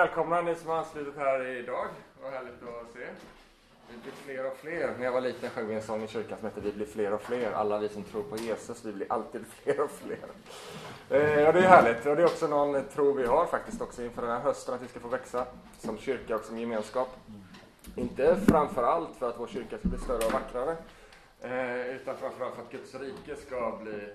välkomna 0.00 0.42
ni 0.42 0.54
som 0.54 0.68
har 0.70 0.76
anslutit 0.76 1.16
här 1.16 1.46
idag. 1.46 1.86
Vad 2.22 2.32
härligt 2.32 2.62
att 2.62 2.92
se. 2.92 3.06
Vi 3.90 3.98
blir 4.02 4.12
fler 4.12 4.46
och 4.46 4.56
fler. 4.56 4.94
När 4.98 5.04
jag 5.04 5.12
var 5.12 5.20
liten 5.20 5.50
sjöng 5.50 5.66
vi 5.66 5.74
en 5.74 5.82
sång 5.82 6.02
i 6.02 6.08
kyrkan 6.08 6.38
som 6.38 6.48
hette 6.48 6.60
Vi 6.60 6.72
blir 6.72 6.86
fler 6.86 7.12
och 7.12 7.22
fler. 7.22 7.52
Alla 7.52 7.78
vi 7.78 7.88
som 7.88 8.02
tror 8.02 8.22
på 8.22 8.36
Jesus, 8.36 8.84
vi 8.84 8.92
blir 8.92 9.12
alltid 9.12 9.44
fler 9.62 9.80
och 9.80 9.90
fler. 9.90 10.18
Eh, 11.10 11.40
ja, 11.40 11.52
det 11.52 11.58
är 11.58 11.68
härligt. 11.68 12.06
Och 12.06 12.16
det 12.16 12.22
är 12.22 12.26
också 12.26 12.46
någon 12.46 12.84
tro 12.84 13.12
vi 13.12 13.26
har 13.26 13.46
faktiskt 13.46 13.80
också 13.80 14.02
inför 14.02 14.22
den 14.22 14.30
här 14.30 14.40
hösten 14.40 14.74
att 14.74 14.82
vi 14.82 14.88
ska 14.88 15.00
få 15.00 15.08
växa 15.08 15.46
som 15.78 15.98
kyrka 15.98 16.36
och 16.36 16.44
som 16.44 16.58
gemenskap. 16.58 17.08
Inte 17.96 18.36
framför 18.48 18.82
allt 18.82 19.16
för 19.18 19.28
att 19.28 19.40
vår 19.40 19.46
kyrka 19.46 19.78
ska 19.78 19.88
bli 19.88 19.98
större 19.98 20.26
och 20.26 20.32
vackrare. 20.32 20.76
Eh, 21.40 21.96
utan 21.96 22.16
framförallt 22.16 22.54
för 22.54 22.62
att 22.62 22.72
Guds 22.72 22.94
rike 22.94 23.36
ska 23.36 23.78
bli 23.82 24.08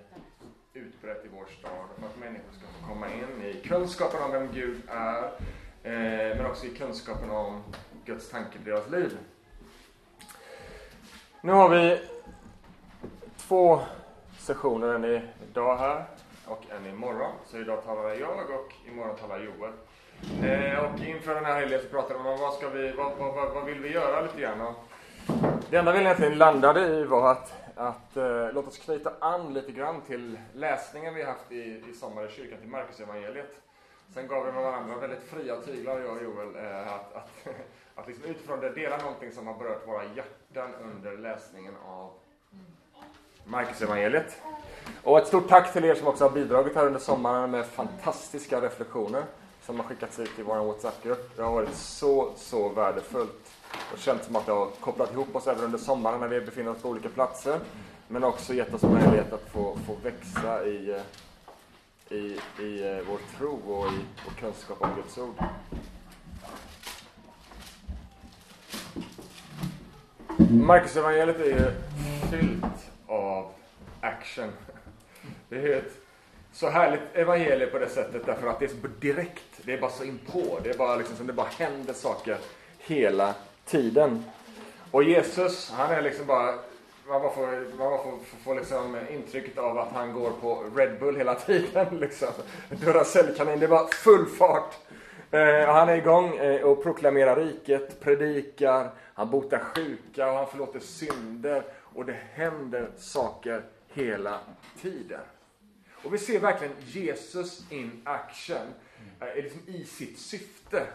utbrett 0.73 1.25
i 1.25 1.27
vår 1.33 1.45
stad. 1.59 1.87
För 1.99 2.05
att 2.05 2.19
människor 2.19 2.51
ska 2.51 2.67
få 2.67 2.87
komma 2.87 3.07
in 3.13 3.41
i 3.41 3.67
kunskapen 3.67 4.23
om 4.23 4.31
vem 4.31 4.51
Gud 4.53 4.81
är. 4.87 5.31
Eh, 5.85 6.37
men 6.37 6.45
också 6.45 6.65
i 6.65 6.69
kunskapen 6.69 7.29
om 7.29 7.63
Guds 8.05 8.29
tanke 8.29 8.59
för 8.59 8.71
deras 8.71 8.89
liv. 8.89 9.17
Nu 11.41 11.51
har 11.51 11.69
vi 11.69 12.01
två 13.37 13.79
sessioner, 14.39 14.95
en 14.95 15.05
idag 15.49 15.77
här 15.77 16.03
och 16.45 16.63
en 16.69 16.85
imorgon. 16.85 17.31
Så 17.45 17.57
idag 17.57 17.83
talar 17.83 18.13
jag 18.13 18.49
och 18.49 18.73
imorgon 18.87 19.15
talar 19.15 19.39
Joel. 19.39 19.71
Eh, 20.43 20.79
och 20.79 20.99
inför 20.99 21.35
den 21.35 21.45
här 21.45 21.59
helgen 21.59 21.81
så 21.83 21.87
pratade 21.87 22.23
vi 22.23 22.29
om 22.29 22.39
vad, 22.39 22.53
ska 22.53 22.69
vi, 22.69 22.91
vad, 22.91 23.17
vad, 23.17 23.53
vad 23.53 23.65
vill 23.65 23.79
vi 23.79 23.91
göra 23.91 24.21
lite 24.21 24.41
grann. 24.41 24.61
Och 24.61 24.75
det 25.69 25.77
enda 25.77 25.91
vi 25.91 25.99
egentligen 25.99 26.37
landade 26.37 26.87
i 26.87 27.03
var 27.03 27.31
att, 27.31 27.53
att 27.75 28.17
eh, 28.17 28.53
låt 28.53 28.67
oss 28.67 28.77
knyta 28.77 29.11
an 29.19 29.53
lite 29.53 29.71
grann 29.71 30.01
till 30.01 30.39
läsningen 30.53 31.13
vi 31.13 31.23
haft 31.23 31.51
i, 31.51 31.83
i 31.89 31.93
sommar 31.93 32.25
i 32.25 32.31
kyrkan 32.31 32.59
till 32.59 32.69
Markusevangeliet. 32.69 33.64
Sen 34.13 34.27
gav 34.27 34.45
vi 34.45 34.51
varandra 34.51 34.95
väldigt 34.95 35.23
fria 35.23 35.61
tyglar, 35.61 35.99
jag 35.99 36.17
och 36.17 36.23
Joel, 36.23 36.55
eh, 36.55 36.93
att, 36.93 37.15
att, 37.15 37.29
att 37.95 38.07
liksom 38.07 38.25
utifrån 38.25 38.59
det 38.59 38.69
dela 38.69 38.97
någonting 38.97 39.31
som 39.31 39.47
har 39.47 39.53
berört 39.53 39.87
våra 39.87 40.03
hjärtan 40.03 40.69
under 40.83 41.17
läsningen 41.17 41.73
av 41.87 42.11
Marcus 43.43 43.81
evangeliet. 43.81 44.41
Och 45.03 45.17
ett 45.17 45.27
stort 45.27 45.49
tack 45.49 45.73
till 45.73 45.85
er 45.85 45.95
som 45.95 46.07
också 46.07 46.23
har 46.23 46.31
bidragit 46.31 46.75
här 46.75 46.85
under 46.85 46.99
sommaren 46.99 47.51
med 47.51 47.65
fantastiska 47.65 48.61
reflektioner 48.61 49.23
som 49.65 49.79
har 49.79 49.83
skickats 49.83 50.19
ut 50.19 50.39
i 50.39 50.41
vår 50.41 50.57
WhatsApp-grupp. 50.57 51.35
Det 51.35 51.41
har 51.41 51.51
varit 51.51 51.75
så, 51.75 52.33
så 52.37 52.69
värdefullt 52.69 53.51
och 53.93 53.97
känt 53.97 54.23
som 54.23 54.35
att 54.35 54.45
det 54.45 54.51
har 54.51 54.65
kopplat 54.79 55.13
ihop 55.13 55.35
oss 55.35 55.47
även 55.47 55.63
under 55.63 55.77
sommaren 55.77 56.19
när 56.19 56.27
vi 56.27 56.41
befinner 56.41 56.71
oss 56.71 56.81
på 56.81 56.89
olika 56.89 57.09
platser. 57.09 57.59
Men 58.07 58.23
också 58.23 58.53
gett 58.53 58.73
oss 58.73 58.83
möjlighet 58.83 59.33
att 59.33 59.49
få, 59.49 59.77
få 59.87 59.95
växa 60.03 60.65
i, 60.65 60.91
eh, 60.91 61.01
i, 62.09 62.39
i 62.63 62.87
eh, 62.87 62.97
vår 63.07 63.19
tro 63.37 63.51
och 63.51 63.93
i 63.93 64.05
vår 64.25 64.33
kunskap 64.39 64.81
om 64.81 64.95
Guds 64.95 65.17
ord. 65.17 65.35
Marcus 70.49 70.95
evangeliet 70.95 71.39
är 71.39 71.45
ju 71.45 71.71
fyllt 72.31 72.91
av 73.07 73.51
action. 74.01 74.51
Det 75.49 75.55
är 75.55 75.77
ett 75.77 75.93
så 76.53 76.69
härligt 76.69 77.01
evangelium 77.13 77.71
på 77.71 77.79
det 77.79 77.89
sättet 77.89 78.25
därför 78.25 78.47
att 78.47 78.59
det 78.59 78.65
är 78.65 78.69
så 78.69 78.87
direkt. 78.99 79.61
Det 79.63 79.73
är 79.73 79.81
bara 79.81 79.91
så 79.91 80.03
inpå. 80.03 80.59
Det 80.63 80.69
är 80.69 80.77
bara 80.77 80.95
liksom 80.95 81.15
som 81.15 81.27
det 81.27 81.33
bara 81.33 81.47
händer 81.47 81.93
saker 81.93 82.37
hela 82.77 83.35
tiden. 83.65 84.23
Och 84.91 85.03
Jesus, 85.03 85.71
han 85.71 85.91
är 85.91 86.01
liksom 86.01 86.25
bara 86.25 86.55
man 87.07 87.21
bara 87.21 87.31
får, 87.31 87.47
man 87.69 87.77
bara 87.77 88.03
får, 88.03 88.11
får, 88.11 88.37
får 88.43 88.55
liksom 88.55 88.97
intrycket 89.11 89.57
av 89.57 89.77
att 89.77 89.91
han 89.91 90.13
går 90.13 90.31
på 90.31 90.63
Red 90.75 90.99
Bull 90.99 91.15
hela 91.15 91.35
tiden. 91.35 91.99
Liksom. 91.99 92.29
Duracellkanin, 92.69 93.59
det 93.59 93.67
var 93.67 93.87
full 93.87 94.25
fart. 94.25 94.75
Eh, 95.31 95.67
han 95.67 95.89
är 95.89 95.95
igång 95.95 96.37
eh, 96.37 96.61
och 96.61 96.83
proklamerar 96.83 97.35
riket, 97.35 97.99
predikar, 97.99 98.89
han 99.13 99.31
botar 99.31 99.59
sjuka 99.59 100.31
och 100.31 100.37
han 100.37 100.47
förlåter 100.47 100.79
synder. 100.79 101.63
Och 101.77 102.05
det 102.05 102.17
händer 102.33 102.89
saker 102.97 103.63
hela 103.93 104.39
tiden. 104.81 105.21
Och 106.03 106.13
vi 106.13 106.17
ser 106.17 106.39
verkligen 106.39 106.73
Jesus 106.85 107.71
in 107.71 108.01
action 108.03 108.73
eh, 109.19 109.43
liksom 109.43 109.61
i 109.67 109.85
sitt 109.85 110.19
syfte. 110.19 110.87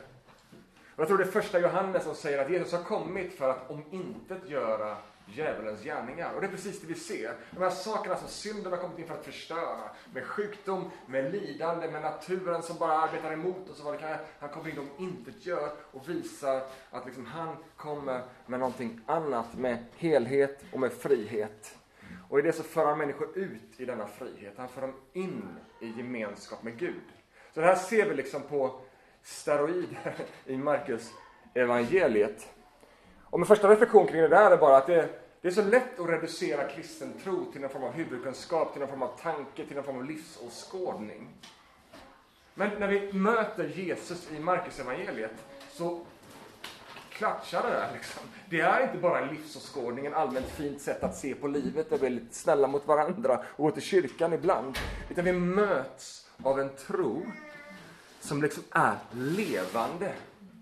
Och 0.94 1.00
jag 1.00 1.08
tror 1.08 1.18
det 1.18 1.24
är 1.24 1.28
första 1.28 1.58
Johannes 1.58 2.04
som 2.04 2.14
säger 2.14 2.44
att 2.44 2.50
Jesus 2.50 2.72
har 2.72 2.82
kommit 2.82 3.38
för 3.38 3.50
att 3.50 3.70
om 3.70 3.84
intet 3.90 4.48
göra 4.48 4.96
djävulens 5.36 5.82
gärningar. 5.82 6.34
Och 6.34 6.40
det 6.40 6.46
är 6.46 6.50
precis 6.50 6.80
det 6.80 6.86
vi 6.86 6.94
ser. 6.94 7.34
De 7.50 7.62
här 7.62 7.70
sakerna 7.70 8.16
som 8.16 8.28
synden 8.28 8.72
har 8.72 8.78
kommit 8.78 8.98
in 8.98 9.06
för 9.06 9.14
att 9.14 9.24
förstöra. 9.24 9.90
Med 10.14 10.24
sjukdom, 10.24 10.90
med 11.06 11.32
lidande, 11.32 11.90
med 11.90 12.02
naturen 12.02 12.62
som 12.62 12.78
bara 12.78 12.92
arbetar 12.92 13.32
emot 13.32 13.70
oss. 13.70 13.78
Och 13.78 13.84
vad 13.84 13.94
det 13.94 13.98
kan, 13.98 14.16
han 14.38 14.48
kommer 14.48 14.70
in 14.70 14.78
och 14.78 15.00
intet 15.00 15.46
gör 15.46 15.72
och 15.80 16.08
visar 16.08 16.62
att 16.90 17.06
liksom 17.06 17.26
han 17.26 17.56
kommer 17.76 18.22
med 18.46 18.60
någonting 18.60 19.00
annat. 19.06 19.54
Med 19.54 19.84
helhet 19.96 20.64
och 20.72 20.80
med 20.80 20.92
frihet. 20.92 21.76
Och 22.28 22.38
i 22.38 22.42
det 22.42 22.52
så 22.52 22.62
för 22.62 22.86
han 22.86 22.98
människor 22.98 23.38
ut 23.38 23.80
i 23.80 23.84
denna 23.84 24.06
frihet. 24.06 24.54
Han 24.56 24.68
för 24.68 24.80
dem 24.80 24.94
in 25.12 25.42
i 25.80 25.86
gemenskap 25.86 26.62
med 26.62 26.78
Gud. 26.78 27.02
Så 27.54 27.60
det 27.60 27.66
här 27.66 27.76
ser 27.76 28.08
vi 28.08 28.14
liksom 28.14 28.42
på 28.42 28.80
steroider 29.22 30.14
i 30.46 30.56
Markus 30.56 31.10
evangeliet. 31.54 32.48
Och 33.30 33.40
min 33.40 33.46
första 33.46 33.70
reflektion 33.70 34.06
kring 34.06 34.20
det 34.20 34.28
där 34.28 34.50
är 34.50 34.56
bara 34.56 34.76
att 34.76 34.86
det, 34.86 35.08
det 35.40 35.48
är 35.48 35.52
så 35.52 35.62
lätt 35.62 36.00
att 36.00 36.08
reducera 36.08 36.68
kristen 36.68 37.12
tro 37.24 37.52
till 37.52 37.60
någon 37.60 37.70
form 37.70 37.84
av 37.84 37.92
huvudkunskap, 37.92 38.72
till 38.72 38.80
någon 38.80 38.90
form 38.90 39.02
av 39.02 39.18
tanke, 39.22 39.66
till 39.66 39.76
någon 39.76 39.84
form 39.84 39.96
av 39.96 40.04
livsåskådning. 40.04 41.28
Men 42.54 42.70
när 42.78 42.88
vi 42.88 43.12
möter 43.12 43.68
Jesus 43.68 44.30
i 44.30 44.40
Marcus 44.40 44.80
evangeliet 44.80 45.32
så 45.70 46.00
klatschar 47.10 47.62
det 47.62 47.68
där. 47.68 47.88
Liksom. 47.94 48.22
Det 48.50 48.60
är 48.60 48.82
inte 48.82 48.98
bara 48.98 49.20
en 49.20 49.28
livsåskådning, 49.28 50.06
en 50.06 50.14
allmänt 50.14 50.46
fint 50.46 50.80
sätt 50.80 51.02
att 51.02 51.16
se 51.16 51.34
på 51.34 51.48
livet, 51.48 51.90
där 51.90 51.98
vi 51.98 52.06
är 52.06 52.10
lite 52.10 52.34
snälla 52.34 52.66
mot 52.66 52.86
varandra 52.86 53.44
och 53.56 53.64
går 53.64 53.70
till 53.70 53.82
kyrkan 53.82 54.32
ibland. 54.32 54.78
Utan 55.10 55.24
vi 55.24 55.32
möts 55.32 56.30
av 56.42 56.60
en 56.60 56.68
tro 56.86 57.22
som 58.20 58.42
liksom 58.42 58.62
är 58.70 58.96
levande 59.12 60.12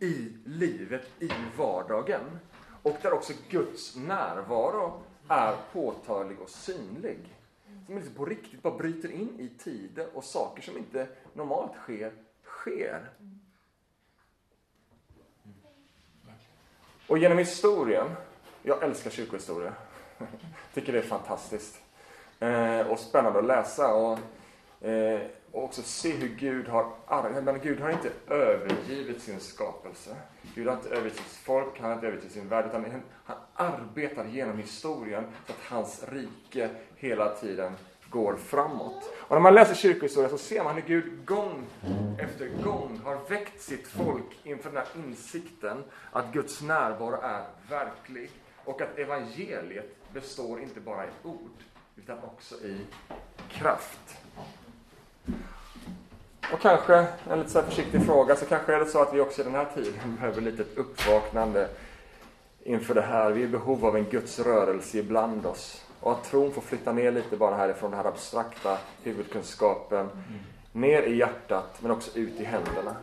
i 0.00 0.32
livet, 0.44 1.06
i 1.18 1.30
vardagen. 1.56 2.20
Och 2.88 2.96
där 3.02 3.12
också 3.12 3.32
Guds 3.48 3.96
närvaro 3.96 5.02
är 5.28 5.56
påtaglig 5.72 6.40
och 6.40 6.50
synlig. 6.50 7.18
Som 7.86 7.96
liksom 7.96 8.14
på 8.14 8.24
riktigt 8.24 8.62
bara 8.62 8.76
bryter 8.76 9.10
in 9.10 9.40
i 9.40 9.48
tiden 9.58 10.08
och 10.14 10.24
saker 10.24 10.62
som 10.62 10.78
inte 10.78 11.08
normalt 11.32 11.72
sker, 11.74 12.12
sker. 12.44 13.10
Och 17.06 17.18
genom 17.18 17.38
historien, 17.38 18.06
jag 18.62 18.82
älskar 18.82 19.10
kyrkohistoria, 19.10 19.72
tycker 20.74 20.92
det 20.92 20.98
är 20.98 21.02
fantastiskt. 21.02 21.80
Eh, 22.38 22.80
och 22.80 22.98
spännande 22.98 23.38
att 23.38 23.44
läsa. 23.44 23.94
Och, 23.94 24.18
eh, 24.86 25.20
och 25.52 25.64
också 25.64 25.82
se 25.82 26.12
hur 26.12 26.28
Gud 26.28 26.68
har 26.68 26.92
men 27.42 27.60
Gud 27.60 27.80
har 27.80 27.90
inte 27.90 28.10
övergivit 28.26 29.22
sin 29.22 29.40
skapelse. 29.40 30.16
Gud 30.54 30.66
har 30.66 30.74
inte 30.74 30.88
övergivit 30.88 31.16
sitt 31.16 31.26
folk, 31.26 31.80
han 31.80 31.88
har 31.88 31.94
inte 31.94 32.06
övergivit 32.06 32.32
sin 32.32 32.48
värld, 32.48 32.66
utan 32.66 33.02
han 33.24 33.36
arbetar 33.54 34.24
genom 34.24 34.58
historien 34.58 35.24
så 35.46 35.52
att 35.52 35.58
hans 35.58 36.04
rike 36.08 36.70
hela 36.96 37.34
tiden 37.34 37.72
går 38.10 38.36
framåt. 38.36 39.12
Och 39.18 39.30
när 39.36 39.40
man 39.40 39.54
läser 39.54 39.74
kyrkohistoria 39.74 40.28
så 40.28 40.38
ser 40.38 40.64
man 40.64 40.74
hur 40.74 40.82
Gud 40.82 41.24
gång 41.24 41.66
efter 42.18 42.48
gång 42.64 43.00
har 43.04 43.28
väckt 43.28 43.62
sitt 43.62 43.88
folk 43.88 44.40
inför 44.42 44.70
den 44.70 44.78
här 44.78 44.88
insikten 44.96 45.84
att 46.12 46.32
Guds 46.32 46.62
närvaro 46.62 47.20
är 47.22 47.44
verklig 47.68 48.30
och 48.64 48.80
att 48.80 48.98
evangeliet 48.98 50.12
består 50.12 50.60
inte 50.60 50.80
bara 50.80 51.04
i 51.04 51.08
ord 51.22 51.62
utan 51.96 52.18
också 52.18 52.54
i 52.54 52.86
kraft. 53.50 54.16
Och 56.52 56.60
kanske, 56.60 57.06
en 57.30 57.38
lite 57.38 57.50
så 57.50 57.62
försiktig 57.62 58.06
fråga, 58.06 58.36
så 58.36 58.46
kanske 58.46 58.74
är 58.74 58.80
det 58.80 58.86
så 58.86 59.02
att 59.02 59.14
vi 59.14 59.20
också 59.20 59.40
i 59.40 59.44
den 59.44 59.54
här 59.54 59.68
tiden 59.74 60.16
behöver 60.20 60.40
lite 60.40 60.64
uppvaknande 60.76 61.68
inför 62.62 62.94
det 62.94 63.02
här. 63.02 63.30
Vi 63.30 63.42
är 63.42 63.46
i 63.46 63.48
behov 63.48 63.86
av 63.86 63.96
en 63.96 64.04
Guds 64.04 64.38
rörelse 64.38 64.98
ibland 64.98 65.46
oss. 65.46 65.84
Och 66.00 66.12
att 66.12 66.24
tron 66.24 66.52
får 66.52 66.62
flytta 66.62 66.92
ner 66.92 67.12
lite 67.12 67.36
bara 67.36 67.56
härifrån 67.56 67.90
den 67.90 68.00
här 68.00 68.06
abstrakta 68.06 68.78
huvudkunskapen 69.02 70.08
ner 70.72 71.02
i 71.02 71.16
hjärtat 71.16 71.78
men 71.80 71.90
också 71.90 72.18
ut 72.18 72.40
i 72.40 72.44
händerna. 72.44 72.96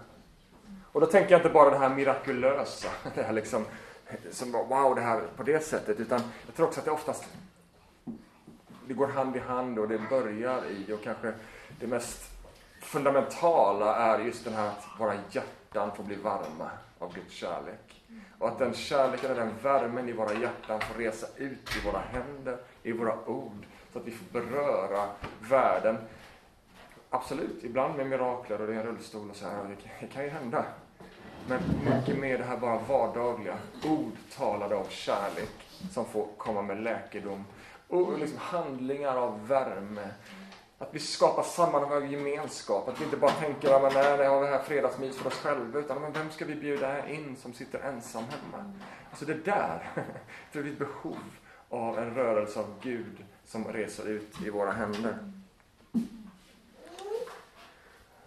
Och 0.91 1.01
då 1.01 1.07
tänker 1.07 1.31
jag 1.31 1.39
inte 1.39 1.49
bara 1.49 1.69
det 1.69 1.77
här 1.77 1.89
mirakulösa, 1.89 2.89
det 3.15 3.23
här 3.23 3.33
liksom, 3.33 3.65
som 4.31 4.51
wow, 4.51 4.95
det 4.95 5.01
här 5.01 5.21
på 5.37 5.43
det 5.43 5.63
sättet, 5.63 5.99
utan 5.99 6.21
jag 6.45 6.55
tror 6.55 6.67
också 6.67 6.79
att 6.79 6.85
det 6.85 6.91
oftast 6.91 7.25
det 8.87 8.93
går 8.93 9.07
hand 9.07 9.35
i 9.35 9.39
hand 9.39 9.79
och 9.79 9.87
det 9.87 10.01
börjar 10.09 10.63
i 10.65 10.93
och 10.93 11.03
kanske 11.03 11.33
det 11.79 11.87
mest 11.87 12.34
fundamentala 12.85 13.95
är 13.95 14.19
just 14.19 14.45
den 14.45 14.53
här 14.53 14.67
att 14.67 14.85
våra 14.99 15.13
hjärtan 15.31 15.95
får 15.95 16.03
bli 16.03 16.15
varma 16.15 16.69
av 16.99 17.13
Guds 17.13 17.33
kärlek. 17.33 18.03
Och 18.39 18.47
att 18.47 18.59
den 18.59 18.73
kärleken 18.73 19.31
och 19.31 19.37
den 19.37 19.53
värmen 19.63 20.09
i 20.09 20.13
våra 20.13 20.33
hjärtan 20.33 20.81
får 20.81 20.99
resa 20.99 21.27
ut 21.35 21.69
i 21.77 21.85
våra 21.85 21.99
händer, 21.99 22.57
i 22.83 22.91
våra 22.91 23.25
ord, 23.25 23.65
så 23.93 23.99
att 23.99 24.05
vi 24.05 24.11
får 24.11 24.39
beröra 24.39 25.07
världen. 25.49 25.97
Absolut, 27.09 27.63
ibland 27.63 27.95
med 27.95 28.07
mirakler 28.07 28.61
och 28.61 28.67
det 28.67 28.73
är 28.73 28.79
en 28.79 28.85
rullstol 28.85 29.29
och 29.29 29.35
så 29.35 29.45
här, 29.45 29.75
det 29.99 30.07
kan 30.07 30.23
ju 30.23 30.29
hända. 30.29 30.65
Men 31.47 31.59
mycket 31.85 32.17
mer 32.19 32.37
det 32.37 32.43
här 32.43 32.57
bara 32.57 32.79
vardagliga. 32.79 33.57
Ord 33.85 34.13
talade 34.37 34.75
av 34.75 34.87
kärlek 34.89 35.49
som 35.91 36.05
får 36.05 36.27
komma 36.37 36.61
med 36.61 36.83
läkedom. 36.83 37.45
Och 37.87 38.19
liksom 38.19 38.37
handlingar 38.39 39.15
av 39.15 39.47
värme. 39.47 40.09
Att 40.77 40.89
vi 40.91 40.99
skapar 40.99 41.43
sammanhang 41.43 41.91
och 41.91 42.07
gemenskap. 42.07 42.87
Att 42.87 43.01
vi 43.01 43.05
inte 43.05 43.17
bara 43.17 43.31
tänker 43.31 43.73
att 43.73 43.93
nej, 43.93 44.17
nu 44.17 44.27
har 44.27 44.41
vi 44.41 44.47
här 44.47 44.63
fredagsmys 44.63 45.17
för 45.17 45.27
oss 45.27 45.33
själva. 45.33 45.79
Utan 45.79 46.01
men 46.01 46.13
vem 46.13 46.31
ska 46.31 46.45
vi 46.45 46.55
bjuda 46.55 47.09
in 47.09 47.35
som 47.35 47.53
sitter 47.53 47.79
ensam 47.79 48.23
hemma? 48.23 48.73
Alltså 49.09 49.25
det 49.25 49.45
där, 49.45 49.89
det 50.51 50.59
är 50.59 50.65
ett 50.65 50.79
behov 50.79 51.17
av 51.69 51.99
en 51.99 52.15
rörelse 52.15 52.59
av 52.59 52.79
Gud 52.81 53.25
som 53.45 53.65
reser 53.65 54.07
ut 54.07 54.41
i 54.45 54.49
våra 54.49 54.71
händer. 54.71 55.17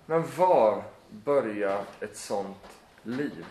Men 0.06 0.25
var 0.37 0.83
börjar 1.11 1.85
ett 2.00 2.17
sånt 2.17 2.67
liv? 3.03 3.47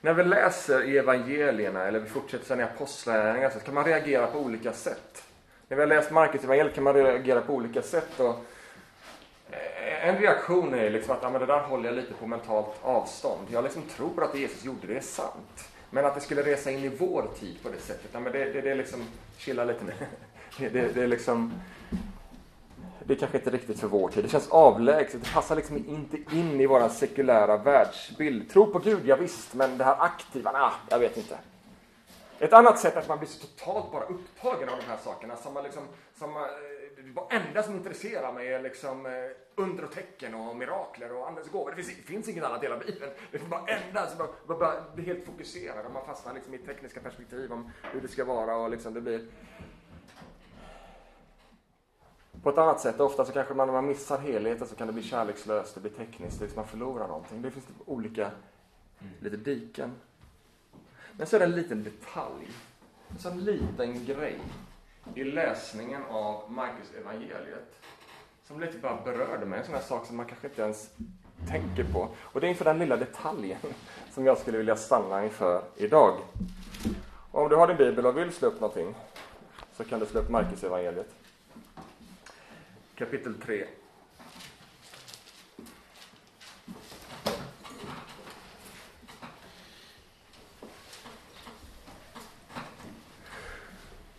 När 0.00 0.14
vi 0.14 0.24
läser 0.24 0.82
i 0.82 0.98
evangelierna, 0.98 1.82
eller 1.82 2.00
vi 2.00 2.08
fortsätter 2.08 2.44
sen 2.44 2.60
i 2.60 2.62
apostlagärningarna, 2.62 3.54
så 3.54 3.60
kan 3.60 3.74
man 3.74 3.84
reagera 3.84 4.26
på 4.26 4.38
olika 4.38 4.72
sätt. 4.72 5.29
När 5.70 5.76
vi 5.76 5.82
har 5.82 5.88
läst 5.88 6.10
Markus 6.10 6.44
evangeliet 6.44 6.74
kan 6.74 6.84
man 6.84 6.94
reagera 6.94 7.40
på 7.40 7.54
olika 7.54 7.82
sätt. 7.82 8.20
Och 8.20 8.44
eh, 9.50 10.08
en 10.08 10.18
reaktion 10.18 10.74
är 10.74 10.90
liksom 10.90 11.14
att 11.14 11.22
ja, 11.22 11.30
men 11.30 11.40
det 11.40 11.46
där 11.46 11.60
håller 11.60 11.88
jag 11.88 11.96
lite 11.96 12.14
på 12.14 12.26
mentalt 12.26 12.74
avstånd. 12.82 13.46
Jag 13.50 13.64
liksom 13.64 13.82
tror 13.82 14.08
på 14.08 14.20
att 14.20 14.32
det 14.32 14.38
Jesus 14.38 14.64
gjorde, 14.64 14.86
det 14.86 14.96
är 14.96 15.00
sant. 15.00 15.68
Men 15.90 16.04
att 16.04 16.14
det 16.14 16.20
skulle 16.20 16.42
resa 16.42 16.70
in 16.70 16.84
i 16.84 16.88
vår 16.88 17.28
tid 17.40 17.62
på 17.62 17.68
det 17.68 17.78
sättet, 17.78 18.10
ja, 18.12 18.20
men 18.20 18.32
det, 18.32 18.44
det, 18.44 18.60
det 18.60 18.70
är 18.70 18.74
liksom, 18.74 19.04
chilla 19.38 19.64
lite 19.64 19.84
nu. 19.84 19.92
Det, 20.58 20.68
det, 20.68 20.94
det 20.94 21.02
är 21.02 21.06
liksom, 21.06 21.52
det 23.04 23.14
är 23.14 23.18
kanske 23.18 23.38
inte 23.38 23.50
riktigt 23.50 23.80
för 23.80 23.88
vår 23.88 24.08
tid. 24.08 24.24
Det 24.24 24.28
känns 24.28 24.48
avlägset. 24.48 25.24
Det 25.24 25.32
passar 25.32 25.56
liksom 25.56 25.76
inte 25.76 26.16
in 26.36 26.60
i 26.60 26.66
vår 26.66 26.88
sekulära 26.88 27.56
världsbild. 27.56 28.50
Tro 28.50 28.72
på 28.72 28.78
Gud, 28.78 29.00
ja, 29.04 29.16
visst, 29.16 29.54
men 29.54 29.78
det 29.78 29.84
här 29.84 29.96
aktiva, 30.00 30.52
nah, 30.52 30.72
jag 30.88 30.98
vet 30.98 31.16
inte. 31.16 31.38
Ett 32.40 32.52
annat 32.52 32.78
sätt 32.78 32.96
är 32.96 33.00
att 33.00 33.08
man 33.08 33.18
blir 33.18 33.28
så 33.28 33.46
totalt 33.46 33.92
bara 33.92 34.04
upptagen 34.04 34.68
av 34.68 34.76
de 34.76 34.84
här 34.84 34.96
sakerna 34.96 35.36
som 35.36 35.54
man 35.54 35.64
liksom, 35.64 35.82
som, 36.18 36.32
man, 36.32 36.42
eh, 36.42 37.04
det 37.30 37.36
enda 37.36 37.62
som 37.62 37.74
intresserar 37.76 38.32
mig 38.32 38.52
är 38.52 38.62
liksom 38.62 39.06
eh, 39.06 39.12
under 39.54 39.84
och 39.84 39.92
tecken 39.92 40.34
och 40.34 40.56
mirakler 40.56 41.12
och 41.12 41.28
andens 41.28 41.48
gåvor. 41.48 41.70
Det 41.76 41.82
finns, 41.82 42.06
finns 42.06 42.28
inget 42.28 42.44
annat 42.44 42.62
i 42.62 42.66
hela 42.66 42.78
Bibeln. 42.78 43.12
Det 43.30 43.38
är 43.38 43.44
bara 43.44 43.66
enda 43.66 44.06
som 44.06 44.18
man, 44.18 44.58
bara 44.58 44.74
blir 44.94 45.04
helt 45.04 45.26
fokuserad 45.26 45.86
och 45.86 45.92
man 45.92 46.06
fastnar 46.06 46.34
liksom 46.34 46.54
i 46.54 46.58
tekniska 46.58 47.00
perspektiv 47.00 47.52
om 47.52 47.70
hur 47.82 48.00
det 48.00 48.08
ska 48.08 48.24
vara 48.24 48.56
och 48.56 48.70
liksom 48.70 48.94
det 48.94 49.00
blir 49.00 49.28
på 52.42 52.50
ett 52.50 52.58
annat 52.58 52.80
sätt, 52.80 53.00
ofta 53.00 53.24
så 53.24 53.32
kanske 53.32 53.54
man, 53.54 53.66
när 53.66 53.74
man 53.74 53.86
missar 53.86 54.18
helheten 54.18 54.66
så 54.66 54.74
kan 54.74 54.86
det 54.86 54.92
bli 54.92 55.02
kärlekslöst, 55.02 55.74
det 55.74 55.80
blir 55.80 55.90
tekniskt, 55.90 56.40
liksom 56.40 56.56
man 56.56 56.66
förlorar 56.68 57.08
någonting. 57.08 57.42
Det 57.42 57.50
finns 57.50 57.66
typ 57.66 57.76
olika, 57.86 58.30
lite 59.20 59.36
diken. 59.36 59.92
Men 61.20 61.26
så 61.26 61.36
är 61.36 61.40
det 61.40 61.46
en 61.46 61.54
liten 61.54 61.84
detalj, 61.84 62.48
en 63.10 63.18
sån 63.18 63.44
liten 63.44 64.04
grej 64.04 64.38
i 65.14 65.24
läsningen 65.24 66.02
av 66.10 66.52
Marcus 66.52 66.94
evangeliet 67.00 67.74
som 68.44 68.60
lite 68.60 68.78
bara 68.78 69.02
berörde 69.04 69.46
mig, 69.46 69.58
en 69.58 69.64
sån 69.64 69.74
här 69.74 69.82
sak 69.82 70.06
som 70.06 70.16
man 70.16 70.26
kanske 70.26 70.46
inte 70.46 70.62
ens 70.62 70.90
tänker 71.48 71.84
på. 71.84 72.08
Och 72.18 72.40
det 72.40 72.46
är 72.46 72.48
inför 72.48 72.64
den 72.64 72.78
lilla 72.78 72.96
detaljen 72.96 73.58
som 74.12 74.26
jag 74.26 74.38
skulle 74.38 74.58
vilja 74.58 74.76
stanna 74.76 75.24
inför 75.24 75.62
idag. 75.76 76.14
Och 77.30 77.42
om 77.42 77.48
du 77.48 77.56
har 77.56 77.68
din 77.68 77.76
bibel 77.76 78.06
och 78.06 78.18
vill 78.18 78.32
slå 78.32 78.48
upp 78.48 78.60
någonting 78.60 78.94
så 79.76 79.84
kan 79.84 80.00
du 80.00 80.06
slå 80.06 80.20
upp 80.20 80.30
Marcus 80.30 80.64
evangeliet 80.64 81.14
kapitel 82.94 83.34
3. 83.34 83.66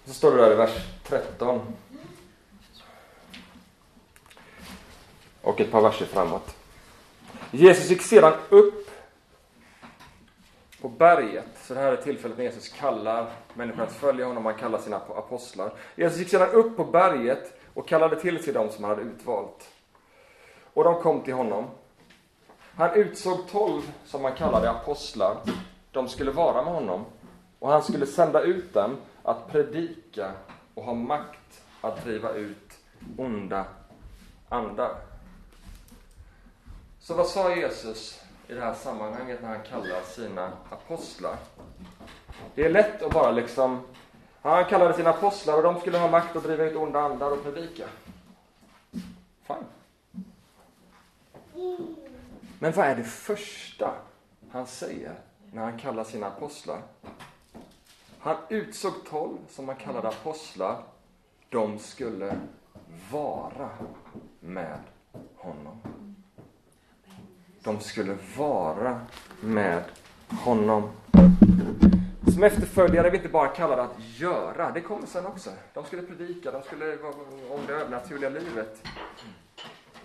Så 0.06 0.14
står 0.14 0.32
det 0.32 0.38
där 0.38 0.52
i 0.52 0.56
vers 0.56 0.88
13. 1.04 1.62
Och 5.42 5.62
ett 5.62 5.72
par 5.72 5.82
verser 5.82 6.06
framåt. 6.06 6.56
Jesus 7.52 7.90
gick 7.90 8.02
sedan 8.02 8.34
upp 8.50 8.90
på 10.82 10.90
berget. 10.90 11.46
Så 11.62 11.74
det 11.74 11.80
här 11.80 11.92
är 11.92 11.98
tillfället 11.98 12.38
när 12.38 12.46
Jesus 12.46 12.70
kallar 12.70 13.30
människor 13.54 13.84
att 13.84 13.92
följa 13.92 14.26
honom. 14.26 14.46
Han 14.46 14.56
kallar 14.56 14.80
sina 14.80 14.98
apostlar. 14.98 15.74
Jesus 15.96 16.20
gick 16.20 16.30
sedan 16.30 16.50
upp 16.50 16.78
på 16.78 16.84
berget 16.84 17.60
och 17.74 17.88
kallade 17.88 18.20
till 18.20 18.44
sig 18.44 18.54
dem 18.54 18.70
som 18.70 18.84
han 18.84 18.98
hade 18.98 19.10
utvalt. 19.10 19.70
Och 20.74 20.84
de 20.84 21.02
kom 21.02 21.22
till 21.22 21.34
honom. 21.34 21.66
Han 22.76 22.94
utsåg 22.94 23.48
tolv, 23.52 23.92
som 24.06 24.24
han 24.24 24.36
kallade 24.36 24.70
apostlar. 24.70 25.38
De 25.92 26.08
skulle 26.08 26.32
vara 26.32 26.64
med 26.64 26.74
honom 26.74 27.06
och 27.60 27.70
han 27.70 27.84
skulle 27.84 28.06
sända 28.06 28.42
ut 28.42 28.74
dem 28.74 28.98
att 29.24 29.52
predika 29.52 30.32
och 30.74 30.84
ha 30.84 30.94
makt 30.94 31.64
att 31.82 32.04
driva 32.04 32.34
ut 32.34 32.78
onda 33.18 33.66
andar. 34.50 34.96
Så 37.00 37.14
vad 37.14 37.28
sa 37.28 37.56
Jesus 37.56 38.22
i 38.48 38.54
det 38.54 38.62
här 38.62 38.74
sammanhanget 38.74 39.42
när 39.42 39.50
han 39.50 39.64
kallar 39.64 40.02
sina 40.02 40.52
apostlar? 40.70 41.38
Det 42.56 42.66
är 42.66 42.70
lätt 42.70 43.02
att 43.02 43.14
bara 43.14 43.32
liksom 43.32 43.82
han 44.42 44.66
kallade 44.66 44.94
sina 44.94 45.10
apostlar 45.10 45.58
och 45.58 45.64
de 45.64 45.80
skulle 45.80 45.98
ha 45.98 46.12
makt 46.12 46.36
att 46.36 46.44
driva 46.44 46.64
ut 46.64 46.76
onda 46.76 47.00
andar 47.00 47.32
och 47.32 47.44
predika. 47.44 47.86
Fine. 49.44 49.66
Men 52.60 52.72
vad 52.72 52.86
är 52.86 52.96
det 52.96 53.04
första 53.04 53.94
han 54.52 54.68
säger 54.68 55.16
när 55.54 55.64
han 55.64 55.80
kallar 55.80 56.04
sina 56.04 56.28
apostlar? 56.28 56.82
Han 58.24 58.36
utsåg 58.50 58.94
tolv 59.10 59.38
som 59.50 59.68
han 59.68 59.78
kallade 59.78 60.08
apostlar. 60.08 60.84
De 61.50 61.80
skulle 61.80 62.38
vara 63.12 63.70
med 64.40 64.80
honom. 65.36 65.82
De 67.64 67.80
skulle 67.80 68.18
vara 68.38 69.02
med 69.42 69.84
honom. 70.30 70.90
Som 72.34 72.44
efterföljare 72.44 73.08
är 73.08 73.12
vi 73.12 73.18
inte 73.18 73.30
bara 73.30 73.48
kallade 73.48 73.82
att 73.82 74.00
göra, 74.00 74.72
det 74.72 74.82
kommer 74.82 75.08
sen 75.08 75.26
också. 75.26 75.50
De 75.74 75.86
skulle 75.86 76.02
predika, 76.02 76.52
de 76.52 76.64
skulle 76.64 76.96
vara 76.96 77.14
om 77.50 77.60
det 77.68 77.74
övernaturliga 77.74 78.30
livet. 78.30 78.88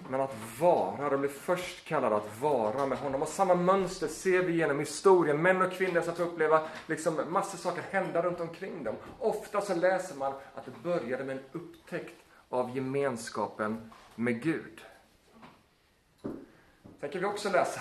Men 0.09 0.21
att 0.21 0.35
vara, 0.61 1.11
de 1.11 1.21
blir 1.21 1.31
först 1.31 1.85
kallade 1.85 2.17
att 2.17 2.41
vara 2.41 2.87
med 2.87 2.99
honom. 2.99 3.23
Och 3.23 3.29
samma 3.29 3.55
mönster 3.55 4.09
ser 4.09 4.43
vi 4.43 4.53
genom 4.57 4.79
historien. 4.79 5.43
Män 5.43 5.63
och 5.63 5.73
kvinnor 5.73 6.01
som 6.01 6.15
får 6.15 6.25
uppleva 6.25 6.63
liksom 6.87 7.21
massor 7.29 7.59
saker 7.59 7.83
hända 7.91 8.23
runt 8.23 8.41
omkring 8.41 8.85
dem. 8.85 8.95
Ofta 9.19 9.61
så 9.61 9.75
läser 9.75 10.17
man 10.17 10.33
att 10.55 10.65
det 10.65 10.83
började 10.83 11.25
med 11.25 11.37
en 11.37 11.43
upptäckt 11.53 12.15
av 12.49 12.77
gemenskapen 12.77 13.93
med 14.15 14.43
Gud. 14.43 14.81
Sen 17.01 17.11
kan 17.11 17.21
vi 17.21 17.27
också 17.27 17.51
läsa 17.51 17.81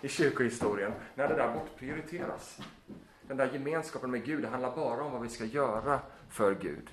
i 0.00 0.08
kyrkohistorien 0.08 0.92
när 1.14 1.28
det 1.28 1.34
där 1.34 1.54
bortprioriteras. 1.54 2.58
Den 3.22 3.36
där 3.36 3.52
gemenskapen 3.52 4.10
med 4.10 4.24
Gud, 4.24 4.42
det 4.42 4.48
handlar 4.48 4.76
bara 4.76 5.02
om 5.02 5.12
vad 5.12 5.22
vi 5.22 5.28
ska 5.28 5.44
göra 5.44 6.00
för 6.28 6.54
Gud. 6.54 6.90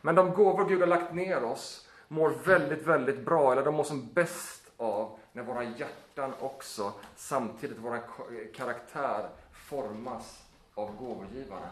Men 0.00 0.14
de 0.14 0.34
gåvor 0.34 0.68
Gud 0.68 0.80
har 0.80 0.86
lagt 0.86 1.14
ner 1.14 1.44
oss 1.44 1.87
mår 2.08 2.30
väldigt, 2.30 2.86
väldigt 2.86 3.24
bra, 3.24 3.52
eller 3.52 3.64
de 3.64 3.74
mår 3.74 3.84
som 3.84 4.08
bäst 4.12 4.70
av 4.76 5.18
när 5.32 5.42
våra 5.42 5.64
hjärtan 5.64 6.32
också, 6.40 6.92
samtidigt 7.16 7.78
vår 7.78 8.00
karaktär, 8.54 9.28
formas 9.52 10.42
av 10.74 10.96
gåvogivaren. 10.96 11.70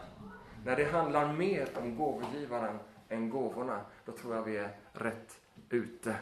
När 0.65 0.75
det 0.75 0.91
handlar 0.91 1.33
mer 1.33 1.67
om 1.75 1.95
gåvogivaren 1.95 2.79
än 3.09 3.29
gåvorna, 3.29 3.81
då 4.05 4.11
tror 4.11 4.35
jag 4.35 4.43
vi 4.43 4.57
är 4.57 4.75
rätt 4.93 5.39
ute. 5.69 6.15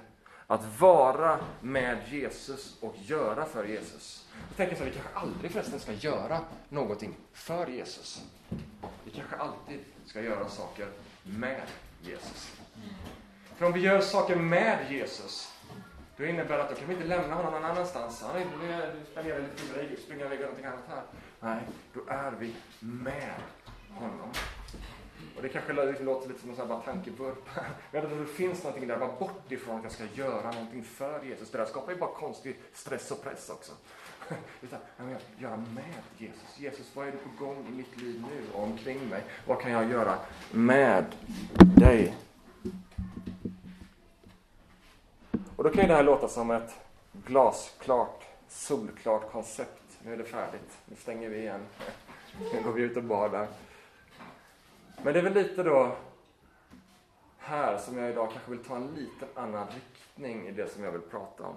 Att 0.48 0.80
vara 0.80 1.40
med 1.62 1.98
Jesus 2.10 2.78
och 2.82 2.96
göra 2.98 3.46
för 3.46 3.66
Jesus. 3.66 4.30
Jag 4.48 4.58
tänker 4.58 4.76
så 4.76 4.84
här, 4.84 4.92
vi 4.92 4.98
kanske 4.98 5.20
aldrig 5.20 5.52
förresten 5.52 5.80
ska 5.80 5.92
göra 5.92 6.40
någonting 6.70 7.18
för 7.34 7.68
Jesus. 7.68 8.26
Vi 9.04 9.12
kanske 9.12 9.36
alltid 9.36 9.80
ska 10.06 10.22
göra 10.22 10.50
saker 10.50 10.88
med 11.24 11.68
Jesus. 12.02 12.56
För 13.58 13.66
om 13.66 13.74
vi 13.74 13.80
gör 13.80 14.02
saker 14.02 14.36
med 14.36 14.92
Jesus, 14.92 15.54
då 16.18 16.26
innebär 16.26 16.58
det 16.58 16.64
att 16.64 16.70
då 16.70 16.76
kan 16.76 16.88
vi 16.88 16.94
inte 16.94 17.08
lämna 17.08 17.36
honom 17.36 17.54
någon 17.54 17.66
annanstans. 17.66 18.24
Han 18.28 18.36
är 18.36 18.42
inte 18.42 18.92
spenderar 19.12 19.40
lite 19.40 19.56
tid 19.56 19.90
med 19.90 20.00
springa 20.00 20.26
iväg 20.26 20.40
och 20.40 20.46
någonting 20.46 20.66
annat 20.66 20.84
här. 20.90 21.04
Nej, 21.40 21.60
då 21.94 22.00
är 22.08 22.32
vi 22.40 22.56
med 22.80 23.34
honom. 23.94 24.30
Och 25.36 25.42
det 25.42 25.50
kanske 25.50 25.74
liksom 25.74 26.06
låter 26.06 26.28
lite 26.28 26.42
som 26.42 26.50
en 26.50 26.56
sån 26.56 26.72
här 26.72 26.82
tankevurpa. 26.82 27.62
Men 27.92 28.20
det 28.20 28.26
finns 28.26 28.64
någonting 28.64 28.88
där, 28.88 28.98
bara 28.98 29.20
bort 29.20 29.52
ifrån 29.52 29.78
att 29.78 29.84
jag 29.84 29.92
ska 29.92 30.04
göra 30.14 30.52
någonting 30.52 30.84
för 30.84 31.24
Jesus. 31.24 31.52
Det 31.52 31.58
där 31.58 31.66
skapar 31.66 31.92
ju 31.92 32.00
bara 32.00 32.14
konstig 32.14 32.60
stress 32.74 33.12
och 33.12 33.24
press 33.24 33.50
också. 33.50 33.72
Utan 34.62 34.80
jag 34.98 35.18
göra 35.38 35.58
med 35.58 36.04
Jesus. 36.18 36.60
Jesus, 36.60 36.96
vad 36.96 37.08
är 37.08 37.12
det 37.12 37.18
på 37.18 37.46
gång 37.46 37.68
i 37.74 37.78
mitt 37.78 38.02
liv 38.02 38.26
nu 38.30 38.54
och 38.54 38.64
omkring 38.64 39.10
mig? 39.10 39.24
Vad 39.48 39.62
kan 39.62 39.72
jag 39.72 39.92
göra 39.92 40.18
med 40.52 41.06
dig? 41.76 42.25
Och 45.56 45.64
då 45.64 45.70
kan 45.70 45.82
ju 45.82 45.88
det 45.88 45.96
här 45.96 46.04
låta 46.04 46.28
som 46.28 46.52
ett 46.52 46.76
glasklart, 47.14 48.24
solklart 48.48 49.32
koncept. 49.32 49.82
nu 50.04 50.14
är 50.14 50.18
det 50.18 50.24
färdigt. 50.24 50.78
Nu 50.86 50.96
stänger 50.96 51.30
vi 51.30 51.38
igen. 51.38 51.62
Nu 52.54 52.64
går 52.64 52.72
vi 52.72 52.82
ut 52.82 52.98
och 52.98 53.04
badar. 53.04 53.48
Men 55.04 55.14
det 55.14 55.20
är 55.20 55.24
väl 55.24 55.34
lite 55.34 55.64
då 55.64 55.96
här 57.38 57.78
som 57.78 57.98
jag 57.98 58.10
idag 58.10 58.32
kanske 58.32 58.52
vill 58.52 58.64
ta 58.64 58.76
en 58.76 58.88
liten 58.88 59.28
annan 59.36 59.68
riktning 59.68 60.48
i 60.48 60.52
det 60.52 60.74
som 60.74 60.84
jag 60.84 60.92
vill 60.92 61.02
prata 61.02 61.44
om. 61.44 61.56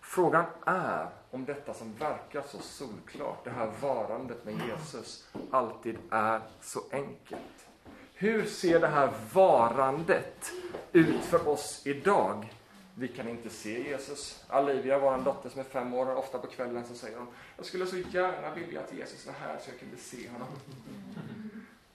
Frågan 0.00 0.44
är 0.66 1.08
om 1.30 1.44
detta 1.44 1.74
som 1.74 1.94
verkar 1.94 2.42
så 2.42 2.58
solklart, 2.58 3.44
det 3.44 3.50
här 3.50 3.72
varandet 3.80 4.44
med 4.44 4.54
Jesus, 4.68 5.28
alltid 5.50 5.98
är 6.10 6.40
så 6.60 6.80
enkelt. 6.90 7.66
Hur 8.14 8.44
ser 8.44 8.80
det 8.80 8.86
här 8.86 9.10
varandet 9.32 10.52
ut 10.92 11.20
för 11.20 11.48
oss 11.48 11.82
idag? 11.84 12.52
Vi 12.94 13.08
kan 13.08 13.28
inte 13.28 13.50
se 13.50 13.88
Jesus. 13.88 14.44
Olivia, 14.52 14.98
vår 14.98 15.18
dotter 15.18 15.48
som 15.48 15.60
är 15.60 15.64
fem 15.64 15.94
år, 15.94 16.16
ofta 16.16 16.38
på 16.38 16.46
kvällen 16.46 16.84
så 16.84 16.94
säger 16.94 17.18
hon 17.18 17.26
Jag 17.56 17.66
skulle 17.66 17.86
så 17.86 17.96
gärna 17.96 18.54
vilja 18.54 18.80
att 18.80 18.92
Jesus 18.94 19.26
var 19.26 19.34
här 19.34 19.58
så 19.60 19.70
jag 19.70 19.80
kunde 19.80 19.96
se 19.96 20.28
honom. 20.28 20.48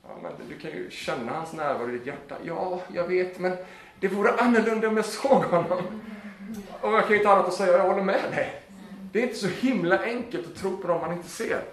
Ja, 0.03 0.09
men 0.23 0.31
du 0.49 0.57
kan 0.57 0.71
ju 0.71 0.89
känna 0.89 1.31
hans 1.31 1.53
närvaro 1.53 1.89
i 1.89 1.91
ditt 1.91 2.05
hjärta. 2.05 2.37
Ja, 2.43 2.81
jag 2.93 3.07
vet, 3.07 3.39
men 3.39 3.57
det 3.99 4.07
vore 4.07 4.31
annorlunda 4.31 4.87
om 4.87 4.97
jag 4.97 5.05
såg 5.05 5.43
honom. 5.43 6.01
Och 6.81 6.93
jag 6.93 7.01
kan 7.01 7.11
ju 7.11 7.17
inte 7.17 7.29
annat 7.29 7.47
att 7.47 7.53
säga, 7.53 7.77
jag 7.77 7.89
håller 7.89 8.03
med 8.03 8.31
dig. 8.31 8.61
Det 9.11 9.19
är 9.19 9.23
inte 9.23 9.35
så 9.35 9.47
himla 9.47 10.03
enkelt 10.03 10.47
att 10.47 10.55
tro 10.55 10.77
på 10.77 10.87
dem 10.87 11.01
man 11.01 11.13
inte 11.13 11.29
ser. 11.29 11.63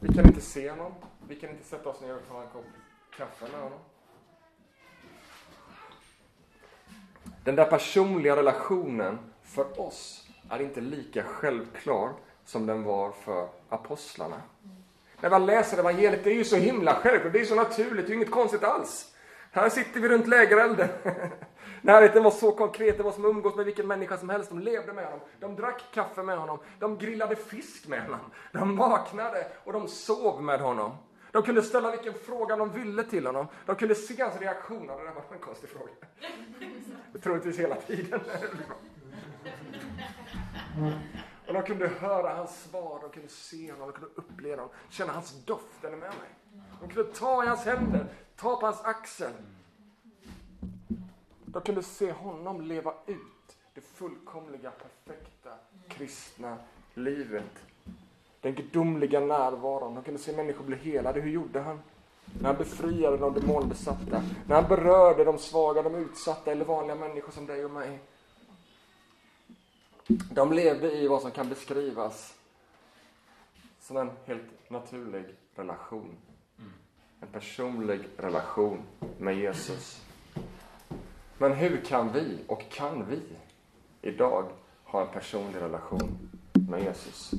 Vi 0.00 0.14
kan 0.14 0.26
inte 0.26 0.40
se 0.40 0.70
honom. 0.70 0.92
Vi 1.28 1.36
kan 1.36 1.50
inte 1.50 1.64
sätta 1.64 1.88
oss 1.88 2.00
ner 2.00 2.14
och 2.14 2.28
ta 2.28 2.42
en 2.42 2.48
kopp 2.48 2.64
kaffe 3.16 3.44
med 3.52 3.60
honom. 3.60 3.78
Den 7.44 7.56
där 7.56 7.64
personliga 7.64 8.36
relationen 8.36 9.18
för 9.42 9.80
oss 9.80 10.28
är 10.50 10.62
inte 10.62 10.80
lika 10.80 11.22
självklar 11.22 12.12
som 12.44 12.66
den 12.66 12.82
var 12.82 13.12
för 13.12 13.48
apostlarna. 13.68 14.42
När 15.20 15.30
man 15.30 15.46
läser 15.46 15.78
evangeliet, 15.78 16.24
det 16.24 16.30
är 16.30 16.34
ju 16.34 16.44
så 16.44 16.56
himla 16.56 16.94
självklart, 16.94 17.32
det 17.32 17.40
är 17.40 17.44
så 17.44 17.54
naturligt, 17.54 18.06
det 18.06 18.12
är 18.12 18.16
inget 18.16 18.30
konstigt 18.30 18.64
alls. 18.64 19.14
Här 19.50 19.68
sitter 19.68 20.00
vi 20.00 20.08
runt 20.08 20.26
lägerelden. 20.26 20.88
Närheten 21.80 22.22
var 22.22 22.30
så 22.30 22.52
konkret, 22.52 22.96
det 22.96 23.02
var 23.02 23.12
som 23.12 23.24
att 23.24 23.30
umgås 23.30 23.56
med 23.56 23.64
vilken 23.64 23.86
människa 23.86 24.16
som 24.16 24.28
helst. 24.28 24.50
De 24.50 24.58
levde 24.58 24.92
med 24.92 25.04
honom, 25.04 25.20
de 25.40 25.56
drack 25.56 25.82
kaffe 25.94 26.22
med 26.22 26.38
honom, 26.38 26.58
de 26.78 26.98
grillade 26.98 27.36
fisk 27.36 27.88
med 27.88 28.02
honom, 28.02 28.30
de 28.52 28.76
vaknade 28.76 29.46
och 29.64 29.72
de 29.72 29.88
sov 29.88 30.42
med 30.42 30.60
honom. 30.60 30.96
De 31.34 31.42
kunde 31.42 31.62
ställa 31.62 31.90
vilken 31.90 32.14
fråga 32.14 32.56
de 32.56 32.72
ville 32.72 33.04
till 33.04 33.26
honom. 33.26 33.46
De 33.66 33.76
kunde 33.76 33.94
se 33.94 34.22
hans 34.22 34.40
reaktion. 34.40 34.86
Det 34.86 34.92
där 34.92 35.14
var 35.14 35.24
en 35.32 35.38
konstig 35.38 35.70
fråga. 35.70 35.92
Troligtvis 37.22 37.58
hela 37.58 37.76
tiden. 37.76 38.20
Och 41.46 41.54
de 41.54 41.62
kunde 41.62 41.88
höra 41.88 42.34
hans 42.34 42.62
svar, 42.62 42.98
de 43.02 43.10
kunde 43.10 43.28
se 43.28 43.72
honom, 43.72 43.86
de 43.86 43.92
kunde 43.92 44.14
uppleva 44.14 44.62
honom, 44.62 44.76
känna 44.88 45.12
hans 45.12 45.44
doft. 45.44 45.84
Är 45.84 45.90
med 45.90 46.00
mig? 46.00 46.62
De 46.80 46.88
kunde 46.88 47.12
ta 47.12 47.44
i 47.44 47.46
hans 47.46 47.64
händer, 47.64 48.06
ta 48.36 48.56
på 48.56 48.66
hans 48.66 48.80
axel. 48.84 49.32
De 51.44 51.62
kunde 51.62 51.82
se 51.82 52.12
honom 52.12 52.60
leva 52.60 52.94
ut 53.06 53.58
det 53.74 53.80
fullkomliga, 53.80 54.70
perfekta, 54.70 55.50
kristna 55.88 56.58
livet. 56.94 57.64
Den 58.44 58.54
gudomliga 58.54 59.20
närvaron. 59.20 59.94
De 59.94 60.04
kunde 60.04 60.20
se 60.20 60.36
människor 60.36 60.64
bli 60.64 60.76
helade. 60.76 61.20
Hur 61.20 61.30
gjorde 61.30 61.60
han? 61.60 61.80
När 62.40 62.48
han 62.48 62.56
befriade 62.56 63.16
de 63.16 63.34
demonbesatta. 63.34 64.22
När 64.46 64.54
han 64.54 64.68
berörde 64.68 65.24
de 65.24 65.38
svaga, 65.38 65.82
de 65.82 65.94
utsatta 65.94 66.52
eller 66.52 66.64
vanliga 66.64 66.94
människor 66.94 67.32
som 67.32 67.46
dig 67.46 67.64
och 67.64 67.70
mig. 67.70 67.98
De 70.08 70.52
levde 70.52 70.92
i 70.92 71.08
vad 71.08 71.22
som 71.22 71.30
kan 71.30 71.48
beskrivas 71.48 72.34
som 73.80 73.96
en 73.96 74.10
helt 74.24 74.70
naturlig 74.70 75.24
relation. 75.54 76.16
En 77.20 77.28
personlig 77.28 78.00
relation 78.16 78.82
med 79.18 79.36
Jesus. 79.36 80.02
Men 81.38 81.52
hur 81.52 81.84
kan 81.84 82.12
vi 82.12 82.38
och 82.46 82.70
kan 82.70 83.06
vi 83.10 83.22
idag 84.02 84.48
ha 84.84 85.00
en 85.00 85.12
personlig 85.12 85.60
relation 85.60 86.30
med 86.52 86.82
Jesus? 86.82 87.34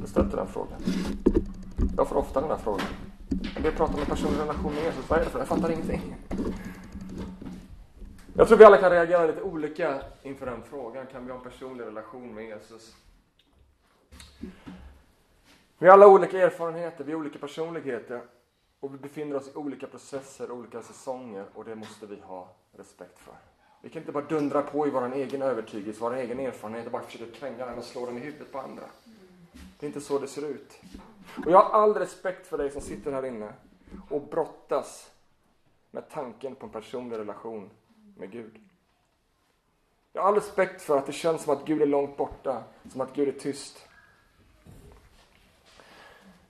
Jag 0.00 0.08
ställt 0.08 0.30
den 0.30 0.46
frågan. 0.46 0.80
Jag 1.96 2.08
får 2.08 2.16
ofta 2.16 2.40
den 2.40 2.50
här 2.50 2.56
frågan. 2.56 2.86
Vi 3.62 3.70
prata 3.70 3.94
om 3.94 4.00
en 4.00 4.06
personlig 4.06 4.40
relation 4.40 4.74
med 4.74 4.84
Jesus. 4.84 5.10
Vad 5.10 5.18
är 5.18 5.24
det 5.24 5.30
för 5.30 5.38
Jag 5.38 5.48
fattar 5.48 5.70
ingenting. 5.70 6.16
Jag 8.34 8.48
tror 8.48 8.58
vi 8.58 8.64
alla 8.64 8.76
kan 8.76 8.90
reagera 8.90 9.26
lite 9.26 9.42
olika 9.42 10.00
inför 10.22 10.46
den 10.46 10.62
frågan. 10.62 11.06
Kan 11.06 11.26
vi 11.26 11.32
ha 11.32 11.38
en 11.38 11.44
personlig 11.44 11.84
relation 11.84 12.34
med 12.34 12.44
Jesus? 12.44 12.96
Vi 15.78 15.86
har 15.86 15.92
alla 15.92 16.08
olika 16.08 16.38
erfarenheter, 16.38 17.04
vi 17.04 17.12
har 17.12 17.20
olika 17.20 17.38
personligheter 17.38 18.20
och 18.80 18.94
vi 18.94 18.98
befinner 18.98 19.36
oss 19.36 19.48
i 19.48 19.56
olika 19.56 19.86
processer, 19.86 20.50
olika 20.50 20.82
säsonger 20.82 21.44
och 21.54 21.64
det 21.64 21.74
måste 21.74 22.06
vi 22.06 22.20
ha 22.20 22.54
respekt 22.76 23.18
för. 23.18 23.34
Vi 23.82 23.88
kan 23.88 24.02
inte 24.02 24.12
bara 24.12 24.24
dundra 24.24 24.62
på 24.62 24.86
i 24.86 24.90
vår 24.90 25.14
egen 25.14 25.42
övertygelse, 25.42 26.00
vår 26.00 26.14
egen 26.14 26.40
erfarenhet 26.40 26.86
och 26.86 26.92
bara 26.92 27.02
försöka 27.02 27.38
kränga 27.38 27.66
den 27.66 27.78
och 27.78 27.84
slå 27.84 28.06
den 28.06 28.16
i 28.16 28.20
huvudet 28.20 28.52
på 28.52 28.58
andra. 28.58 28.82
Det 29.78 29.86
är 29.86 29.88
inte 29.88 30.00
så 30.00 30.18
det 30.18 30.28
ser 30.28 30.46
ut. 30.50 30.80
Och 31.44 31.50
jag 31.50 31.62
har 31.62 31.80
all 31.82 31.94
respekt 31.94 32.46
för 32.46 32.58
dig 32.58 32.70
som 32.70 32.80
sitter 32.80 33.12
här 33.12 33.26
inne 33.26 33.52
och 34.10 34.22
brottas 34.22 35.10
med 35.90 36.10
tanken 36.10 36.54
på 36.54 36.66
en 36.66 36.72
personlig 36.72 37.18
relation 37.18 37.70
med 38.16 38.30
Gud. 38.30 38.60
Jag 40.12 40.22
har 40.22 40.28
all 40.28 40.34
respekt 40.34 40.82
för 40.82 40.98
att 40.98 41.06
det 41.06 41.12
känns 41.12 41.42
som 41.42 41.52
att 41.52 41.64
Gud 41.64 41.82
är 41.82 41.86
långt 41.86 42.16
borta, 42.16 42.64
som 42.92 43.00
att 43.00 43.14
Gud 43.14 43.28
är 43.28 43.32
tyst. 43.32 43.86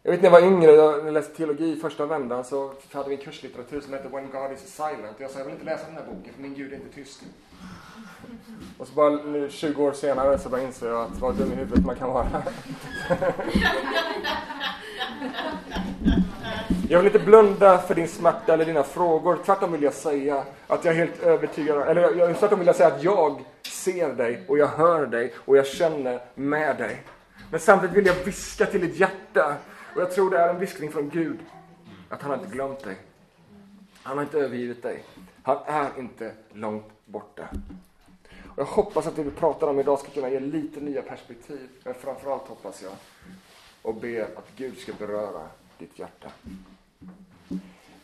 Jag 0.03 0.13
vet 0.13 0.23
när 0.23 0.31
jag 0.31 0.41
var 0.41 0.49
yngre, 0.49 0.71
jag 0.71 1.13
läste 1.13 1.37
teologi 1.37 1.77
första 1.77 2.07
vändan, 2.07 2.45
så 2.45 2.75
hade 2.93 3.09
vi 3.09 3.17
en 3.17 3.23
kurslitteratur 3.23 3.81
som 3.81 3.93
hette 3.93 4.09
When 4.09 4.31
God 4.31 4.53
is 4.53 4.75
silent. 4.75 5.17
och 5.17 5.21
Jag 5.21 5.31
sa, 5.31 5.39
jag 5.39 5.45
vill 5.45 5.55
inte 5.55 5.67
läsa 5.67 5.87
den 5.87 5.95
här 5.95 6.07
boken, 6.07 6.35
för 6.35 6.43
min 6.43 6.55
Gud 6.55 6.73
är 6.73 6.77
inte 6.77 6.95
tyst. 6.95 7.23
Och 8.79 8.87
så 8.87 8.95
bara 8.95 9.49
20 9.49 9.83
år 9.83 9.93
senare 9.93 10.39
så 10.39 10.49
bara 10.49 10.63
inser 10.63 10.89
jag 10.89 11.03
att 11.03 11.19
vad 11.19 11.35
dum 11.35 11.53
i 11.53 11.55
huvudet 11.55 11.85
man 11.85 11.97
kan 11.97 12.09
vara. 12.09 12.43
Jag 16.89 16.99
vill 16.99 17.07
inte 17.07 17.27
blunda 17.27 17.79
för 17.79 17.95
din 17.95 18.09
smärta 18.09 18.55
eller 18.55 18.65
dina 18.65 18.83
frågor. 18.83 19.39
Tvärtom 19.45 19.73
vill 19.73 19.83
jag 19.83 19.95
säga 19.95 20.45
att 20.67 20.85
jag 20.85 20.95
är 20.95 20.99
helt 20.99 21.23
övertygad 21.23 21.89
eller 21.89 22.15
jag, 22.17 22.39
tvärtom 22.39 22.59
vill 22.59 22.67
jag 22.67 22.77
säga 22.77 22.89
att 22.89 23.03
jag 23.03 23.45
ser 23.63 24.15
dig 24.15 24.45
och 24.49 24.59
jag 24.59 24.67
hör 24.67 25.07
dig 25.07 25.35
och 25.37 25.57
jag 25.57 25.67
känner 25.67 26.21
med 26.35 26.77
dig. 26.77 27.03
Men 27.51 27.61
samtidigt 27.61 27.97
vill 27.97 28.07
jag 28.07 28.15
viska 28.15 28.67
till 28.67 28.81
ditt 28.81 28.97
hjärta 28.97 29.57
och 29.95 30.01
jag 30.01 30.11
tror 30.11 30.31
det 30.31 30.39
är 30.39 30.49
en 30.49 30.59
viskning 30.59 30.93
från 30.93 31.09
Gud 31.09 31.39
att 32.09 32.23
han 32.23 32.31
har 32.31 32.39
inte 32.39 32.51
glömt 32.51 32.85
dig. 32.85 32.97
Han 34.03 34.17
har 34.17 34.25
inte 34.25 34.39
övergivit 34.39 34.83
dig. 34.83 35.05
Han 35.43 35.59
är 35.67 35.89
inte 35.99 36.33
långt 36.53 36.96
borta. 37.07 37.49
Och 38.57 38.59
jag 38.59 38.65
hoppas 38.65 39.07
att 39.07 39.17
det 39.17 39.23
vi 39.23 39.31
pratar 39.31 39.67
om 39.67 39.81
idag 39.81 39.99
ska 39.99 40.09
kunna 40.09 40.31
ge 40.31 40.41
lite 40.41 40.81
nya 40.81 41.03
perspektiv. 41.03 41.69
Men 41.85 41.95
framförallt 41.95 42.49
hoppas 42.49 42.83
jag 42.83 42.93
och 43.83 43.95
ber 43.95 44.23
att 44.23 44.49
Gud 44.57 44.79
ska 44.79 44.93
beröra 44.93 45.49
ditt 45.79 45.99
hjärta. 45.99 46.31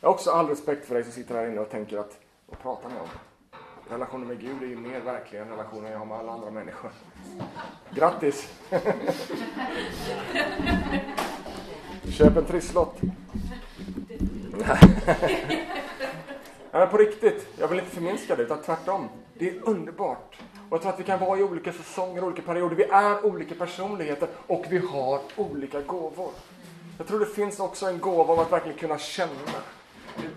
Jag 0.01 0.09
har 0.09 0.15
också 0.15 0.31
all 0.31 0.49
respekt 0.49 0.87
för 0.87 0.95
dig 0.95 1.05
som 1.05 1.13
sitter 1.13 1.35
här 1.35 1.47
inne 1.47 1.61
och 1.61 1.71
tänker 1.71 1.99
att, 1.99 2.19
vad 2.47 2.59
pratar 2.59 2.89
ni 2.89 2.95
om? 3.01 3.09
Relationen 3.89 4.29
med 4.29 4.41
Gud 4.41 4.63
är 4.63 4.67
ju 4.67 4.77
mer 4.77 5.01
verklig 5.01 5.41
än 5.41 5.49
relationen 5.49 5.93
jag 5.93 5.99
har 5.99 6.07
med 6.07 6.19
alla 6.19 6.33
andra 6.33 6.51
människor. 6.51 6.91
Grattis! 7.91 8.53
Köp 12.19 12.37
en 12.37 12.45
trisslott. 12.45 13.01
Nej, 16.75 16.87
på 16.87 16.97
riktigt, 16.97 17.47
jag 17.59 17.69
vill 17.69 17.79
inte 17.79 17.91
förminska 17.91 18.37
det, 18.37 18.43
utan 18.43 18.63
tvärtom. 18.63 19.09
Det 19.39 19.49
är 19.49 19.69
underbart. 19.69 20.39
Och 20.69 20.77
jag 20.77 20.83
tror 20.83 20.93
att 20.93 21.01
vi 21.01 21.05
kan 21.05 21.21
vara 21.21 21.39
i 21.39 21.43
olika 21.43 21.73
säsonger, 21.73 22.25
olika 22.25 22.43
perioder. 22.43 22.77
Vi 22.77 22.85
är 22.85 23.27
olika 23.27 23.55
personligheter 23.55 24.29
och 24.47 24.65
vi 24.71 24.79
har 24.79 25.21
olika 25.37 25.81
gåvor. 25.81 26.31
Jag 26.99 27.07
tror 27.07 27.21
det 27.21 27.27
finns 27.27 27.61
också 27.61 27.87
en 27.87 27.99
gåva 27.99 28.33
av 28.33 28.41
att 28.41 28.53
verkligen 28.53 28.79
kunna 28.79 28.99
känna. 28.99 29.31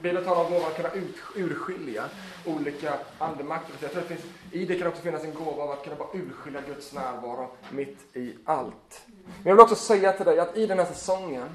Bibeln 0.01 0.25
talar 0.25 0.43
om 0.45 0.51
gåvan 0.51 0.67
att 0.67 0.75
kunna 0.75 0.89
urskilja 1.35 2.03
olika 2.45 2.93
andemakter. 3.17 3.73
Jag 3.81 3.91
tror 3.91 4.01
att 4.01 4.09
det 4.09 4.15
finns, 4.15 4.33
I 4.51 4.65
det 4.65 4.79
kan 4.79 4.87
också 4.87 5.01
finnas 5.01 5.23
en 5.23 5.33
gåva 5.33 5.63
av 5.63 5.71
att 5.71 5.83
kunna 5.83 5.95
bara 5.95 6.09
urskilja 6.13 6.61
Guds 6.67 6.93
närvaro 6.93 7.47
mitt 7.71 8.15
i 8.15 8.35
allt. 8.45 9.01
Men 9.25 9.43
jag 9.43 9.55
vill 9.55 9.63
också 9.63 9.75
säga 9.75 10.13
till 10.13 10.25
dig 10.25 10.39
att 10.39 10.57
i 10.57 10.67
den 10.67 10.79
här 10.79 10.85
säsongen 10.85 11.49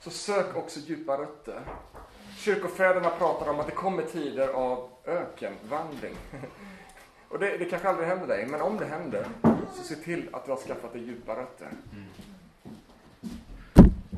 så 0.00 0.10
sök 0.10 0.56
också 0.56 0.80
djupa 0.80 1.18
rötter. 1.18 1.60
Kyrkofäderna 2.44 3.10
pratar 3.10 3.50
om 3.50 3.60
att 3.60 3.66
det 3.66 3.72
kommer 3.72 4.02
tider 4.02 4.48
av 4.48 4.88
ökenvandring. 5.04 6.14
Och 7.28 7.38
det, 7.38 7.56
det 7.56 7.64
kanske 7.64 7.88
aldrig 7.88 8.08
händer 8.08 8.26
dig, 8.26 8.46
men 8.46 8.60
om 8.60 8.76
det 8.76 8.84
händer, 8.84 9.26
så 9.74 9.82
se 9.82 9.94
till 9.94 10.28
att 10.32 10.44
du 10.44 10.50
har 10.50 10.58
skaffat 10.58 10.92
dig 10.92 11.02
djupa 11.02 11.32
rötter. 11.32 11.68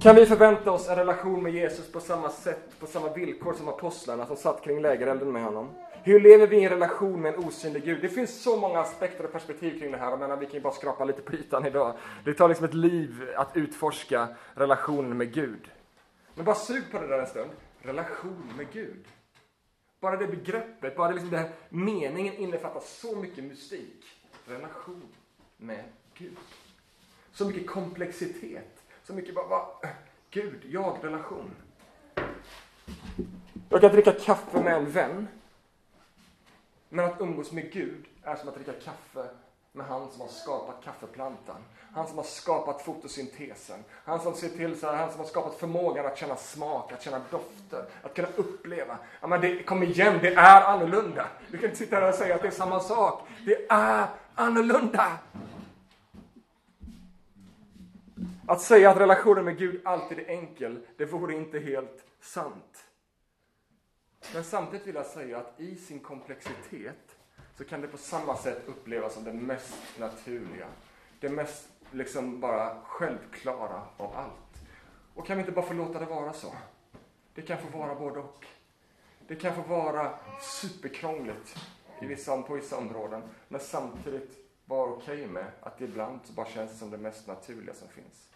Kan 0.02 0.16
vi 0.16 0.26
förvänta 0.26 0.70
oss 0.70 0.88
en 0.88 0.96
relation 0.96 1.42
med 1.42 1.52
Jesus 1.52 1.92
på 1.92 2.00
samma 2.00 2.30
sätt, 2.30 2.80
på 2.80 2.86
samma 2.86 3.12
villkor 3.12 3.54
som 3.54 3.68
apostlarna 3.68 4.26
som 4.26 4.36
satt 4.36 4.62
kring 4.64 4.80
lägerelden 4.80 5.32
med 5.32 5.44
honom? 5.44 5.68
Hur 6.02 6.20
lever 6.20 6.46
vi 6.46 6.56
i 6.56 6.64
en 6.64 6.70
relation 6.70 7.22
med 7.22 7.34
en 7.34 7.44
osynlig 7.44 7.84
Gud? 7.84 7.98
Det 8.02 8.08
finns 8.08 8.42
så 8.42 8.56
många 8.56 8.80
aspekter 8.80 9.24
och 9.24 9.32
perspektiv 9.32 9.80
kring 9.80 9.92
det 9.92 9.98
här. 9.98 10.10
Jag 10.10 10.18
menar, 10.18 10.36
vi 10.36 10.46
kan 10.46 10.54
ju 10.54 10.60
bara 10.60 10.72
skrapa 10.72 11.04
lite 11.04 11.22
på 11.22 11.32
ytan 11.32 11.66
idag. 11.66 11.94
Det 12.24 12.34
tar 12.34 12.48
liksom 12.48 12.66
ett 12.66 12.74
liv 12.74 13.30
att 13.36 13.56
utforska 13.56 14.28
relationen 14.54 15.16
med 15.16 15.34
Gud. 15.34 15.70
Men 16.34 16.44
bara 16.44 16.56
sug 16.56 16.82
på 16.92 16.98
det 16.98 17.06
där 17.06 17.18
en 17.18 17.26
stund. 17.26 17.50
Relation 17.86 18.52
med 18.56 18.72
Gud. 18.72 19.04
Bara 20.00 20.16
det 20.16 20.26
begreppet, 20.26 20.96
bara 20.96 21.08
det 21.08 21.14
liksom 21.14 21.30
den 21.30 21.40
här 21.40 21.52
meningen 21.68 22.34
innefattar 22.34 22.80
så 22.80 23.16
mycket 23.16 23.44
mystik. 23.44 24.04
Relation 24.46 25.08
med 25.56 25.84
Gud. 26.14 26.36
Så 27.32 27.46
mycket 27.46 27.66
komplexitet. 27.66 28.82
Så 29.04 29.14
mycket 29.14 29.34
bara, 29.34 29.48
bara 29.48 29.66
Gud, 30.30 30.62
jag, 30.64 30.98
relation. 31.02 31.50
Jag 33.68 33.80
kan 33.80 33.92
dricka 33.92 34.12
kaffe 34.12 34.62
med 34.62 34.74
en 34.74 34.90
vän. 34.90 35.28
Men 36.88 37.04
att 37.04 37.20
umgås 37.20 37.52
med 37.52 37.72
Gud 37.72 38.04
är 38.22 38.36
som 38.36 38.48
att 38.48 38.54
dricka 38.54 38.72
kaffe 38.72 39.28
med 39.76 39.86
han 39.86 40.10
som 40.10 40.20
har 40.20 40.28
skapat 40.28 40.84
kaffeplantan. 40.84 41.56
Han 41.92 42.06
som 42.06 42.16
har 42.16 42.24
skapat 42.24 42.82
fotosyntesen. 42.82 43.84
Han 43.90 44.20
som 44.20 44.34
ser 44.34 44.48
till 44.48 44.80
så 44.80 44.86
här, 44.86 44.96
han 44.96 45.10
som 45.10 45.20
har 45.20 45.26
skapat 45.26 45.54
förmågan 45.54 46.06
att 46.06 46.18
känna 46.18 46.36
smak, 46.36 46.92
att 46.92 47.02
känna 47.02 47.20
dofter, 47.30 47.84
att 48.02 48.14
kunna 48.14 48.28
uppleva. 48.36 48.98
Ja, 49.20 49.26
men 49.26 49.40
det, 49.40 49.62
kom 49.62 49.82
igen, 49.82 50.18
det 50.22 50.34
är 50.34 50.62
annorlunda. 50.62 51.26
Du 51.50 51.58
kan 51.58 51.64
inte 51.64 51.76
sitta 51.76 51.96
här 51.96 52.08
och 52.08 52.14
säga 52.14 52.34
att 52.34 52.42
det 52.42 52.48
är 52.48 52.52
samma 52.52 52.80
sak. 52.80 53.28
Det 53.44 53.66
är 53.68 54.06
annorlunda. 54.34 55.18
Att 58.46 58.60
säga 58.60 58.90
att 58.90 58.96
relationen 58.96 59.44
med 59.44 59.58
Gud 59.58 59.80
alltid 59.84 60.18
är 60.18 60.28
enkel, 60.28 60.86
det 60.96 61.04
vore 61.04 61.34
inte 61.34 61.58
helt 61.58 62.04
sant. 62.20 62.84
Men 64.34 64.44
samtidigt 64.44 64.86
vill 64.86 64.94
jag 64.94 65.06
säga 65.06 65.38
att 65.38 65.60
i 65.60 65.76
sin 65.76 66.00
komplexitet 66.00 67.05
så 67.56 67.64
kan 67.64 67.80
det 67.80 67.88
på 67.88 67.98
samma 67.98 68.36
sätt 68.36 68.62
upplevas 68.66 69.14
som 69.14 69.24
det 69.24 69.32
mest 69.32 69.98
naturliga. 69.98 70.66
Det 71.20 71.28
mest 71.28 71.68
liksom 71.90 72.40
bara 72.40 72.80
självklara 72.84 73.82
av 73.96 74.16
allt. 74.16 74.68
Och 75.14 75.26
kan 75.26 75.36
vi 75.36 75.40
inte 75.40 75.52
bara 75.52 75.66
få 75.66 75.74
låta 75.74 75.98
det 75.98 76.06
vara 76.06 76.32
så? 76.32 76.54
Det 77.34 77.42
kan 77.42 77.58
få 77.58 77.78
vara 77.78 77.94
både 77.94 78.18
och. 78.18 78.44
Det 79.26 79.36
kan 79.36 79.54
få 79.54 79.62
vara 79.62 80.18
superkrångligt 80.60 81.56
i 82.00 82.06
vissa, 82.06 82.42
på 82.42 82.54
vissa 82.54 82.76
områden, 82.76 83.22
men 83.48 83.60
samtidigt 83.60 84.38
vara 84.64 84.90
okej 84.90 85.14
okay 85.14 85.26
med 85.26 85.46
att 85.60 85.78
det 85.78 85.84
ibland 85.84 86.20
så 86.24 86.32
bara 86.32 86.46
känns 86.46 86.78
som 86.78 86.90
det 86.90 86.98
mest 86.98 87.26
naturliga 87.26 87.74
som 87.74 87.88
finns. 87.88 88.28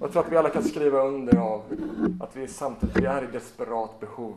Jag 0.00 0.12
tror 0.12 0.24
att 0.24 0.32
vi 0.32 0.36
alla 0.36 0.50
kan 0.50 0.64
skriva 0.64 1.02
under 1.02 1.36
av 1.36 1.62
att 2.20 2.36
vi 2.36 2.48
samtidigt 2.48 2.96
vi 2.96 3.06
är 3.06 3.24
i 3.24 3.26
desperat 3.26 4.00
behov 4.00 4.36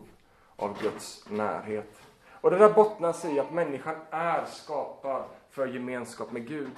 av 0.58 0.82
Guds 0.82 1.26
närhet. 1.30 2.02
Och 2.42 2.52
det 2.52 2.58
där 2.58 2.74
bottnas 2.74 3.26
i 3.26 3.40
att 3.40 3.52
människan 3.52 3.96
är 4.10 4.46
skapad 4.46 5.24
för 5.50 5.68
gemenskap 5.68 6.32
med 6.32 6.48
Gud. 6.48 6.72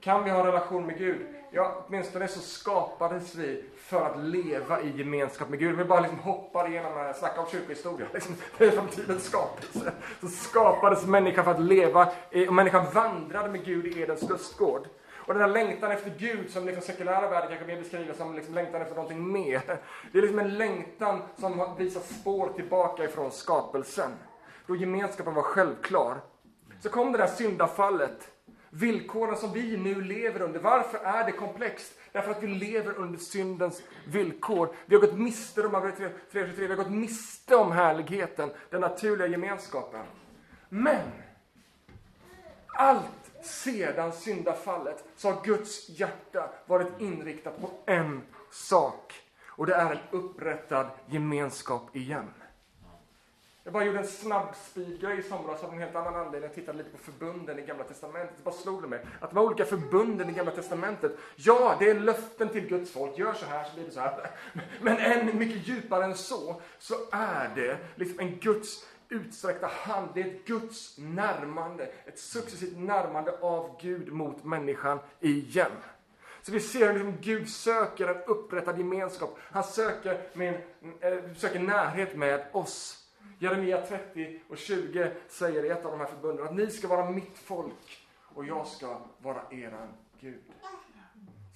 Kan 0.00 0.24
vi 0.24 0.30
ha 0.30 0.38
en 0.38 0.46
relation 0.46 0.86
med 0.86 0.98
Gud? 0.98 1.26
Ja, 1.50 1.84
åtminstone 1.86 2.28
så 2.28 2.40
skapades 2.40 3.34
vi 3.34 3.64
för 3.76 4.06
att 4.06 4.18
leva 4.18 4.80
i 4.82 4.98
gemenskap 4.98 5.48
med 5.48 5.58
Gud. 5.58 5.76
Vi 5.76 5.84
bara 5.84 6.00
liksom 6.00 6.18
hoppar 6.18 6.68
igenom, 6.68 6.92
här, 6.92 7.12
snacka 7.12 7.40
om 7.40 7.46
kyrkohistoria, 7.46 8.06
liksom, 8.12 8.34
det 8.58 8.64
är 8.64 8.70
från 8.70 8.88
tidens 8.88 9.24
skapelse. 9.24 9.92
Så 10.20 10.28
skapades 10.28 11.06
människan 11.06 11.44
för 11.44 11.50
att 11.50 11.60
leva, 11.60 12.08
och 12.48 12.54
människan 12.54 12.86
vandrade 12.94 13.48
med 13.48 13.64
Gud 13.64 13.86
i 13.86 14.00
Edens 14.00 14.28
lustgård. 14.28 14.88
Och 15.26 15.34
den 15.34 15.42
här 15.42 15.50
längtan 15.50 15.90
efter 15.90 16.10
Gud 16.18 16.50
som 16.50 16.66
liksom 16.66 16.82
sekulära 16.82 17.28
världen 17.28 17.48
kanske 17.48 17.66
mer 17.66 17.76
beskriver 17.76 18.14
som 18.14 18.34
liksom 18.34 18.54
längtan 18.54 18.82
efter 18.82 18.94
någonting 18.94 19.32
mer. 19.32 19.62
Det 20.12 20.18
är 20.18 20.22
liksom 20.22 20.38
en 20.38 20.58
längtan 20.58 21.22
som 21.38 21.76
visar 21.78 22.00
spår 22.00 22.52
tillbaka 22.56 23.04
ifrån 23.04 23.32
skapelsen. 23.32 24.10
Då 24.66 24.76
gemenskapen 24.76 25.34
var 25.34 25.42
självklar. 25.42 26.20
Så 26.80 26.88
kom 26.88 27.12
det 27.12 27.18
där 27.18 27.26
syndafallet. 27.26 28.30
Villkoren 28.70 29.36
som 29.36 29.52
vi 29.52 29.76
nu 29.76 30.00
lever 30.00 30.42
under. 30.42 30.60
Varför 30.60 30.98
är 30.98 31.24
det 31.24 31.32
komplext? 31.32 31.98
Därför 32.12 32.30
att 32.30 32.42
vi 32.42 32.46
lever 32.46 32.98
under 32.98 33.18
syndens 33.18 33.82
villkor. 34.06 34.74
Vi 34.86 34.94
har 34.94 35.00
gått 35.00 35.18
miste 35.18 35.66
om, 35.66 35.92
vi 36.30 36.66
har 36.66 36.76
gått 36.76 36.90
miste 36.90 37.56
om 37.56 37.72
härligheten, 37.72 38.50
den 38.70 38.80
naturliga 38.80 39.26
gemenskapen. 39.26 40.04
Men 40.68 41.00
allt 42.66 43.23
sedan 43.44 44.12
syndafallet 44.12 45.04
så 45.16 45.30
har 45.30 45.44
Guds 45.44 45.88
hjärta 45.88 46.50
varit 46.66 47.00
inriktat 47.00 47.60
på 47.60 47.70
en 47.86 48.22
sak. 48.50 49.12
Och 49.46 49.66
det 49.66 49.74
är 49.74 49.92
en 49.92 49.98
upprättad 50.10 50.86
gemenskap 51.06 51.96
igen. 51.96 52.30
Jag 53.66 53.72
bara 53.72 53.84
gjorde 53.84 53.98
en 53.98 54.06
snabb 54.06 54.54
speedgrej 54.70 55.18
i 55.18 55.22
somras 55.22 55.64
av 55.64 55.72
en 55.72 55.78
helt 55.78 55.94
annan 55.94 56.14
anledning. 56.14 56.42
Jag 56.42 56.54
tittade 56.54 56.78
lite 56.78 56.90
på 56.90 56.98
förbunden 56.98 57.58
i 57.58 57.62
Gamla 57.62 57.84
Testamentet. 57.84 58.36
Det 58.36 58.42
bara 58.42 58.54
slog 58.54 58.82
det 58.82 58.88
mig 58.88 59.00
att 59.20 59.30
de 59.30 59.36
här 59.36 59.46
olika 59.46 59.64
förbunden 59.64 60.30
i 60.30 60.32
Gamla 60.32 60.52
Testamentet, 60.52 61.18
ja, 61.36 61.76
det 61.78 61.90
är 61.90 62.00
löften 62.00 62.48
till 62.48 62.66
Guds 62.68 62.90
folk. 62.90 63.18
Gör 63.18 63.34
så 63.34 63.46
här 63.46 63.64
så 63.64 63.74
blir 63.74 63.84
det 63.84 63.90
så 63.90 64.00
här. 64.00 64.30
Men 64.80 64.96
än 64.96 65.38
mycket 65.38 65.68
djupare 65.68 66.04
än 66.04 66.14
så, 66.14 66.60
så 66.78 66.94
är 67.12 67.50
det 67.54 67.78
liksom 67.94 68.20
en 68.20 68.38
Guds 68.38 68.86
utsträckta 69.14 69.66
hand. 69.66 70.08
Det 70.14 70.22
är 70.22 70.26
ett 70.26 70.44
Guds 70.44 70.98
närmande, 70.98 71.88
ett 72.06 72.18
successivt 72.18 72.78
närmande 72.78 73.38
av 73.40 73.80
Gud 73.80 74.12
mot 74.12 74.44
människan 74.44 74.98
igen. 75.20 75.72
Så 76.42 76.52
vi 76.52 76.60
ser 76.60 76.92
hur 76.92 76.94
liksom 76.94 77.16
Gud 77.20 77.48
söker 77.48 78.08
en 78.08 78.22
upprättad 78.22 78.78
gemenskap. 78.78 79.38
Han 79.40 79.64
söker, 79.64 80.20
med, 80.32 80.54
äh, 81.00 81.34
söker 81.36 81.60
närhet 81.60 82.16
med 82.16 82.46
oss. 82.52 83.00
Jeremia 83.38 83.86
30 83.86 84.40
och 84.48 84.58
20 84.58 85.12
säger 85.28 85.64
i 85.64 85.68
ett 85.68 85.84
av 85.84 85.90
de 85.90 86.00
här 86.00 86.06
förbunden 86.06 86.46
att 86.46 86.54
ni 86.54 86.70
ska 86.70 86.88
vara 86.88 87.10
mitt 87.10 87.38
folk 87.38 88.06
och 88.34 88.44
jag 88.44 88.66
ska 88.66 88.98
vara 89.18 89.42
eran 89.50 89.88
Gud. 90.20 90.42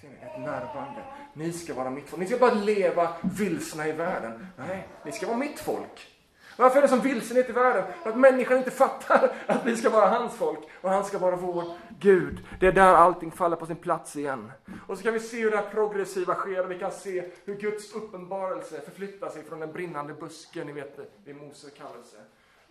Ser 0.00 0.08
ni? 0.08 0.14
Ett 0.14 0.40
närvande. 0.40 1.04
Ni 1.34 1.52
ska 1.52 1.74
vara 1.74 1.90
mitt 1.90 2.08
folk. 2.08 2.20
Ni 2.20 2.26
ska 2.26 2.38
bara 2.38 2.54
leva 2.54 3.16
vilsna 3.38 3.88
i 3.88 3.92
världen. 3.92 4.46
Nej, 4.56 4.88
ni 5.04 5.12
ska 5.12 5.26
vara 5.26 5.36
mitt 5.36 5.60
folk. 5.60 6.17
Varför 6.58 6.78
är 6.78 6.82
det 6.82 6.88
som 6.88 7.00
vilsenhet 7.00 7.48
i 7.48 7.52
världen? 7.52 7.84
För 8.02 8.10
att 8.10 8.18
människan 8.18 8.58
inte 8.58 8.70
fattar 8.70 9.32
att 9.46 9.66
vi 9.66 9.76
ska 9.76 9.90
vara 9.90 10.08
hans 10.08 10.34
folk 10.34 10.58
och 10.80 10.90
han 10.90 11.04
ska 11.04 11.18
vara 11.18 11.36
vår 11.36 11.64
Gud. 12.00 12.46
Det 12.60 12.66
är 12.66 12.72
där 12.72 12.94
allting 12.94 13.30
faller 13.30 13.56
på 13.56 13.66
sin 13.66 13.76
plats 13.76 14.16
igen. 14.16 14.52
Och 14.86 14.98
så 14.98 15.04
kan 15.04 15.12
vi 15.12 15.20
se 15.20 15.40
hur 15.40 15.50
det 15.50 15.56
här 15.56 15.70
progressiva 15.70 16.34
sker 16.34 16.64
och 16.64 16.70
vi 16.70 16.78
kan 16.78 16.92
se 16.92 17.30
hur 17.44 17.54
Guds 17.54 17.92
uppenbarelse 17.94 18.80
förflyttar 18.80 19.28
sig 19.28 19.42
från 19.42 19.60
den 19.60 19.72
brinnande 19.72 20.14
busken, 20.14 20.66
ni 20.66 20.72
vet 20.72 20.96
det 21.24 21.30
är 21.30 21.34
Mose 21.34 21.70
kallelse, 21.70 22.16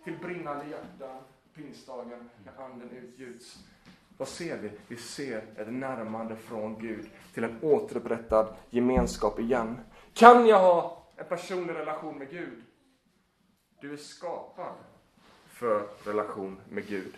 till 0.04 0.18
brinnande 0.18 0.64
hjärtan, 0.64 1.16
pingstdagen, 1.54 2.30
när 2.44 2.64
anden 2.64 2.90
utgjuts. 2.90 3.58
Vad 4.18 4.28
ser 4.28 4.58
vi? 4.58 4.70
Vi 4.88 4.96
ser 4.96 5.42
ett 5.56 5.72
närmande 5.72 6.36
från 6.36 6.78
Gud 6.78 7.06
till 7.34 7.44
en 7.44 7.58
återupprättad 7.62 8.54
gemenskap 8.70 9.40
igen. 9.40 9.80
Kan 10.14 10.46
jag 10.46 10.58
ha 10.58 11.06
en 11.16 11.24
personlig 11.24 11.74
relation 11.74 12.18
med 12.18 12.30
Gud? 12.30 12.62
Du 13.80 13.92
är 13.92 13.96
skapad 13.96 14.74
för 15.46 15.88
relation 16.04 16.60
med 16.68 16.86
Gud. 16.86 17.14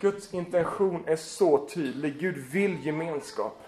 Guds 0.00 0.34
intention 0.34 1.04
är 1.06 1.16
så 1.16 1.68
tydlig. 1.68 2.20
Gud 2.20 2.36
vill 2.36 2.86
gemenskap. 2.86 3.62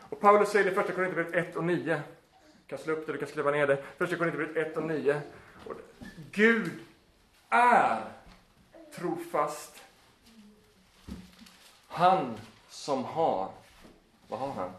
Och 0.00 0.20
Paulus 0.20 0.48
säger 0.48 0.64
det 0.64 0.70
i 0.70 0.74
första 0.74 0.92
Korinthierbrevet 0.92 1.48
1 1.48 1.56
och 1.56 1.64
9. 1.64 2.02
Du 2.42 2.76
kan 2.76 2.78
slå 2.78 2.92
upp 2.92 3.06
det, 3.06 3.12
du 3.12 3.18
kan 3.18 3.28
skriva 3.28 3.50
ner 3.50 3.66
det. 3.66 3.84
Första 3.98 4.16
Korinthierbrevet 4.16 4.56
1 4.56 4.76
och 4.76 4.82
9. 4.82 5.20
Och 5.66 5.74
Gud 6.32 6.70
är 7.48 8.04
trofast. 8.94 9.82
Han 11.88 12.38
som 12.68 13.04
har, 13.04 13.50
vad 14.28 14.40
har 14.40 14.52
han? 14.52 14.70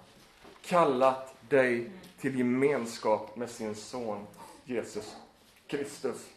Kallat 0.62 1.36
dig 1.50 1.92
till 2.20 2.38
gemenskap 2.38 3.36
med 3.36 3.50
sin 3.50 3.76
son 3.76 4.28
Jesus 4.66 5.16
Kristus. 5.78 6.30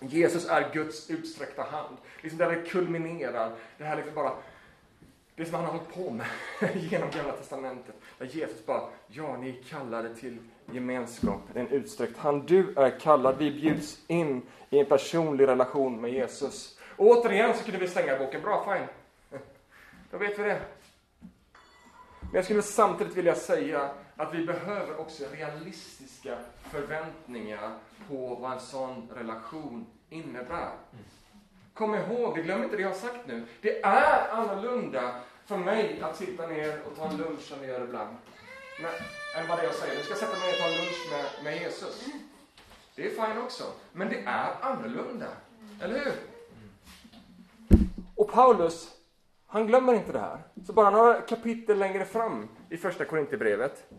Jesus 0.00 0.48
är 0.48 0.72
Guds 0.72 1.10
utsträckta 1.10 1.62
hand. 1.62 1.96
Liksom 2.20 2.38
där 2.38 2.50
det 2.50 2.62
kulminerar. 2.62 3.52
Det 3.78 3.84
här 3.84 3.96
liksom 3.96 4.14
bara, 4.14 4.32
det 5.36 5.44
som 5.44 5.54
han 5.54 5.64
har 5.64 5.72
hållit 5.72 5.94
på 5.94 6.10
med 6.10 6.26
genom 6.74 7.10
Gamla 7.10 7.32
Testamentet. 7.32 7.94
Där 8.18 8.26
Jesus 8.26 8.66
bara, 8.66 8.88
ja 9.06 9.36
ni 9.36 9.48
är 9.48 9.62
kallade 9.62 10.14
till 10.14 10.38
gemenskap. 10.72 11.40
En 11.54 11.68
utsträckt 11.68 12.18
hand. 12.18 12.48
Du 12.48 12.74
är 12.76 13.00
kallad. 13.00 13.38
Vi 13.38 13.50
bjuds 13.50 13.98
in 14.06 14.42
i 14.70 14.78
en 14.78 14.86
personlig 14.86 15.48
relation 15.48 16.00
med 16.00 16.12
Jesus. 16.12 16.78
Och 16.96 17.06
återigen 17.06 17.54
så 17.54 17.64
kunde 17.64 17.80
vi 17.80 17.88
stänga 17.88 18.18
boken. 18.18 18.42
Bra, 18.42 18.64
fine. 18.64 18.88
Då 20.10 20.18
vet 20.18 20.38
vi 20.38 20.42
det. 20.42 20.60
Men 22.20 22.30
jag 22.32 22.44
skulle 22.44 22.62
samtidigt 22.62 23.16
vilja 23.16 23.34
säga 23.34 23.90
att 24.22 24.34
vi 24.34 24.46
behöver 24.46 25.00
också 25.00 25.24
realistiska 25.32 26.38
förväntningar 26.70 27.74
på 28.08 28.34
vad 28.34 28.52
en 28.52 28.60
sån 28.60 29.08
relation 29.14 29.86
innebär. 30.10 30.70
Kom 31.74 31.94
ihåg, 31.94 32.36
glöm 32.38 32.62
inte 32.62 32.76
det 32.76 32.82
jag 32.82 32.88
har 32.88 32.96
sagt 32.96 33.26
nu. 33.26 33.44
Det 33.60 33.82
är 33.82 34.28
annorlunda 34.30 35.14
för 35.46 35.56
mig 35.56 36.00
att 36.00 36.16
sitta 36.16 36.46
ner 36.46 36.82
och 36.86 36.96
ta 36.96 37.08
en 37.08 37.16
lunch 37.16 37.40
som 37.40 37.60
vi 37.60 37.66
gör 37.66 37.84
ibland. 37.84 38.16
Men, 38.82 38.92
än 39.42 39.48
vad 39.48 39.58
det 39.58 39.64
jag 39.64 39.74
säger. 39.74 39.96
Nu 39.96 40.02
ska 40.02 40.10
jag 40.10 40.18
sätta 40.18 40.38
mig 40.38 40.46
ner 40.46 40.52
och 40.52 40.58
ta 40.58 40.68
en 40.68 40.76
lunch 40.76 41.10
med, 41.10 41.44
med 41.44 41.62
Jesus. 41.62 42.04
Det 42.94 43.06
är 43.06 43.10
fine 43.10 43.42
också. 43.42 43.64
Men 43.92 44.08
det 44.08 44.22
är 44.26 44.50
annorlunda. 44.60 45.28
Eller 45.80 46.04
hur? 46.04 46.12
Och 48.16 48.32
Paulus, 48.32 48.88
han 49.46 49.66
glömmer 49.66 49.94
inte 49.94 50.12
det 50.12 50.20
här. 50.20 50.38
Så 50.66 50.72
bara 50.72 50.90
några 50.90 51.20
kapitel 51.20 51.78
längre 51.78 52.04
fram 52.04 52.48
i 52.70 52.76
första 52.76 53.04
Korinthierbrevet, 53.04 53.92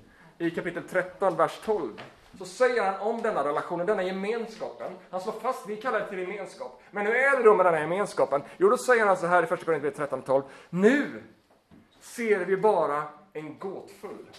i 0.47 0.51
kapitel 0.51 0.83
13, 0.83 1.35
vers 1.35 1.59
12, 1.65 2.01
så 2.37 2.45
säger 2.45 2.83
han 2.83 2.99
om 2.99 3.21
denna 3.21 3.43
relationen, 3.43 3.85
denna 3.85 4.03
gemenskapen. 4.03 4.91
Han 5.09 5.21
slår 5.21 5.33
fast, 5.33 5.69
vi 5.69 5.75
kallar 5.75 5.99
det 5.99 6.09
till 6.09 6.19
gemenskap. 6.19 6.81
Men 6.91 7.05
hur 7.05 7.15
är 7.15 7.37
det 7.37 7.43
då 7.43 7.55
med 7.55 7.65
den 7.65 7.73
här 7.73 7.81
gemenskapen? 7.81 8.41
Jo, 8.57 8.69
då 8.69 8.77
säger 8.77 9.05
han 9.05 9.17
så 9.17 9.27
här 9.27 9.43
i 9.43 9.45
första 9.45 9.65
Korinthierbrevet 9.65 10.09
13, 10.09 10.21
12. 10.21 10.43
Nu 10.69 11.23
ser 11.99 12.45
vi 12.45 12.57
bara 12.57 13.03
en 13.33 13.59
gåtfull, 13.59 14.29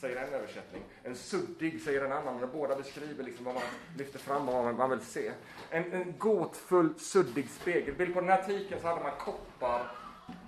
säger 0.00 0.16
en 0.16 0.34
översättning. 0.34 0.82
En 1.02 1.16
suddig, 1.16 1.82
säger 1.82 2.04
en 2.04 2.12
annan. 2.12 2.40
Men 2.40 2.48
båda 2.52 2.76
beskriver 2.76 3.24
liksom 3.24 3.44
vad 3.44 3.54
man 3.54 3.62
lyfter 3.98 4.18
fram 4.18 4.48
och 4.48 4.64
vad 4.64 4.74
man 4.74 4.90
vill 4.90 5.00
se. 5.00 5.32
En, 5.70 5.92
en 5.92 6.14
gåtfull, 6.18 6.94
suddig 6.98 7.50
spegelbild. 7.50 8.14
På 8.14 8.20
den 8.20 8.30
här 8.30 8.42
tiken, 8.42 8.80
så 8.80 8.86
hade 8.86 9.02
man 9.02 9.12
koppar 9.18 9.80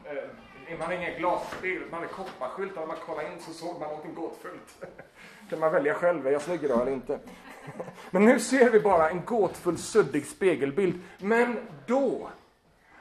eh, 0.05 0.31
man 0.71 0.81
hade 0.81 0.97
inga 0.97 1.19
glasbild, 1.19 1.91
man 1.91 2.01
hade 2.01 2.13
kopparskyltar. 2.13 2.81
När 2.81 2.87
man 2.87 2.97
kollade 2.97 3.33
in 3.33 3.41
så 3.41 3.53
såg 3.53 3.81
man 3.81 3.89
någonting 3.89 4.15
gåtfullt. 4.15 4.85
kan 5.51 5.61
man 5.61 5.73
välja 5.73 5.95
själv, 5.95 6.27
är 6.27 6.31
jag 6.31 6.43
snygg 6.43 6.65
idag 6.65 6.83
eller 6.83 6.93
inte? 6.93 7.19
Men 8.11 8.25
nu 8.25 8.41
ser 8.41 8.71
vi 8.71 8.81
bara 8.81 9.11
en 9.11 9.25
gåtfull, 9.25 9.79
suddig 9.79 10.27
spegelbild. 10.27 11.01
Men 11.19 11.57
då, 11.87 12.31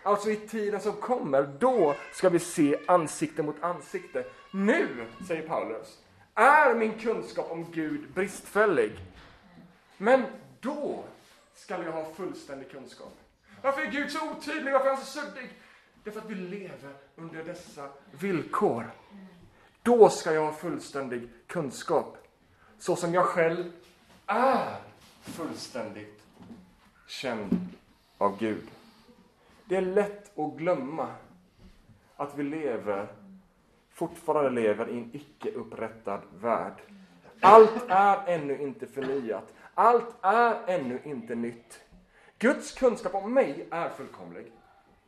alltså 0.03 0.29
i 0.29 0.35
tiden 0.35 0.81
som 0.81 0.93
kommer, 0.93 1.43
då 1.59 1.95
ska 2.13 2.29
vi 2.29 2.39
se 2.39 2.77
ansikte 2.87 3.43
mot 3.43 3.63
ansikte. 3.63 4.25
Nu, 4.51 4.87
säger 5.27 5.47
Paulus, 5.47 5.97
är 6.33 6.75
min 6.75 6.99
kunskap 6.99 7.51
om 7.51 7.71
Gud 7.71 8.11
bristfällig. 8.13 8.91
Men 9.97 10.23
då 10.59 11.03
ska 11.55 11.83
jag 11.83 11.91
ha 11.91 12.05
fullständig 12.13 12.71
kunskap. 12.71 13.17
Varför 13.61 13.81
är 13.81 13.91
Gud 13.91 14.11
så 14.11 14.31
otydlig? 14.31 14.73
Varför 14.73 14.87
är 14.87 14.95
han 14.95 15.05
så 15.05 15.19
suddig? 15.19 15.49
Därför 16.07 16.19
att 16.19 16.29
vi 16.29 16.35
lever 16.35 16.93
under 17.15 17.43
dessa 17.43 17.89
villkor. 18.11 18.91
Då 19.83 20.09
ska 20.09 20.33
jag 20.33 20.45
ha 20.45 20.51
fullständig 20.51 21.29
kunskap. 21.47 22.17
Så 22.79 22.95
som 22.95 23.13
jag 23.13 23.25
själv 23.25 23.71
är 24.25 24.75
fullständigt 25.21 26.23
känd 27.07 27.67
av 28.17 28.39
Gud. 28.39 28.67
Det 29.65 29.75
är 29.75 29.81
lätt 29.81 30.39
att 30.39 30.57
glömma 30.57 31.07
att 32.15 32.37
vi 32.37 32.43
lever, 32.43 33.07
fortfarande 33.91 34.61
lever 34.61 34.89
i 34.89 34.97
en 34.97 35.09
icke 35.13 35.51
upprättad 35.51 36.21
värld. 36.35 36.81
Allt 37.41 37.83
är 37.89 38.27
ännu 38.27 38.61
inte 38.61 38.87
förnyat. 38.87 39.53
Allt 39.73 40.15
är 40.21 40.55
ännu 40.67 40.99
inte 41.03 41.35
nytt. 41.35 41.83
Guds 42.39 42.71
kunskap 42.71 43.15
om 43.15 43.33
mig 43.33 43.67
är 43.71 43.89
fullkomlig. 43.89 44.51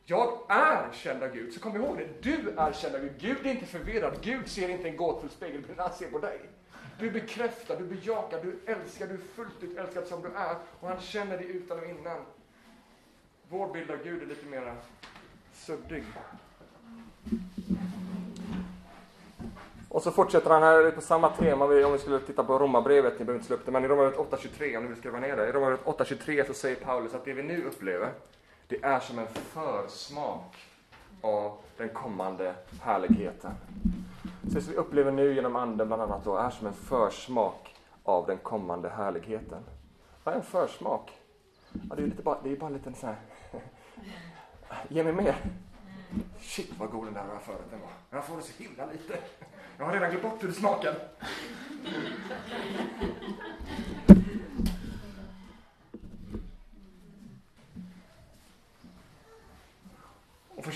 Jag 0.10 0.39
är 0.48 0.91
känd 0.93 1.24
av 1.24 1.30
Gud. 1.34 1.54
Så 1.54 1.60
kom 1.60 1.76
ihåg 1.76 1.98
det, 1.98 2.22
du 2.22 2.50
är 2.58 2.74
känd 2.74 2.95
av 2.95 3.02
Gud. 3.02 3.12
Gud 3.19 3.45
är 3.45 3.52
inte 3.52 3.65
förvirrad. 3.65 4.13
Gud 4.22 4.48
ser 4.48 4.69
inte 4.69 4.88
en 4.88 4.98
gåtfull 4.98 5.30
spegelbild 5.30 5.78
när 5.78 5.84
han 5.84 5.93
ser 5.93 6.12
på 6.12 6.19
dig. 6.19 6.39
Du 7.00 7.12
bekräftar, 7.12 7.78
du 7.78 7.84
bejakar, 7.84 8.41
du 8.41 8.60
älskar, 8.65 9.08
du 9.08 9.13
är 9.13 9.17
fullt 9.36 9.63
ut 9.63 9.78
älskad 9.78 10.08
som 10.08 10.22
du 10.22 10.28
är. 10.28 10.56
Och 10.80 10.88
han 10.88 11.00
känner 11.00 11.38
dig 11.38 11.48
utan 11.48 11.80
och 11.80 11.86
innan. 11.86 12.17
Vår 13.50 13.74
bild 13.74 13.91
av 13.91 13.98
Gud 14.04 14.22
är 14.22 14.26
lite 14.26 14.45
mer 14.45 14.76
suddig. 15.54 16.04
Och 19.89 20.04
så 20.04 20.12
fortsätter 20.12 20.50
han 20.50 20.63
här 20.63 20.91
på 20.91 21.02
samma 21.02 21.30
tema, 21.30 21.65
om 21.65 21.91
vi 21.93 22.00
skulle 22.00 22.19
titta 22.19 22.43
på 22.43 22.60
Romarbrevet, 22.60 23.19
ni 23.19 23.26
behöver 23.26 23.39
inte 23.39 23.48
slå 23.48 23.56
upp 23.56 23.65
det, 23.65 23.72
men 23.72 23.86
i 23.86 23.88
Romarbrevet 23.88 24.32
8.23, 24.32 24.78
om 24.78 24.84
ni 24.84 24.89
vill 24.89 24.98
skriva 24.98 25.19
ner 25.19 25.38
det. 25.38 25.50
I 25.50 25.52
Romarbrevet 25.52 25.86
8.23 25.86 26.48
så 26.48 26.54
säger 26.54 26.76
Paulus 26.76 27.13
att 27.13 27.26
det 27.26 27.34
vi 27.34 27.43
nu 27.43 27.63
upplever, 27.63 28.12
det 28.69 28.84
är 28.84 28.99
som 28.99 29.19
en 29.19 29.27
försmak 29.27 30.58
av 31.21 31.58
den 31.77 31.89
kommande 31.89 32.55
härligheten. 32.82 33.51
Så 34.43 34.49
det 34.49 34.62
som 34.62 34.71
vi 34.71 34.77
upplever 34.77 35.12
nu 35.12 35.36
genom 35.36 35.55
Anden 35.55 35.88
bland 35.88 36.01
annat 36.01 36.23
då, 36.23 36.38
är 36.38 36.49
som 36.49 36.67
en 36.67 36.73
försmak 36.73 37.75
av 38.03 38.27
den 38.27 38.38
kommande 38.38 38.89
härligheten. 38.89 39.63
Vad 40.23 40.34
är 40.34 40.39
en 40.39 40.45
försmak? 40.45 41.12
Ja, 41.89 41.95
det 41.95 42.01
är 42.01 42.05
ju 42.05 42.13
bara, 42.23 42.41
det 42.43 42.51
är 42.51 42.55
bara 42.55 42.67
en 42.67 42.73
liten 42.73 42.95
så 42.95 43.08
här... 43.08 43.15
Ge 44.88 45.03
mig 45.03 45.13
mer. 45.13 45.36
Shit 46.39 46.73
vad 46.79 46.89
god 46.89 47.05
den 47.05 47.13
där 47.13 47.23
förrätten 47.23 47.79
var. 47.82 48.17
Jag 48.17 48.25
får 48.25 48.36
det 48.38 48.43
så 48.43 48.63
himla 48.63 48.86
lite. 48.86 49.17
Jag 49.77 49.86
har 49.86 49.93
redan 49.93 50.10
glömt 50.10 50.23
bort 50.23 50.43
hur 50.43 50.47
det 50.47 50.53
smakar. 50.53 50.95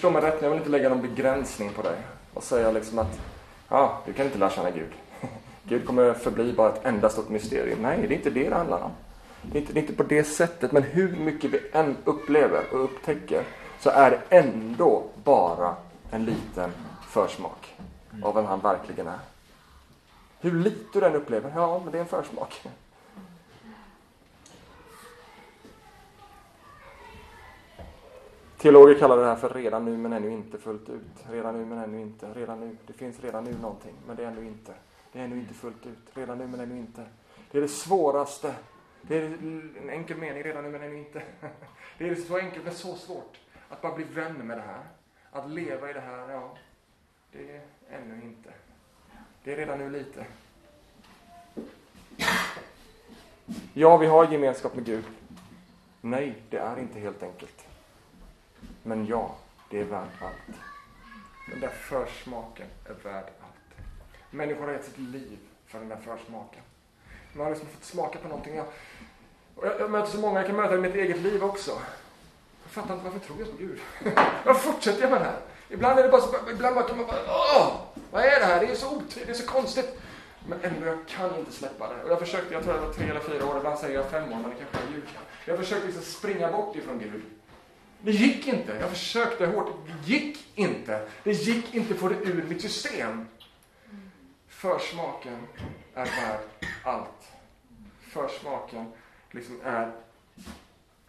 Förstå 0.04 0.22
mig 0.22 0.22
rätt, 0.22 0.42
jag 0.42 0.50
vill 0.50 0.60
inte 0.60 0.70
lägga 0.70 0.90
någon 0.90 1.02
begränsning 1.02 1.70
på 1.74 1.82
dig 1.82 1.96
och 2.34 2.44
säga 2.44 2.72
liksom 2.72 3.00
att 3.00 3.20
ja, 3.70 4.02
du 4.06 4.14
kan 4.14 4.26
inte 4.26 4.38
lära 4.38 4.50
känna 4.50 4.72
Gud. 4.72 4.92
Gud 5.64 5.86
kommer 5.86 6.14
förbli 6.14 6.54
bara 6.54 6.70
ett 6.70 6.86
enda 6.86 7.10
stort 7.10 7.30
mysterium. 7.30 7.80
Nej, 7.82 7.98
det 8.08 8.14
är 8.14 8.18
inte 8.18 8.30
det 8.30 8.50
det 8.50 8.56
handlar 8.56 8.82
om. 8.82 8.92
Det 9.42 9.58
är, 9.58 9.62
inte, 9.62 9.74
det 9.74 9.80
är 9.80 9.82
inte 9.82 9.94
på 9.94 10.04
det 10.04 10.24
sättet, 10.24 10.72
men 10.72 10.84
hur 10.84 11.16
mycket 11.16 11.52
vi 11.52 11.60
än 11.74 11.98
upplever 12.06 12.64
och 12.74 12.84
upptäcker 12.84 13.44
så 13.80 13.90
är 13.90 14.12
det 14.12 14.38
ändå 14.38 15.04
bara 15.24 15.76
en 16.12 16.26
liten 16.26 16.72
försmak 17.10 17.76
av 18.24 18.36
vem 18.36 18.46
han 18.46 18.60
verkligen 18.60 19.08
är. 19.08 19.20
Hur 20.40 20.52
lite 20.52 20.86
du 20.94 21.00
den 21.00 21.16
upplever, 21.16 21.52
ja, 21.56 21.82
men 21.84 21.92
det 21.92 21.98
är 21.98 22.02
en 22.02 22.08
försmak. 22.08 22.62
Teologer 28.64 29.00
kallar 29.00 29.18
det 29.18 29.26
här 29.26 29.36
för 29.36 29.50
redan 29.50 29.86
nu 29.86 29.98
men 29.98 30.14
ännu 30.14 30.32
inte 30.32 30.58
fullt 30.58 30.90
ut. 30.90 31.26
Redan 31.30 31.58
nu 31.58 31.66
men 31.66 31.78
ännu 31.78 32.02
inte. 32.02 32.34
Redan 32.34 32.60
nu. 32.60 32.78
Det 32.88 32.94
finns 32.94 33.20
redan 33.20 33.44
nu 33.44 33.54
någonting, 33.62 33.94
men 34.08 34.16
det 34.16 34.24
är 34.24 34.28
ännu 34.28 34.46
inte. 34.46 34.74
Det 35.12 35.20
är 35.20 35.24
ännu 35.24 35.40
inte 35.40 35.54
fullt 35.54 35.86
ut. 35.86 36.18
Redan 36.18 36.38
nu 36.38 36.48
men 36.48 36.60
ännu 36.60 36.78
inte. 36.78 37.06
Det 37.52 37.58
är 37.58 37.62
det 37.62 37.68
svåraste. 37.68 38.56
Det 39.02 39.18
är 39.18 39.24
en 39.24 39.90
enkel 39.90 40.18
mening, 40.18 40.44
redan 40.44 40.64
nu 40.64 40.70
men 40.70 40.84
ännu 40.84 40.98
inte. 40.98 41.22
Det 41.98 42.10
är 42.10 42.16
så 42.16 42.38
enkelt 42.38 42.66
men 42.66 42.74
så 42.74 42.96
svårt. 42.96 43.40
Att 43.70 43.82
bara 43.82 43.96
bli 43.96 44.04
vän 44.04 44.48
med 44.48 44.58
det 44.58 44.62
här. 44.62 44.84
Att 45.32 45.50
leva 45.50 45.90
i 45.90 45.94
det 45.94 46.02
här, 46.02 46.30
ja. 46.30 46.58
Det 47.32 47.56
är 47.56 47.62
ännu 47.90 48.22
inte. 48.24 48.50
Det 49.44 49.54
är 49.54 49.58
redan 49.58 49.78
nu 49.78 49.90
lite. 49.90 50.26
Ja, 53.74 53.98
vi 53.98 54.08
har 54.08 54.32
gemenskap 54.32 54.76
med 54.76 54.86
Gud. 54.86 55.06
Nej, 56.02 56.36
det 56.50 56.58
är 56.58 56.80
inte 56.80 57.00
helt 57.00 57.24
enkelt. 57.24 57.63
Men 58.84 59.06
ja, 59.06 59.36
det 59.70 59.80
är 59.80 59.84
värt 59.84 60.22
allt. 60.22 60.58
Den 61.52 61.60
där 61.60 61.70
försmaken 61.70 62.68
är 62.86 62.94
värd 62.94 63.26
allt. 63.42 63.86
Människor 64.30 64.66
har 64.66 64.74
gett 64.74 64.86
sitt 64.86 64.98
liv 64.98 65.38
för 65.68 65.80
den 65.80 65.90
där 65.90 65.98
försmaken. 65.98 66.62
Man 67.34 67.44
har 67.44 67.52
liksom 67.52 67.70
fått 67.70 67.84
smaka 67.84 68.20
på 68.20 68.28
någonting. 68.28 68.56
Jag, 68.56 68.66
jag, 69.62 69.80
jag 69.80 69.92
möter 69.92 70.12
så 70.12 70.20
många, 70.20 70.40
jag 70.40 70.48
kan 70.48 70.56
möta 70.56 70.76
i 70.76 70.78
mitt 70.78 70.96
eget 70.96 71.18
liv 71.18 71.44
också. 71.44 71.72
Jag 72.64 72.72
fattar 72.72 72.94
inte 72.94 73.06
varför 73.06 73.20
tror 73.20 73.40
jag 73.40 73.52
på 73.52 73.58
Gud? 73.58 73.80
Varför 74.46 74.72
fortsätter 74.72 75.02
jag 75.02 75.12
med 75.12 75.22
det 75.22 75.26
här? 75.26 75.40
Ibland 75.70 76.00
är 76.00 76.04
det 76.04 76.10
bara 76.10 76.22
så, 76.22 76.36
ibland 76.52 76.76
bara 76.76 76.88
kan 76.88 76.98
man 76.98 77.06
bara, 77.06 77.20
åh, 77.28 77.72
vad 78.12 78.24
är 78.24 78.40
det 78.40 78.46
här? 78.46 78.60
Det 78.60 78.72
är 78.72 78.76
så 78.76 78.96
otydligt, 78.96 79.26
det 79.26 79.32
är 79.32 79.34
så 79.34 79.48
konstigt. 79.48 80.00
Men 80.48 80.60
ändå, 80.62 80.88
jag 80.88 81.08
kan 81.08 81.40
inte 81.40 81.52
släppa 81.52 81.94
det. 81.94 82.04
Och 82.04 82.12
jag 82.12 82.20
försökte, 82.20 82.54
jag 82.54 82.64
tror 82.64 82.74
det 82.74 82.80
var 82.80 82.94
tre 82.94 83.10
eller 83.10 83.20
fyra 83.20 83.46
år, 83.46 83.58
ibland 83.58 83.80
säger 83.80 83.96
jag 83.96 84.10
fem 84.10 84.24
år, 84.24 84.38
men 84.38 84.50
det 84.50 84.56
kanske 84.56 84.78
är 84.78 84.94
ljug. 84.94 85.04
Jag 85.46 85.58
försökte 85.58 85.86
liksom 85.86 86.04
springa 86.04 86.52
bort 86.52 86.76
ifrån 86.76 87.00
Gud. 87.00 87.24
Det 88.06 88.12
gick 88.12 88.48
inte. 88.48 88.78
Jag 88.80 88.90
försökte 88.90 89.46
hårt. 89.46 89.68
Det 89.86 90.12
gick 90.14 90.48
inte. 90.56 91.08
Det 91.24 91.32
gick 91.32 91.76
inte 91.76 91.94
att 91.94 92.00
få 92.00 92.10
det 92.10 92.16
ur 92.16 92.44
mitt 92.44 92.62
system. 92.62 93.28
Försmaken 94.48 95.38
är 95.94 96.06
värd 96.06 96.40
allt. 96.84 97.32
Försmaken 98.02 98.92
liksom 99.32 99.62
är... 99.64 99.92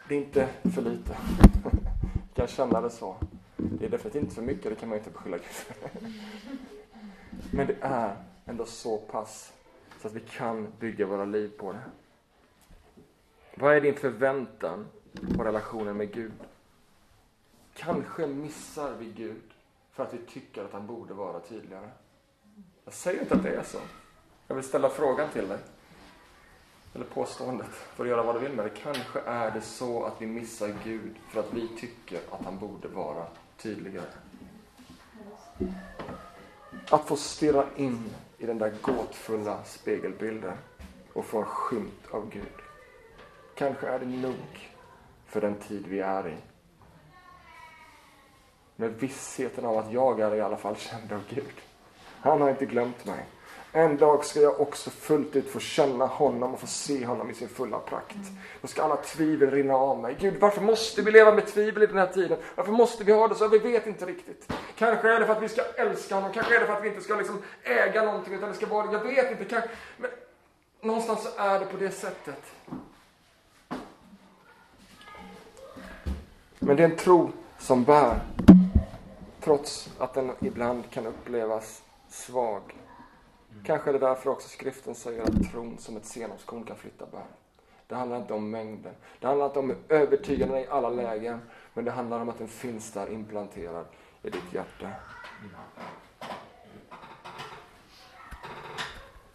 Det 0.09 0.14
är 0.14 0.18
inte 0.18 0.48
för 0.74 0.83
lite. 0.83 1.16
Jag 1.64 2.35
kan 2.35 2.46
känna 2.46 2.80
det 2.80 2.90
så. 2.90 3.16
Det 3.57 3.85
är 3.85 3.90
definitivt 3.90 4.22
inte 4.22 4.35
för 4.35 4.42
mycket, 4.42 4.64
det 4.64 4.76
kan 4.76 4.88
man 4.88 4.98
inte 4.98 5.11
beskylla 5.11 5.37
Gud 5.37 5.46
för. 5.46 5.74
Men 7.50 7.66
det 7.66 7.76
är 7.80 8.16
ändå 8.46 8.66
så 8.66 8.98
pass 8.98 9.52
så 10.02 10.09
att 10.09 10.14
vi 10.14 10.20
kan 10.20 10.72
bygga 10.80 11.07
våra 11.07 11.24
liv 11.24 11.52
på 11.59 11.72
det. 11.72 11.83
Vad 13.54 13.76
är 13.76 13.80
din 13.80 13.94
förväntan 13.94 14.87
på 15.37 15.44
relationen 15.44 15.96
med 15.96 16.12
Gud? 16.12 16.33
Kanske 17.74 18.26
missar 18.26 18.94
vi 18.98 19.12
Gud 19.12 19.42
för 19.92 20.02
att 20.02 20.14
vi 20.14 20.18
tycker 20.18 20.64
att 20.64 20.72
han 20.72 20.87
borde 20.87 21.14
vara 21.14 21.40
tydligare. 21.40 21.90
Jag 22.84 22.94
säger 22.94 23.20
inte 23.20 23.34
att 23.34 23.42
det 23.42 23.54
är 23.54 23.62
så. 23.62 23.78
Jag 24.46 24.54
vill 24.54 24.64
ställa 24.64 24.88
frågan 24.88 25.30
till 25.30 25.48
dig. 25.48 25.58
Eller 26.94 27.04
påståendet. 27.04 27.66
Får 27.66 28.04
du 28.04 28.10
göra 28.10 28.22
vad 28.22 28.34
du 28.34 28.38
vill 28.38 28.52
med 28.52 28.64
det. 28.64 28.70
Kanske 28.70 29.20
är 29.20 29.50
det 29.50 29.60
så 29.60 30.04
att 30.04 30.22
vi 30.22 30.26
missar 30.26 30.74
Gud 30.84 31.16
för 31.28 31.40
att 31.40 31.52
vi 31.52 31.68
tycker 31.68 32.20
att 32.30 32.44
han 32.44 32.58
borde 32.58 32.88
vara 32.88 33.26
tydligare. 33.56 34.06
Att 36.90 37.08
få 37.08 37.16
stirra 37.16 37.66
in 37.76 38.10
i 38.38 38.46
den 38.46 38.58
där 38.58 38.74
gåtfulla 38.82 39.64
spegelbilden 39.64 40.56
och 41.12 41.24
få 41.24 41.38
en 41.38 41.44
skymt 41.44 42.06
av 42.10 42.30
Gud. 42.30 42.62
Kanske 43.54 43.87
är 43.87 43.98
det 43.98 44.06
nog 44.06 44.70
för 45.26 45.40
den 45.40 45.54
tid 45.54 45.87
vi 45.87 46.00
är 46.00 46.28
i. 46.28 46.53
Med 48.76 48.90
vissheten 48.98 49.64
av 49.64 49.78
att 49.78 49.92
jag 49.92 50.20
är 50.20 50.34
i 50.34 50.40
alla 50.40 50.56
fall 50.56 50.76
känd 50.76 51.12
av 51.12 51.20
Gud. 51.28 51.54
Han 52.20 52.40
har 52.40 52.50
inte 52.50 52.66
glömt 52.66 53.04
mig. 53.04 53.26
En 53.76 53.96
dag 53.96 54.24
ska 54.24 54.40
jag 54.40 54.60
också 54.60 54.90
fullt 54.90 55.37
ut 55.37 55.50
få 55.50 55.60
känna 55.60 56.06
honom 56.06 56.54
och 56.54 56.60
få 56.60 56.66
se 56.66 57.06
honom 57.06 57.30
i 57.30 57.34
sin 57.34 57.48
fulla 57.48 57.78
prakt. 57.78 58.16
Då 58.60 58.68
ska 58.68 58.82
alla 58.82 58.96
tvivel 58.96 59.50
rinna 59.50 59.74
av 59.74 59.98
mig. 59.98 60.16
Gud, 60.20 60.34
varför 60.40 60.60
måste 60.60 61.02
vi 61.02 61.10
leva 61.10 61.34
med 61.34 61.46
tvivel 61.46 61.82
i 61.82 61.87
den 61.87 61.98
här 61.98 62.06
tiden? 62.06 62.38
Varför 62.54 62.72
måste 62.72 63.04
vi 63.04 63.12
ha 63.12 63.28
det 63.28 63.34
så? 63.34 63.48
Vi 63.48 63.58
vet 63.58 63.87
inte 63.87 64.06
riktigt. 64.06 64.52
Kanske 64.76 65.10
är 65.10 65.20
det 65.20 65.26
för 65.26 65.32
att 65.32 65.42
vi 65.42 65.48
ska 65.48 65.62
älska 65.62 66.14
honom, 66.14 66.32
kanske 66.32 66.56
är 66.56 66.60
det 66.60 66.66
för 66.66 66.72
att 66.72 66.84
vi 66.84 66.88
inte 66.88 67.00
ska 67.00 67.16
liksom 67.16 67.42
äga 67.62 68.02
någonting, 68.02 68.34
utan 68.34 68.48
det 68.48 68.54
ska 68.54 68.66
vara, 68.66 68.92
jag 68.92 69.00
vet 69.00 69.30
inte. 69.30 69.44
Kanske, 69.44 69.70
men 69.96 70.10
någonstans 70.80 71.22
så 71.22 71.42
är 71.42 71.58
det 71.58 71.66
på 71.66 71.76
det 71.76 71.90
sättet. 71.90 72.42
Men 76.58 76.76
det 76.76 76.82
är 76.82 76.88
en 76.88 76.96
tro 76.96 77.32
som 77.58 77.84
bär, 77.84 78.20
trots 79.44 79.90
att 79.98 80.14
den 80.14 80.33
ibland 80.40 80.90
kan 80.90 81.07
upplevas 81.07 81.83
svag. 82.09 82.62
Kanske 83.64 83.90
är 83.90 83.92
det 83.92 83.98
därför 83.98 84.30
också 84.30 84.48
skriften 84.48 84.94
säger 84.94 85.22
att 85.22 85.52
tron 85.52 85.78
som 85.78 85.96
ett 85.96 86.07
senapskorn 86.07 86.64
kan 86.64 86.76
flytta 86.76 87.07
berg. 87.07 87.22
Det 87.87 87.94
handlar 87.94 88.16
inte 88.16 88.35
om 88.35 88.50
mängden. 88.50 88.94
Det 89.20 89.26
handlar 89.26 89.46
inte 89.46 89.59
om 89.59 89.74
övertygande 89.88 90.61
i 90.61 90.66
alla 90.66 90.90
lägen. 90.90 91.40
Men 91.74 91.85
det 91.85 91.90
handlar 91.90 92.20
om 92.20 92.28
att 92.28 92.38
den 92.38 92.48
finns 92.48 92.92
där 92.92 93.12
implanterad 93.12 93.87
i 94.22 94.30
ditt 94.30 94.52
hjärta. 94.52 94.90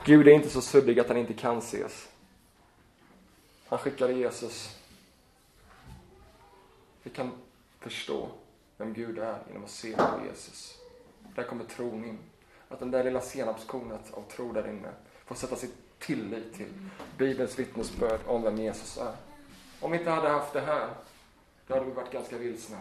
Gud 0.04 0.28
är 0.28 0.32
inte 0.32 0.50
så 0.50 0.62
suddig 0.62 1.00
att 1.00 1.08
han 1.08 1.18
inte 1.18 1.34
kan 1.34 1.58
ses. 1.58 2.10
Han 3.68 3.80
skickade 3.80 4.14
Jesus. 4.14 4.78
Vi 7.04 7.10
kan 7.10 7.32
förstå 7.80 8.30
vem 8.80 8.94
Gud 8.94 9.20
är 9.20 9.38
genom 9.48 9.64
att 9.64 9.70
se 9.70 9.96
på 9.96 10.20
Jesus. 10.30 10.78
Där 11.36 11.44
kommer 11.44 11.64
tron 11.64 12.06
in. 12.06 12.20
Att 12.70 12.80
den 12.80 12.92
där 12.92 13.04
lilla 13.04 13.22
senapskornet 13.22 14.14
av 14.14 14.22
tro 14.22 14.52
där 14.52 14.68
inne 14.70 14.90
får 15.26 15.36
sätta 15.36 15.56
sin 15.56 15.72
tillit 16.00 16.54
till 16.54 16.74
Bibelns 17.18 17.60
vittnesbörd 17.60 18.20
om 18.26 18.42
vem 18.42 18.58
Jesus 18.58 18.98
är. 18.98 19.16
Om 19.80 19.92
vi 19.92 19.98
inte 19.98 20.10
hade 20.10 20.30
haft 20.30 20.54
det 20.54 20.62
här, 20.62 20.90
då 21.68 21.74
hade 21.74 21.86
vi 21.86 21.92
varit 21.92 22.12
ganska 22.12 22.38
vilsna. 22.38 22.78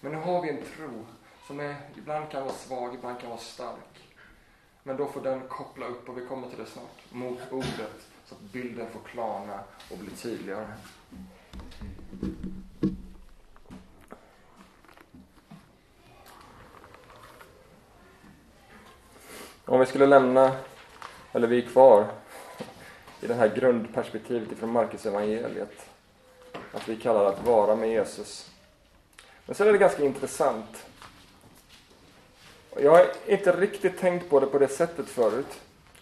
Men 0.00 0.12
nu 0.12 0.18
har 0.18 0.42
vi 0.42 0.50
en 0.50 0.62
tro 0.76 1.06
som 1.46 1.60
är, 1.60 1.76
ibland 1.96 2.30
kan 2.30 2.42
vara 2.42 2.54
svag, 2.54 2.94
ibland 2.94 3.20
kan 3.20 3.28
vara 3.30 3.40
stark. 3.40 4.16
Men 4.82 4.96
då 4.96 5.06
får 5.06 5.20
den 5.20 5.40
koppla 5.48 5.86
upp, 5.86 6.08
och 6.08 6.18
vi 6.18 6.26
kommer 6.26 6.48
till 6.48 6.58
det 6.58 6.66
snart, 6.66 7.12
mot 7.12 7.40
ordet 7.50 8.06
så 8.26 8.34
att 8.34 8.40
bilden 8.40 8.90
får 8.90 9.00
klarna 9.00 9.60
och 9.90 9.98
bli 9.98 10.10
tydligare. 10.10 10.66
Om 19.70 19.80
vi 19.80 19.86
skulle 19.86 20.06
lämna, 20.06 20.52
eller 21.32 21.46
vi 21.48 21.64
är 21.64 21.68
kvar, 21.68 22.06
i 23.20 23.26
det 23.26 23.34
här 23.34 23.48
grundperspektivet 23.48 24.52
ifrån 24.52 24.72
Marcus 24.72 25.06
evangeliet 25.06 25.86
Att 26.72 26.88
vi 26.88 26.96
kallar 26.96 27.24
att 27.24 27.44
vara 27.44 27.76
med 27.76 27.90
Jesus. 27.90 28.50
Men 29.46 29.54
så 29.54 29.64
är 29.64 29.72
det 29.72 29.78
ganska 29.78 30.04
intressant. 30.04 30.86
Jag 32.76 32.90
har 32.90 33.06
inte 33.26 33.52
riktigt 33.52 33.98
tänkt 33.98 34.30
på 34.30 34.40
det 34.40 34.46
på 34.46 34.58
det 34.58 34.68
sättet 34.68 35.08
förut. 35.08 35.60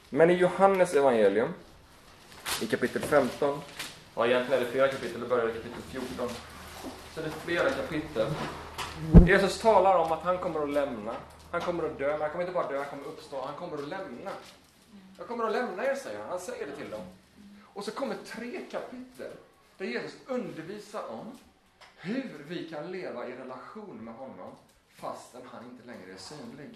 Men 0.09 0.31
i 0.31 0.35
Johannes 0.35 0.94
evangelium, 0.94 1.54
i 2.62 2.66
kapitel 2.66 3.02
15, 3.02 3.61
ja 4.14 4.26
egentligen 4.26 4.62
är 4.62 4.66
det 4.66 4.72
flera 4.72 4.88
kapitel, 4.88 5.20
det 5.20 5.26
börjar 5.26 5.48
i 5.48 5.52
kapitel 5.52 5.83
14. 5.90 6.28
Så 7.14 7.20
det 7.20 7.26
är 7.26 7.31
flera 7.31 7.70
kapitel. 7.70 8.26
Jesus 9.26 9.61
talar 9.61 9.98
om 9.98 10.12
att 10.12 10.22
han 10.22 10.38
kommer 10.38 10.62
att 10.62 10.70
lämna 10.70 11.14
han 11.50 11.61
kommer 11.61 11.84
att 11.84 11.98
dö, 11.98 12.12
men 12.12 12.20
han 12.20 12.30
kommer 12.30 12.44
inte 12.44 12.54
bara 12.54 12.68
dö, 12.68 12.78
han 12.78 12.87
kommer 12.87 13.02
att 13.02 13.08
uppstå, 13.08 13.40
han 13.40 13.54
kommer 13.54 13.82
att 13.82 13.88
lämna. 13.88 14.30
Jag 15.18 15.26
kommer 15.26 15.44
att 15.44 15.52
lämna 15.52 15.87
er, 15.87 15.94
säger 15.94 16.18
han. 16.18 16.28
Han 16.28 16.40
säger 16.40 16.66
det 16.66 16.76
till 16.76 16.90
dem. 16.90 17.06
Och 17.62 17.84
så 17.84 17.90
kommer 17.90 18.16
tre 18.26 18.61
kapitel 18.70 19.32
där 19.78 19.87
Jesus 19.87 20.16
undervisar 20.26 21.08
om 21.08 21.38
hur 21.96 22.44
vi 22.48 22.68
kan 22.68 22.92
leva 22.92 23.28
i 23.28 23.32
relation 23.32 24.04
med 24.04 24.14
honom 24.14 24.52
fastän 24.94 25.42
han 25.52 25.64
inte 25.64 25.87
längre 25.87 26.12
är 26.12 26.16
synlig. 26.16 26.70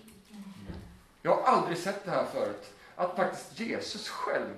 Jag 1.22 1.36
har 1.36 1.42
aldrig 1.42 1.78
sett 1.78 2.04
det 2.04 2.10
här 2.10 2.24
förut. 2.24 2.72
Att 2.94 3.16
faktiskt 3.16 3.60
Jesus 3.60 4.08
själv, 4.08 4.54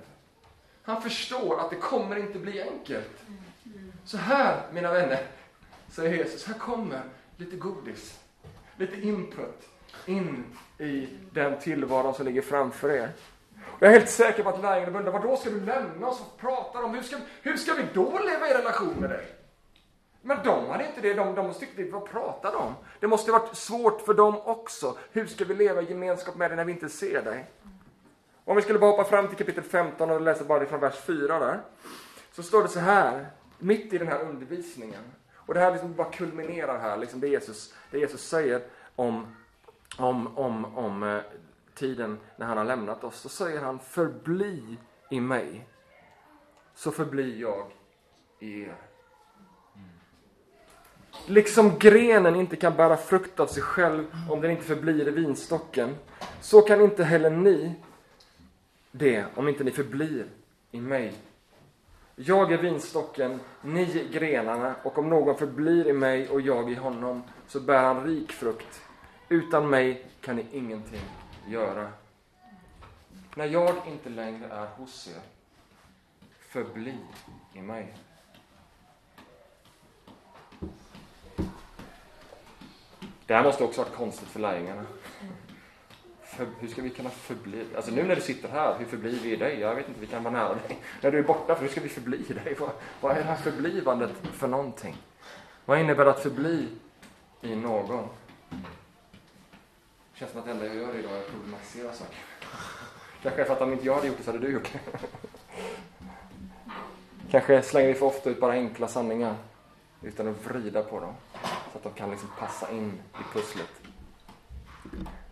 han 0.83 1.03
förstår 1.03 1.61
att 1.61 1.71
det 1.71 1.77
kommer 1.77 2.17
inte 2.17 2.39
bli 2.39 2.63
enkelt. 2.63 3.21
Så 4.05 4.17
här, 4.17 4.73
mina 4.73 4.93
vänner, 4.93 5.27
säger 5.91 6.17
Jesus, 6.17 6.45
här 6.45 6.59
kommer 6.59 7.03
lite 7.37 7.57
godis, 7.57 8.21
lite 8.77 9.01
input 9.01 9.69
in 10.07 10.45
i 10.79 11.09
den 11.33 11.59
tillvaron 11.59 12.15
som 12.15 12.27
ligger 12.27 12.43
framför 12.43 12.91
er. 12.91 13.11
jag 13.79 13.91
är 13.91 13.99
helt 13.99 14.11
säker 14.11 14.43
på 14.43 14.49
att 14.49 14.63
lärjungarna 14.63 14.99
undrar, 14.99 15.23
då 15.23 15.37
ska 15.37 15.51
du 15.51 15.61
lämna 15.61 16.07
oss 16.07 16.21
och 16.21 16.41
prata 16.41 16.85
om? 16.85 16.95
Hur 16.95 17.03
ska, 17.03 17.17
hur 17.43 17.57
ska 17.57 17.75
vi 17.75 17.85
då 17.95 18.19
leva 18.19 18.49
i 18.49 18.55
relation 18.55 18.95
med 19.01 19.11
dig? 19.11 19.27
Men 20.27 20.39
de 20.45 20.71
hade 20.71 20.87
inte 20.87 21.01
det, 21.01 21.15
de, 21.15 21.35
de 21.35 21.55
tyckte, 21.55 21.85
vad 21.85 22.11
pratar 22.11 22.53
de 22.53 22.59
om? 22.59 22.75
Det 23.01 23.07
måste 23.07 23.33
varit 23.33 23.57
svårt 23.57 24.01
för 24.01 24.15
dem 24.15 24.37
också. 24.45 24.99
Hur 25.13 25.27
ska 25.27 25.45
vi 25.45 25.55
leva 25.55 25.83
i 25.83 25.89
gemenskap 25.89 26.37
med 26.37 26.51
dig 26.51 26.57
när 26.57 26.65
vi 26.65 26.73
inte 26.73 26.89
ser 26.89 27.23
dig? 27.23 27.45
Om 28.45 28.57
vi 28.57 28.63
skulle 28.63 28.79
bara 28.79 28.91
hoppa 28.91 29.05
fram 29.05 29.29
till 29.29 29.37
kapitel 29.37 29.63
15 29.63 30.11
och 30.11 30.21
läsa 30.21 30.45
bara 30.45 30.67
från 30.67 30.81
vers 30.81 30.97
4 31.07 31.39
där. 31.39 31.61
Så 32.33 32.43
står 32.43 32.63
det 32.63 32.69
så 32.69 32.81
här, 32.81 33.27
mitt 33.59 33.93
i 33.93 33.99
den 33.99 34.09
här 34.09 34.21
undervisningen. 34.21 35.03
Och 35.35 35.55
det 35.55 35.61
här 35.61 35.73
liksom 35.73 35.95
bara 35.95 36.11
kulminerar 36.11 36.79
här, 36.79 36.97
liksom 36.97 37.21
det 37.21 37.29
Jesus, 37.29 37.75
det 37.91 37.99
Jesus 37.99 38.29
säger 38.29 38.63
om 38.97 39.37
om, 39.99 40.39
om, 40.39 40.65
om 40.79 41.03
eh, 41.03 41.21
tiden 41.75 42.19
när 42.37 42.47
han 42.47 42.57
har 42.57 42.65
lämnat 42.65 43.05
oss, 43.05 43.21
så 43.21 43.29
säger 43.29 43.61
han 43.61 43.79
förbli 43.79 44.79
i 45.11 45.21
mig, 45.21 45.67
så 46.75 46.91
förblir 46.91 47.41
jag 47.41 47.67
i 48.39 48.63
er. 48.63 48.77
Liksom 51.27 51.79
grenen 51.79 52.37
inte 52.37 52.57
kan 52.57 52.77
bära 52.77 52.97
frukt 52.97 53.41
av 53.41 53.47
sig 53.47 53.63
själv 53.63 54.05
om 54.31 54.41
den 54.41 54.51
inte 54.51 54.65
förblir 54.65 55.09
i 55.09 55.11
vinstocken, 55.11 55.97
så 56.41 56.61
kan 56.61 56.81
inte 56.81 57.05
heller 57.05 57.31
ni 57.31 57.75
det 58.91 59.25
om 59.35 59.49
inte 59.49 59.65
ni 59.65 59.71
förblir 59.71 60.27
i 60.71 60.81
mig. 60.81 61.15
Jag 62.17 62.53
är 62.53 62.59
vinstocken, 62.59 63.41
ni 63.63 64.09
grenarna, 64.13 64.75
och 64.83 64.99
om 64.99 65.09
någon 65.09 65.39
förblir 65.39 65.87
i 65.87 65.93
mig 65.93 66.29
och 66.29 66.41
jag 66.41 66.71
i 66.71 66.75
honom, 66.75 67.23
så 67.49 67.61
bär 67.61 67.83
han 67.83 68.07
rik 68.07 68.33
frukt. 68.33 68.83
Utan 69.35 69.71
mig 69.71 70.07
kan 70.21 70.37
ni 70.37 70.47
ingenting 70.53 71.01
göra. 71.47 71.93
När 73.35 73.45
jag 73.45 73.77
inte 73.87 74.09
längre 74.09 74.47
är 74.47 74.67
hos 74.67 75.09
er, 75.09 75.21
förbli 76.41 76.99
i 77.53 77.61
mig. 77.61 77.95
Det 83.27 83.35
här 83.35 83.45
måste 83.45 83.65
också 83.65 83.81
ha 83.81 83.85
varit 83.85 83.97
konstigt 83.97 84.29
för 84.29 84.41
lärjungarna. 84.41 84.85
För, 86.23 86.47
hur 86.61 86.69
ska 86.69 86.83
vi 86.83 86.91
kunna 86.91 87.11
förbli? 87.11 87.67
Alltså 87.77 87.93
nu 87.93 88.03
när 88.03 88.17
du 88.17 88.23
sitter 88.23 88.49
här, 88.49 88.79
hur 88.79 88.87
förblir 88.87 89.21
vi 89.23 89.33
i 89.33 89.37
dig? 89.37 89.61
Jag 89.61 89.75
vet 89.75 89.89
inte, 89.89 90.01
vi 90.01 90.07
kan 90.07 90.23
vara 90.23 90.35
nära 90.35 90.55
dig. 90.55 90.79
När 91.01 91.11
du 91.11 91.19
är 91.19 91.23
borta, 91.23 91.55
för 91.55 91.63
hur 91.63 91.69
ska 91.69 91.81
vi 91.81 91.89
förbli 91.89 92.25
i 92.29 92.33
dig? 92.33 92.57
Vad, 92.61 92.71
vad 93.01 93.13
är 93.13 93.17
det 93.17 93.27
här 93.27 93.37
förblivandet 93.37 94.13
för 94.33 94.49
någonting? 94.49 94.97
Vad 95.65 95.81
innebär 95.81 96.05
det 96.05 96.11
att 96.11 96.23
förbli 96.23 96.69
i 97.41 97.57
någon? 97.57 98.09
Det 100.15 100.19
känns 100.21 100.31
som 100.31 100.41
att 100.41 100.47
det 100.47 100.53
enda 100.53 100.67
jag 100.67 100.77
gör 100.77 100.99
idag 100.99 101.13
är 101.13 101.19
att 101.19 101.31
problematisera 101.31 101.93
saker. 101.93 102.19
Kanske 103.23 103.45
för 103.45 103.53
att 103.53 103.61
om 103.61 103.73
inte 103.73 103.87
jag 103.87 103.95
hade 103.95 104.07
gjort 104.07 104.17
det 104.19 104.25
så 104.25 104.33
hade 104.33 104.47
du 104.47 104.53
gjort 104.53 104.73
det. 104.73 104.81
Kanske 107.31 107.63
slänger 107.63 107.89
vi 107.89 107.95
för 107.95 108.07
ofta 108.07 108.31
ut 108.31 108.41
bara 108.41 108.53
enkla 108.53 108.89
sanningar 108.89 109.37
utan 110.03 110.29
att 110.29 110.47
vrida 110.47 110.83
på 110.83 111.01
dem 111.01 111.15
så 111.73 111.79
att 111.79 111.85
de 111.85 111.93
kan 111.93 112.11
liksom 112.11 112.29
passa 112.39 112.71
in 112.71 113.01
i 113.13 113.33
pusslet. 113.33 113.71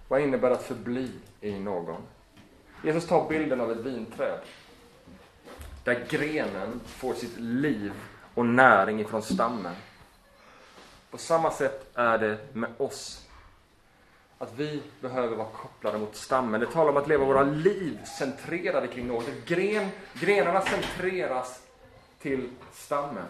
Vad 0.09 0.21
innebär 0.21 0.51
att 0.51 0.63
förbli 0.63 1.11
i 1.41 1.59
någon? 1.59 2.03
Jesus 2.85 3.07
tar 3.07 3.29
bilden 3.29 3.61
av 3.61 3.73
ett 3.73 3.79
vinträd 3.79 4.41
där 5.85 6.07
grenen 6.09 6.81
får 6.87 7.15
sitt 7.15 7.39
liv 7.39 7.93
och 8.35 8.47
näring 8.47 9.01
ifrån 9.01 9.23
stammen. 9.23 9.75
På 11.11 11.19
samma 11.19 11.51
sätt 11.51 11.91
är 11.95 12.19
det 12.19 12.39
med 12.53 12.71
oss 12.79 13.22
att 14.43 14.53
vi 14.57 14.83
behöver 15.01 15.37
vara 15.37 15.49
kopplade 15.49 15.99
mot 15.99 16.17
stammen. 16.17 16.61
Det 16.61 16.67
talar 16.67 16.91
om 16.91 16.97
att 16.97 17.09
leva 17.09 17.25
våra 17.25 17.43
liv 17.43 18.05
centrerade 18.19 18.89
kring 18.89 19.07
något. 19.07 19.27
Gren, 19.47 19.89
grenarna 20.15 20.61
centreras 20.61 21.61
till 22.19 22.51
stammen. 22.73 23.25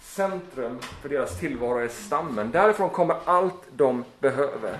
Centrum 0.00 0.78
för 1.02 1.08
deras 1.08 1.38
tillvaro 1.38 1.78
är 1.78 1.88
stammen. 1.88 2.50
Därifrån 2.50 2.90
kommer 2.90 3.16
allt 3.24 3.62
de 3.76 4.04
behöver. 4.18 4.78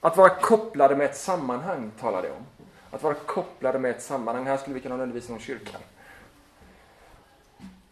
Att 0.00 0.16
vara 0.16 0.28
kopplade 0.28 0.96
med 0.96 1.06
ett 1.06 1.16
sammanhang 1.16 1.90
talar 2.00 2.22
det 2.22 2.30
om. 2.30 2.46
Att 2.90 3.02
vara 3.02 3.14
kopplade 3.14 3.78
med 3.78 3.90
ett 3.90 4.02
sammanhang. 4.02 4.46
Här 4.46 4.56
skulle 4.56 4.74
vi 4.74 4.80
kunna 4.80 4.94
ha 4.94 4.96
en 4.96 5.02
undervisning 5.02 5.36
om 5.36 5.42
kyrkan. 5.42 5.80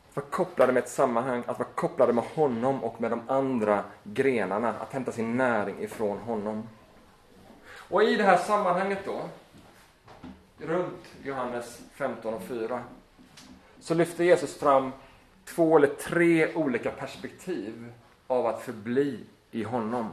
Att 0.08 0.16
vara 0.16 0.26
kopplade 0.30 0.72
med 0.72 0.82
ett 0.82 0.90
sammanhang, 0.90 1.42
att 1.46 1.58
vara 1.58 1.68
kopplade 1.74 2.12
med 2.12 2.24
honom 2.34 2.84
och 2.84 3.00
med 3.00 3.10
de 3.10 3.22
andra 3.28 3.84
grenarna. 4.04 4.74
Att 4.80 4.92
hämta 4.92 5.12
sin 5.12 5.36
näring 5.36 5.82
ifrån 5.82 6.18
honom. 6.18 6.68
Och 7.90 8.02
i 8.02 8.16
det 8.16 8.24
här 8.24 8.36
sammanhanget 8.36 8.98
då, 9.04 9.20
runt 10.58 11.06
Johannes 11.24 11.80
15 11.94 12.34
och 12.34 12.42
4, 12.42 12.82
så 13.80 13.94
lyfter 13.94 14.24
Jesus 14.24 14.58
fram 14.58 14.92
två 15.44 15.76
eller 15.76 15.88
tre 15.88 16.54
olika 16.54 16.90
perspektiv 16.90 17.92
av 18.26 18.46
att 18.46 18.62
förbli 18.62 19.20
i 19.50 19.62
honom. 19.62 20.10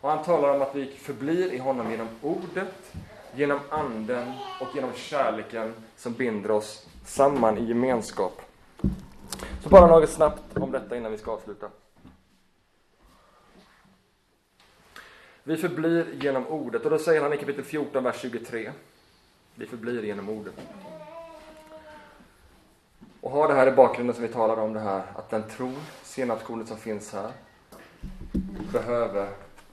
Och 0.00 0.10
han 0.10 0.24
talar 0.24 0.54
om 0.54 0.62
att 0.62 0.74
vi 0.74 0.86
förblir 0.86 1.52
i 1.52 1.58
honom 1.58 1.90
genom 1.90 2.08
ordet, 2.22 2.92
genom 3.34 3.60
anden 3.70 4.32
och 4.60 4.68
genom 4.74 4.92
kärleken 4.92 5.74
som 5.96 6.12
binder 6.12 6.50
oss 6.50 6.86
samman 7.04 7.58
i 7.58 7.64
gemenskap. 7.64 8.42
Så 9.62 9.68
bara 9.68 9.86
något 9.86 10.10
snabbt 10.10 10.56
om 10.56 10.70
detta 10.70 10.96
innan 10.96 11.12
vi 11.12 11.18
ska 11.18 11.32
avsluta. 11.32 11.66
Vi 15.46 15.56
förblir 15.56 16.06
genom 16.20 16.46
ordet 16.46 16.84
och 16.84 16.90
då 16.90 16.98
säger 16.98 17.22
han 17.22 17.32
i 17.32 17.36
kapitel 17.36 17.64
14, 17.64 18.04
vers 18.04 18.16
23. 18.20 18.72
Vi 19.54 19.66
förblir 19.66 20.02
genom 20.02 20.28
ordet. 20.28 20.54
Och 23.20 23.30
ha 23.30 23.48
det 23.48 23.54
här 23.54 23.66
i 23.66 23.70
bakgrunden 23.70 24.14
som 24.14 24.22
vi 24.22 24.28
talar 24.28 24.56
om 24.56 24.72
det 24.72 24.80
här, 24.80 25.02
att 25.14 25.30
den 25.30 25.48
tro, 25.48 25.72
senapskornet 26.02 26.68
som 26.68 26.76
finns 26.76 27.12
här, 27.12 27.30
behöver 28.72 29.28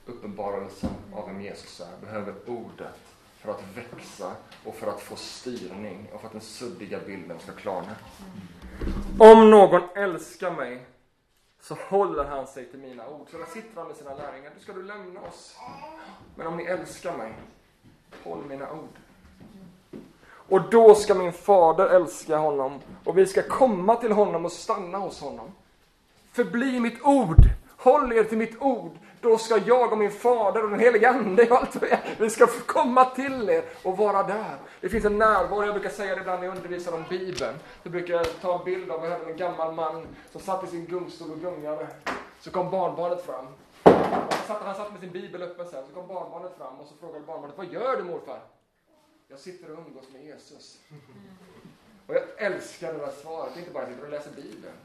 uppenbarelsen 0.06 0.90
av 1.12 1.26
vem 1.26 1.40
Jesus 1.40 1.80
är, 1.80 2.06
behöver 2.06 2.34
ordet 2.46 3.00
för 3.38 3.50
att 3.50 3.62
växa 3.74 4.32
och 4.64 4.74
för 4.74 4.86
att 4.86 5.00
få 5.00 5.16
styrning 5.16 6.08
och 6.12 6.20
för 6.20 6.26
att 6.26 6.32
den 6.32 6.40
suddiga 6.40 6.98
bilden 7.06 7.38
ska 7.38 7.52
klarna. 7.52 7.96
Om 9.18 9.50
någon 9.50 9.82
älskar 9.94 10.50
mig 10.50 10.86
så 11.62 11.76
håller 11.88 12.24
han 12.24 12.46
sig 12.46 12.66
till 12.66 12.78
mina 12.78 13.08
ord. 13.08 13.26
Så 13.30 13.38
där 13.38 13.46
sitter 13.46 13.76
han 13.76 13.86
med 13.86 13.96
sina 13.96 14.14
lärjungar. 14.14 14.50
Nu 14.54 14.60
ska 14.60 14.72
du 14.72 14.82
lämna 14.82 15.20
oss. 15.20 15.56
Men 16.34 16.46
om 16.46 16.56
ni 16.56 16.64
älskar 16.64 17.16
mig, 17.16 17.34
håll 18.24 18.44
mina 18.48 18.72
ord. 18.72 18.98
Och 20.24 20.70
då 20.70 20.94
ska 20.94 21.14
min 21.14 21.32
fader 21.32 21.86
älska 21.86 22.38
honom 22.38 22.80
och 23.04 23.18
vi 23.18 23.26
ska 23.26 23.42
komma 23.42 23.96
till 23.96 24.12
honom 24.12 24.44
och 24.44 24.52
stanna 24.52 24.98
hos 24.98 25.20
honom. 25.20 25.52
Förbli 26.32 26.80
mitt 26.80 27.02
ord. 27.02 27.42
Håll 27.76 28.12
er 28.12 28.24
till 28.24 28.38
mitt 28.38 28.62
ord. 28.62 28.92
Då 29.22 29.38
ska 29.38 29.58
jag 29.58 29.92
och 29.92 29.98
min 29.98 30.10
fader 30.10 30.64
och 30.64 30.70
den 30.70 30.80
helige 30.80 31.10
Ande 31.10 31.50
och 31.50 31.56
allt 31.56 31.76
vi 32.18 32.30
ska 32.30 32.46
komma 32.46 33.04
till 33.04 33.50
er 33.50 33.64
och 33.82 33.96
vara 33.96 34.22
där. 34.22 34.56
Det 34.80 34.88
finns 34.88 35.04
en 35.04 35.18
närvaro, 35.18 35.64
jag 35.64 35.74
brukar 35.74 35.90
säga 35.90 36.14
det 36.14 36.20
ibland 36.20 36.40
när 36.40 36.48
jag 36.48 36.56
undervisar 36.56 36.92
om 36.92 37.04
Bibeln. 37.08 37.54
Så 37.82 37.88
brukar 37.88 38.14
jag 38.14 38.40
ta 38.40 38.58
en 38.58 38.64
bild 38.64 38.90
av 38.90 39.04
en 39.04 39.36
gammal 39.36 39.74
man 39.74 40.06
som 40.30 40.40
satt 40.40 40.64
i 40.64 40.66
sin 40.66 40.86
gungstol 40.86 41.30
och 41.30 41.40
gungade. 41.40 41.88
Så 42.40 42.50
kom 42.50 42.70
barnbarnet 42.70 43.24
fram. 43.24 43.46
Och 44.26 44.32
satt, 44.46 44.62
han 44.62 44.74
satt 44.74 44.92
med 44.92 45.00
sin 45.00 45.10
bibel 45.12 45.42
öppen 45.42 45.66
sen, 45.66 45.84
så 45.88 45.94
kom 45.94 46.08
barnbarnet 46.08 46.52
fram 46.58 46.80
och 46.80 46.86
så 46.86 46.94
frågade 47.00 47.26
barnbarnet, 47.26 47.56
vad 47.56 47.66
gör 47.66 47.96
du 47.96 48.02
morfar? 48.02 48.40
Jag 49.28 49.38
sitter 49.38 49.72
och 49.72 49.78
umgås 49.78 50.12
med 50.12 50.24
Jesus. 50.24 50.78
Och 52.06 52.14
jag 52.14 52.22
älskar 52.36 52.92
det 52.92 52.98
där 52.98 53.12
svaret, 53.22 53.56
inte 53.56 53.70
bara 53.70 53.82
att 53.82 53.90
jag 53.90 54.04
och 54.04 54.10
läser 54.10 54.30
Bibeln. 54.30 54.76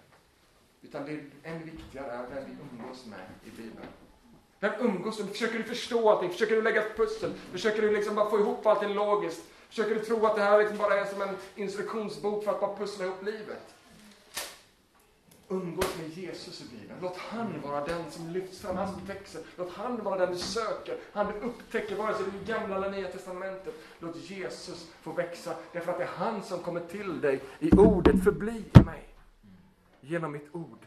Utan 0.81 1.05
det 1.05 1.11
är 1.11 1.23
än 1.43 1.63
viktigare 1.63 2.11
är 2.11 2.25
vem 2.33 2.43
vi 2.45 2.51
umgås 2.61 3.05
med 3.05 3.19
i 3.45 3.49
Bibeln. 3.49 3.87
Vem 4.59 4.71
umgås 4.79 5.17
du 5.17 5.23
med? 5.23 5.31
Försöker 5.31 5.57
du 5.57 5.63
förstå 5.63 6.09
allting? 6.09 6.29
Försöker 6.29 6.55
du 6.55 6.61
lägga 6.61 6.83
ett 6.85 6.97
pussel? 6.97 7.33
Försöker 7.51 7.81
du 7.81 7.91
liksom 7.91 8.15
bara 8.15 8.29
få 8.29 8.39
ihop 8.39 8.65
allting 8.65 8.93
logiskt? 8.93 9.43
Försöker 9.69 9.95
du 9.95 10.01
tro 10.01 10.25
att 10.25 10.35
det 10.35 10.41
här 10.41 10.59
liksom 10.59 10.77
bara 10.77 10.99
är 10.99 11.05
som 11.05 11.21
en 11.21 11.35
instruktionsbok 11.55 12.43
för 12.43 12.51
att 12.51 12.59
bara 12.59 12.75
pussla 12.75 13.05
ihop 13.05 13.25
livet? 13.25 13.75
Umgås 15.49 15.97
med 15.97 16.09
Jesus 16.09 16.61
i 16.61 16.63
Bibeln. 16.63 16.99
Låt 17.01 17.17
han 17.17 17.61
vara 17.61 17.85
den 17.85 18.11
som 18.11 18.29
lyfts 18.29 18.59
fram, 18.59 18.77
han 18.77 18.93
som 18.93 19.05
växer. 19.05 19.41
Låt 19.55 19.73
han 19.73 20.03
vara 20.03 20.25
den 20.25 20.31
du 20.31 20.37
söker, 20.37 20.97
han 21.13 21.27
du 21.27 21.47
upptäcker, 21.47 21.95
vare 21.95 22.15
sig 22.15 22.25
det 22.31 22.53
är 22.53 22.59
gamla 22.59 22.75
eller 22.75 22.91
nya 22.91 23.07
testamentet. 23.07 23.73
Låt 23.99 24.15
Jesus 24.15 24.91
få 25.01 25.11
växa, 25.11 25.55
därför 25.71 25.91
att 25.91 25.97
det 25.97 26.03
är 26.03 26.07
han 26.07 26.43
som 26.43 26.59
kommer 26.59 26.79
till 26.79 27.21
dig 27.21 27.41
i 27.59 27.71
ordet. 27.71 28.23
Förbli 28.23 28.63
i 28.73 28.79
mig, 28.79 29.15
genom 30.01 30.31
mitt 30.31 30.47
ord. 30.51 30.85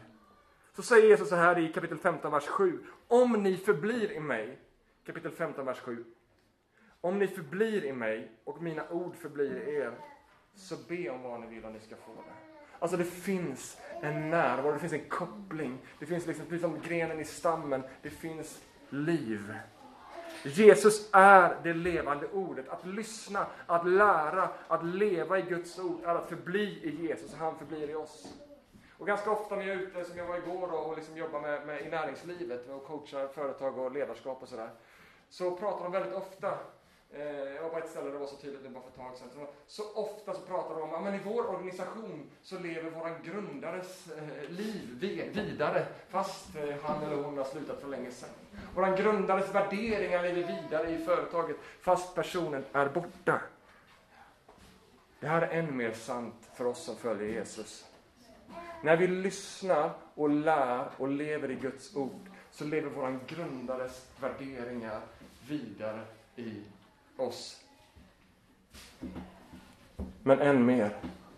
Så 0.75 0.81
säger 0.81 1.07
Jesus 1.07 1.29
så 1.29 1.35
här 1.35 1.59
i 1.59 1.73
kapitel 1.73 1.97
15, 1.97 2.31
vers 2.31 2.47
7. 2.47 2.79
Om 3.11 3.43
ni 3.43 3.57
förblir 3.57 4.11
i 4.11 4.19
mig, 4.19 4.57
kapitel 5.05 5.31
15, 5.31 5.65
vers 5.65 5.79
7. 5.79 6.05
Om 7.01 7.19
ni 7.19 7.27
förblir 7.27 7.85
i 7.85 7.93
mig 7.93 8.31
och 8.43 8.61
mina 8.61 8.89
ord 8.89 9.15
förblir 9.15 9.69
i 9.69 9.75
er, 9.75 9.93
så 10.55 10.75
be 10.87 11.09
om 11.09 11.21
vad 11.21 11.41
ni 11.41 11.47
vill 11.47 11.65
och 11.65 11.71
ni 11.71 11.79
ska 11.79 11.95
få 11.95 12.11
det. 12.15 12.33
Alltså 12.79 12.97
det 12.97 13.05
finns 13.05 13.77
en 14.01 14.29
närvaro, 14.29 14.73
det 14.73 14.79
finns 14.79 14.93
en 14.93 15.09
koppling. 15.09 15.77
Det 15.99 16.05
finns 16.05 16.27
liksom, 16.27 16.45
precis 16.45 16.61
som 16.61 16.81
grenen 16.81 17.19
i 17.19 17.25
stammen, 17.25 17.83
det 18.01 18.09
finns 18.09 18.61
liv. 18.89 19.53
Jesus 20.43 21.09
är 21.13 21.57
det 21.63 21.73
levande 21.73 22.27
ordet. 22.27 22.69
Att 22.69 22.85
lyssna, 22.85 23.45
att 23.65 23.87
lära, 23.87 24.49
att 24.67 24.85
leva 24.85 25.39
i 25.39 25.41
Guds 25.41 25.79
ord 25.79 26.03
är 26.03 26.15
att 26.15 26.29
förbli 26.29 26.79
i 26.83 27.07
Jesus 27.07 27.33
och 27.33 27.39
han 27.39 27.57
förblir 27.57 27.89
i 27.89 27.95
oss. 27.95 28.33
Och 29.01 29.07
ganska 29.07 29.31
ofta 29.31 29.55
när 29.55 29.67
jag 29.67 29.75
är 29.75 29.79
ute, 29.79 30.05
som 30.05 30.17
jag 30.17 30.25
var 30.25 30.37
igår, 30.37 30.71
och 30.71 30.95
liksom 30.95 31.17
jobbar 31.17 31.41
med, 31.41 31.65
med, 31.65 31.81
i 31.81 31.89
näringslivet 31.89 32.69
och 32.69 32.85
coachar 32.85 33.27
företag 33.27 33.77
och 33.77 33.91
ledarskap 33.91 34.41
och 34.41 34.49
sådär, 34.49 34.69
så 35.29 35.55
pratar 35.55 35.83
de 35.83 35.91
väldigt 35.91 36.13
ofta 36.13 36.57
Eh, 37.13 37.55
jag 37.55 37.63
var 37.63 37.69
på 37.69 37.77
ett 37.77 37.89
ställe 37.89 38.05
där 38.05 38.13
det 38.13 38.19
var 38.19 38.27
så 38.27 38.35
tydligt 38.35 38.63
nu 38.63 38.69
bara 38.69 38.83
för 38.83 38.89
ett 38.89 38.95
tag 38.95 39.17
sedan. 39.17 39.29
Så, 39.33 39.47
så 39.67 39.93
ofta 39.93 40.33
så 40.33 40.41
pratar 40.41 40.75
de 40.75 40.81
om 40.81 41.07
att 41.07 41.13
i 41.13 41.19
vår 41.23 41.49
organisation 41.49 42.29
så 42.41 42.59
lever 42.59 42.89
våran 42.89 43.15
grundares 43.23 44.07
eh, 44.11 44.49
liv 44.49 44.97
vidare 45.33 45.85
fast 46.09 46.55
eh, 46.55 46.75
han 46.83 47.03
eller 47.03 47.15
hon 47.15 47.37
har 47.37 47.45
slutat 47.45 47.81
för 47.81 47.87
länge 47.87 48.11
sedan. 48.11 48.29
Våran 48.75 48.95
grundares 48.95 49.55
värderingar 49.55 50.23
lever 50.23 50.61
vidare 50.61 50.89
i 50.89 51.05
företaget 51.05 51.57
fast 51.81 52.15
personen 52.15 52.65
är 52.73 52.89
borta. 52.89 53.41
Det 55.19 55.27
här 55.27 55.41
är 55.41 55.59
än 55.59 55.77
mer 55.77 55.91
sant 55.91 56.49
för 56.53 56.65
oss 56.65 56.83
som 56.83 56.95
följer 56.95 57.27
Jesus. 57.27 57.90
När 58.83 58.97
vi 58.97 59.07
lyssnar 59.07 59.91
och 60.15 60.29
lär 60.29 60.85
och 60.97 61.07
lever 61.07 61.51
i 61.51 61.55
Guds 61.55 61.95
ord 61.95 62.29
så 62.51 62.65
lever 62.65 62.89
våran 62.89 63.19
grundares 63.27 64.07
värderingar 64.19 65.01
vidare 65.47 66.01
i 66.35 66.53
oss. 67.17 67.61
Men 70.23 70.39
än 70.39 70.65
mer, 70.65 70.97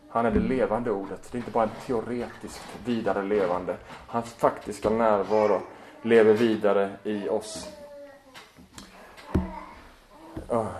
han 0.09 0.25
är 0.25 0.31
det 0.31 0.39
levande 0.39 0.91
ordet. 0.91 1.31
Det 1.31 1.37
är 1.37 1.39
inte 1.39 1.51
bara 1.51 1.63
ett 1.63 1.85
teoretiskt 1.85 2.63
vidare 2.85 3.23
levande. 3.23 3.77
Hans 4.07 4.33
faktiska 4.33 4.89
närvaro 4.89 5.61
lever 6.01 6.33
vidare 6.33 6.97
i 7.03 7.29
oss. 7.29 7.69
Oh. 10.49 10.71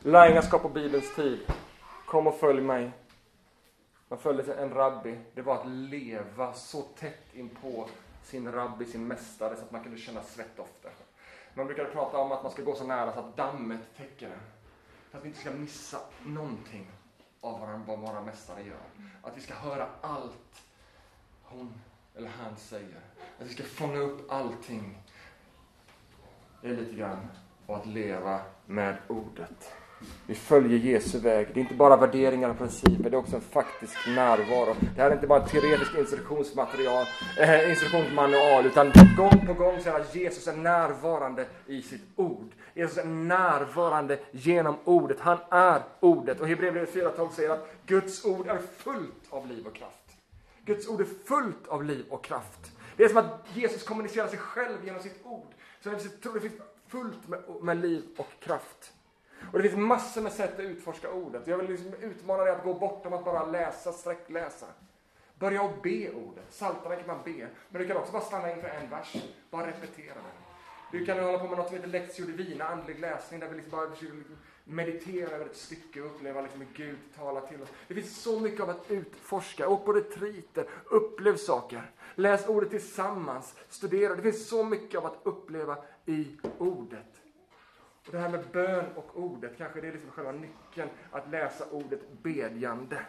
Lärjungaskap 0.00 0.62
på 0.62 0.68
Bibelns 0.68 1.14
tid. 1.14 1.38
Kom 2.06 2.26
och 2.26 2.40
följ 2.40 2.60
mig. 2.60 2.90
Man 4.12 4.18
följde 4.18 4.54
en 4.54 4.74
rabbi. 4.74 5.18
Det 5.34 5.42
var 5.42 5.54
att 5.54 5.66
leva 5.66 6.52
så 6.54 6.82
tätt 6.82 7.34
in 7.34 7.48
på 7.48 7.88
sin 8.22 8.52
rabbi, 8.52 8.84
sin 8.84 9.06
mästare, 9.06 9.56
så 9.56 9.62
att 9.62 9.70
man 9.70 9.82
kunde 9.82 9.98
känna 9.98 10.22
svettdoften. 10.22 10.90
Man 11.54 11.66
brukade 11.66 11.90
prata 11.90 12.18
om 12.18 12.32
att 12.32 12.42
man 12.42 12.52
ska 12.52 12.62
gå 12.62 12.74
så 12.74 12.86
nära 12.86 13.12
så 13.12 13.18
att 13.18 13.36
dammet 13.36 13.80
täcker 13.96 14.26
en. 14.26 14.40
För 15.10 15.18
att 15.18 15.24
vi 15.24 15.28
inte 15.28 15.40
ska 15.40 15.50
missa 15.50 15.98
någonting 16.24 16.90
av 17.40 17.84
vad 17.86 17.98
våra 17.98 18.20
mästare 18.20 18.62
gör. 18.62 19.08
Att 19.22 19.36
vi 19.36 19.40
ska 19.40 19.54
höra 19.54 19.88
allt 20.00 20.62
hon 21.42 21.80
eller 22.16 22.28
han 22.28 22.56
säger. 22.56 23.00
Att 23.38 23.46
vi 23.46 23.54
ska 23.54 23.62
fånga 23.62 23.98
upp 23.98 24.32
allting. 24.32 25.02
Det 26.60 26.68
är 26.68 26.76
lite 26.76 26.94
grann 26.94 27.28
Och 27.66 27.76
att 27.76 27.86
leva 27.86 28.40
med 28.66 28.96
ordet. 29.08 29.72
Vi 30.26 30.34
följer 30.34 30.78
Jesu 30.78 31.18
väg. 31.18 31.46
Det 31.54 31.60
är 31.60 31.62
inte 31.62 31.74
bara 31.74 31.96
värderingar 31.96 32.50
och 32.50 32.58
principer, 32.58 33.10
det 33.10 33.16
är 33.16 33.18
också 33.18 33.36
en 33.36 33.42
faktisk 33.42 33.96
närvaro. 34.06 34.76
Det 34.96 35.02
här 35.02 35.10
är 35.10 35.14
inte 35.14 35.26
bara 35.26 35.42
en 35.42 35.48
teoretisk 35.48 35.94
instruktionsmaterial, 35.98 37.06
eh, 37.38 37.70
instruktionsmanual, 37.70 38.66
utan 38.66 38.92
gång 39.16 39.46
på 39.46 39.54
gång 39.54 39.80
så 39.80 39.90
är 39.90 40.00
att 40.00 40.14
Jesus 40.14 40.48
är 40.48 40.56
närvarande 40.56 41.46
i 41.66 41.82
sitt 41.82 42.02
ord. 42.16 42.50
Jesus 42.74 42.98
är 42.98 43.04
närvarande 43.04 44.18
genom 44.30 44.76
ordet. 44.84 45.20
Han 45.20 45.38
är 45.50 45.82
ordet. 46.00 46.40
Och 46.40 46.48
Hebreerbrevet 46.48 46.94
4.12 46.94 47.28
säger 47.32 47.50
att 47.50 47.68
Guds 47.86 48.24
ord 48.24 48.46
är 48.48 48.58
fullt 48.76 49.26
av 49.30 49.46
liv 49.46 49.66
och 49.66 49.74
kraft. 49.74 50.16
Guds 50.64 50.88
ord 50.88 51.00
är 51.00 51.06
fullt 51.24 51.68
av 51.68 51.84
liv 51.84 52.04
och 52.08 52.24
kraft. 52.24 52.72
Det 52.96 53.04
är 53.04 53.08
som 53.08 53.18
att 53.18 53.46
Jesus 53.54 53.82
kommunicerar 53.82 54.28
sig 54.28 54.38
själv 54.38 54.76
genom 54.84 55.02
sitt 55.02 55.20
ord. 55.24 55.46
Så 55.80 55.88
jag 55.88 56.20
tror 56.22 56.34
det 56.34 56.40
finns 56.40 56.62
fullt 56.88 57.28
med, 57.28 57.40
med 57.62 57.76
liv 57.76 58.02
och 58.16 58.28
kraft. 58.40 58.92
Och 59.52 59.62
det 59.62 59.68
finns 59.68 59.80
massor 59.80 60.22
med 60.22 60.32
sätt 60.32 60.54
att 60.54 60.60
utforska 60.60 61.10
ordet. 61.10 61.46
Jag 61.46 61.58
vill 61.58 61.70
liksom 61.70 61.94
utmana 61.94 62.44
dig 62.44 62.52
att 62.52 62.64
gå 62.64 62.74
bortom 62.74 63.12
att 63.12 63.24
bara 63.24 63.46
läsa, 63.46 63.92
sträckläsa. 63.92 64.66
Börja 65.34 65.62
att 65.62 65.82
be 65.82 66.10
ordet. 66.10 66.44
Saltaren 66.50 66.98
kan 66.98 67.06
man 67.06 67.24
be. 67.24 67.48
Men 67.68 67.82
du 67.82 67.88
kan 67.88 67.96
också 67.96 68.12
bara 68.12 68.22
stanna 68.22 68.52
inför 68.52 68.68
en 68.68 68.90
vers. 68.90 69.16
Bara 69.50 69.66
repetera 69.66 70.14
den. 70.14 70.52
Du 70.92 71.06
kan 71.06 71.18
hålla 71.18 71.38
på 71.38 71.48
med 71.48 71.58
något 71.58 71.66
som 71.66 71.76
heter 71.76 71.88
Lectio 71.88 72.26
Divina, 72.26 72.64
andlig 72.64 73.00
läsning, 73.00 73.40
där 73.40 73.48
vi 73.48 73.54
liksom 73.56 73.70
bara 73.70 73.90
försöker 73.90 74.14
liksom 74.14 74.36
meditera 74.64 75.30
över 75.30 75.46
ett 75.46 75.56
stycke 75.56 76.00
och 76.00 76.06
uppleva 76.06 76.40
liksom 76.40 76.60
hur 76.60 76.68
Gud 76.74 76.98
talar 77.16 77.40
till 77.40 77.62
oss. 77.62 77.68
Det 77.88 77.94
finns 77.94 78.22
så 78.22 78.40
mycket 78.40 78.60
av 78.60 78.70
att 78.70 78.90
utforska. 78.90 79.68
Åk 79.68 79.84
på 79.84 79.92
retriter, 79.92 80.66
upplev 80.84 81.36
saker. 81.36 81.90
Läs 82.14 82.46
ordet 82.46 82.70
tillsammans, 82.70 83.54
studera. 83.68 84.14
Det 84.14 84.22
finns 84.22 84.48
så 84.48 84.64
mycket 84.64 84.98
av 84.98 85.06
att 85.06 85.20
uppleva 85.22 85.76
i 86.06 86.36
ordet. 86.58 87.21
Det 88.12 88.18
här 88.18 88.28
med 88.28 88.44
bön 88.52 88.84
och 88.96 89.18
ordet, 89.18 89.58
kanske 89.58 89.80
det 89.80 89.88
är 89.88 89.92
liksom 89.92 90.10
själva 90.10 90.32
nyckeln, 90.32 90.90
att 91.10 91.30
läsa 91.30 91.64
ordet 91.70 92.00
bedjande. 92.22 93.06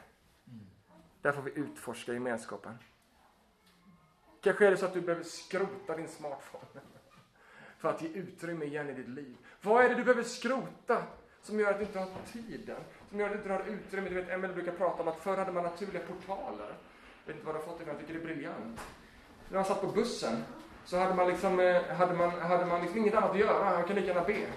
Där 1.22 1.32
får 1.32 1.42
vi 1.42 1.52
utforska 1.52 2.14
gemenskapen. 2.14 2.78
Kanske 4.42 4.68
är 4.68 4.72
det 4.72 4.78
så 4.78 4.86
att 4.86 4.94
du 4.94 5.02
behöver 5.02 5.24
skrota 5.24 5.96
din 5.96 6.08
smartphone 6.08 6.66
för 7.78 7.90
att 7.90 8.02
ge 8.02 8.08
utrymme 8.08 8.66
igen 8.66 8.90
i 8.90 8.94
ditt 8.94 9.10
liv. 9.10 9.38
Vad 9.62 9.86
är 9.86 9.90
det 9.90 9.96
du 9.96 10.04
behöver 10.04 10.24
skrota 10.24 11.04
som 11.42 11.60
gör 11.60 11.72
att 11.72 11.80
du 11.80 11.86
inte 11.86 12.00
har 12.00 12.10
tiden? 12.32 12.78
Som 13.10 13.20
gör 13.20 13.26
att 13.26 13.32
du 13.32 13.38
inte 13.38 13.54
har 13.54 13.64
utrymme? 13.64 14.10
Du 14.10 14.16
vet, 14.16 14.30
Emelie 14.30 14.56
brukar 14.56 14.72
prata 14.72 15.02
om 15.02 15.08
att 15.08 15.20
förr 15.20 15.38
hade 15.38 15.52
man 15.52 15.64
naturliga 15.64 16.04
portaler. 16.06 16.76
Jag 17.26 17.34
vet 17.34 17.36
inte 17.36 17.46
vad 17.46 17.56
du 17.56 17.60
har 17.60 17.66
fått 17.66 17.80
det 17.80 17.86
jag 17.86 18.00
tycker 18.00 18.14
det 18.14 18.20
är 18.20 18.26
briljant. 18.26 18.80
När 19.50 19.56
man 19.56 19.66
satt 19.66 19.82
på 19.82 19.88
bussen 19.88 20.44
så 20.86 20.98
hade 20.98 21.16
man 21.16 21.28
liksom, 21.28 21.60
eh, 21.60 21.84
hade 21.84 22.14
man, 22.14 22.30
hade 22.30 22.66
man 22.66 22.82
liksom 22.82 23.00
inget 23.00 23.14
annat 23.14 23.32
att 23.32 23.40
göra. 23.40 23.72
Man 23.72 23.84
kunde 23.84 24.02
lika 24.02 24.14
gärna 24.14 24.28
be. 24.28 24.48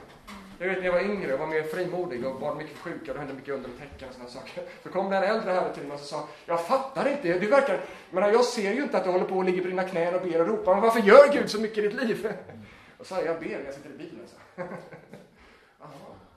Jag 0.58 0.66
vet 0.66 0.78
när 0.78 0.84
jag 0.84 0.92
var 0.92 1.00
yngre 1.00 1.32
och 1.32 1.38
var 1.38 1.46
mer 1.46 1.62
frimodig 1.62 2.26
och 2.26 2.40
var 2.40 2.54
mycket 2.54 2.76
för 2.76 2.90
sjuka, 2.90 3.12
det 3.12 3.18
hände 3.18 3.34
mycket 3.34 3.54
under 3.54 3.70
tecken 3.70 4.08
och 4.08 4.14
sådana 4.14 4.30
saker. 4.30 4.62
Så 4.82 4.88
kom 4.88 5.10
det 5.10 5.16
en 5.16 5.22
äldre 5.22 5.50
herre 5.50 5.74
till 5.74 5.82
mig 5.82 5.94
och 5.94 6.00
sa, 6.00 6.28
jag 6.46 6.66
fattar 6.66 7.08
inte, 7.08 7.38
du 7.38 7.46
verkar, 7.46 7.84
men 8.10 8.32
jag 8.32 8.44
ser 8.44 8.72
ju 8.72 8.82
inte 8.82 8.96
att 8.96 9.04
du 9.04 9.10
håller 9.10 9.24
på 9.24 9.36
och 9.36 9.44
ligger 9.44 9.62
på 9.62 9.68
dina 9.68 9.84
knän 9.84 10.14
och 10.14 10.22
ber 10.22 10.40
och 10.40 10.48
ropar, 10.48 10.72
men 10.72 10.82
varför 10.82 11.00
gör 11.00 11.32
Gud 11.32 11.50
så 11.50 11.60
mycket 11.60 11.78
i 11.78 11.80
ditt 11.80 11.94
liv? 11.94 12.32
Och 12.98 13.06
så 13.06 13.14
sa 13.14 13.22
jag, 13.22 13.40
ber 13.40 13.48
när 13.48 13.64
jag 13.64 13.74
sitter 13.74 13.90
i 13.90 13.98
bilen. 13.98 14.26
Så. 14.26 14.62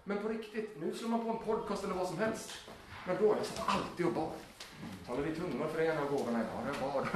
Men 0.04 0.18
på 0.18 0.28
riktigt, 0.28 0.78
nu 0.82 0.94
slår 0.94 1.10
man 1.10 1.26
på 1.26 1.30
en 1.30 1.38
podcast 1.38 1.84
eller 1.84 1.94
vad 1.94 2.08
som 2.08 2.18
helst. 2.18 2.52
Men 3.08 3.16
då, 3.20 3.26
jag 3.26 3.46
satt 3.46 3.66
alltid 3.68 4.06
och 4.06 4.14
bad. 4.14 4.32
Talar 5.08 5.28
i 5.28 5.36
tungor 5.36 5.68
för 5.76 5.82
en 5.82 5.98
av 5.98 6.12
gåvorna? 6.12 6.40
Ja, 6.40 6.72
det 6.72 6.82
var 6.82 7.08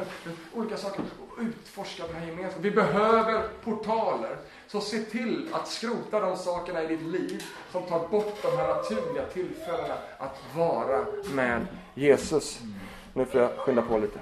Olika 0.61 0.77
saker. 0.77 1.03
Och 1.29 1.41
utforska 1.41 2.07
den 2.07 2.15
här 2.15 2.27
gemenskapen. 2.27 2.63
Vi 2.63 2.71
behöver 2.71 3.47
portaler. 3.63 4.37
Så 4.67 4.81
se 4.81 4.99
till 4.99 5.49
att 5.53 5.67
skrota 5.67 6.19
de 6.19 6.37
sakerna 6.37 6.83
i 6.83 6.87
ditt 6.87 7.01
liv 7.01 7.43
som 7.71 7.83
tar 7.83 8.07
bort 8.07 8.41
de 8.41 8.57
här 8.57 8.67
naturliga 8.67 9.25
tillfällena 9.25 9.95
att 10.17 10.39
vara 10.55 11.05
med 11.33 11.67
Jesus. 11.93 12.59
Nu 13.13 13.25
får 13.25 13.41
jag 13.41 13.51
skynda 13.57 13.81
på 13.81 13.97
lite. 13.97 14.19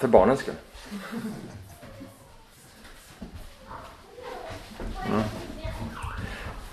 För 0.00 0.08
barnens 0.08 0.40
skull. 0.40 0.54
Mm. 5.08 5.22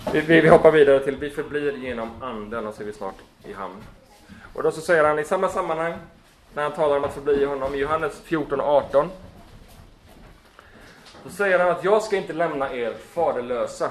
Vi, 0.06 0.20
vi, 0.20 0.40
vi, 0.40 0.48
hoppar 0.48 0.70
vidare 0.70 1.00
till 1.00 1.16
vi 1.16 1.30
förblir 1.30 1.76
genom 1.76 2.22
anden 2.22 2.66
och 2.66 2.74
så 2.74 2.82
är 2.82 2.86
vi 2.86 2.92
snart 2.92 3.14
i 3.44 3.52
hamn. 3.52 3.76
Och 4.54 4.62
då 4.62 4.72
så 4.72 4.80
säger 4.80 5.04
han 5.04 5.18
i 5.18 5.24
samma 5.24 5.48
sammanhang 5.48 5.94
när 6.54 6.62
han 6.62 6.72
talar 6.72 6.96
om 6.96 7.04
att 7.04 7.14
förbli 7.14 7.42
i 7.42 7.44
honom 7.44 7.74
i 7.74 7.78
Johannes 7.78 8.20
14 8.20 8.60
och 8.60 8.66
18. 8.66 9.10
Då 11.24 11.30
säger 11.30 11.58
han 11.58 11.68
att 11.68 11.84
jag 11.84 12.02
ska 12.02 12.16
inte 12.16 12.32
lämna 12.32 12.74
er 12.74 12.94
faderlösa 12.94 13.90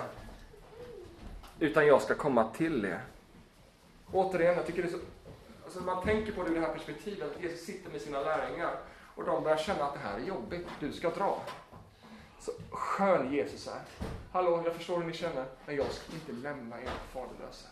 utan 1.60 1.88
jag 1.88 2.02
ska 2.02 2.16
komma 2.16 2.50
till 2.58 2.86
er. 2.86 3.00
Återigen, 4.12 4.56
jag 4.56 4.66
tycker 4.66 4.82
det 4.82 4.88
är 4.88 4.92
så... 4.92 5.00
Alltså 5.66 5.80
man 5.80 6.04
tänker 6.04 6.32
på 6.32 6.44
det 6.44 6.50
ur 6.50 6.56
det 6.56 6.62
här 6.62 6.74
perspektivet, 6.74 7.36
att 7.36 7.44
Jesus 7.44 7.66
sitter 7.66 7.92
med 7.92 8.02
sina 8.02 8.22
lärjungar 8.22 8.72
och 9.16 9.26
de 9.26 9.44
börjar 9.44 9.58
känna 9.58 9.84
att 9.84 9.94
det 9.94 10.00
här 10.00 10.20
är 10.20 10.24
jobbigt, 10.24 10.68
du 10.80 10.92
ska 10.92 11.10
dra. 11.10 11.42
Så 12.40 12.52
skön 12.72 13.34
Jesus 13.34 13.68
är. 13.68 13.82
Hallå, 14.32 14.62
jag 14.66 14.76
förstår 14.76 14.98
hur 15.00 15.08
ni 15.08 15.14
känner, 15.14 15.46
men 15.66 15.76
jag 15.76 15.86
ska 15.86 16.14
inte 16.14 16.32
lämna 16.32 16.82
er 16.82 16.90
faderlösa. 17.14 17.68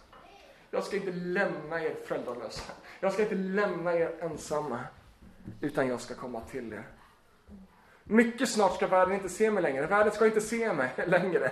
Jag 0.72 0.84
ska 0.84 0.96
inte 0.96 1.12
lämna 1.12 1.84
er 1.84 1.96
föräldralösa. 2.06 2.72
Jag 3.00 3.14
ska 3.14 3.22
inte 3.22 3.36
lämna 3.36 3.94
er 3.94 4.12
ensamma, 4.22 4.80
utan 5.62 5.88
jag 5.88 6.02
ska 6.02 6.16
komma 6.16 6.42
till 6.42 6.74
er. 6.74 6.84
Mycket 8.04 8.50
snart 8.50 8.76
ska 8.76 8.88
världen 8.88 9.14
inte 9.16 9.30
se 9.30 9.52
mig 9.52 9.64
längre. 9.64 9.88
Världen 9.88 10.14
ska 10.14 10.26
inte 10.26 10.42
se 10.42 10.74
mig 10.74 10.90
längre. 11.08 11.52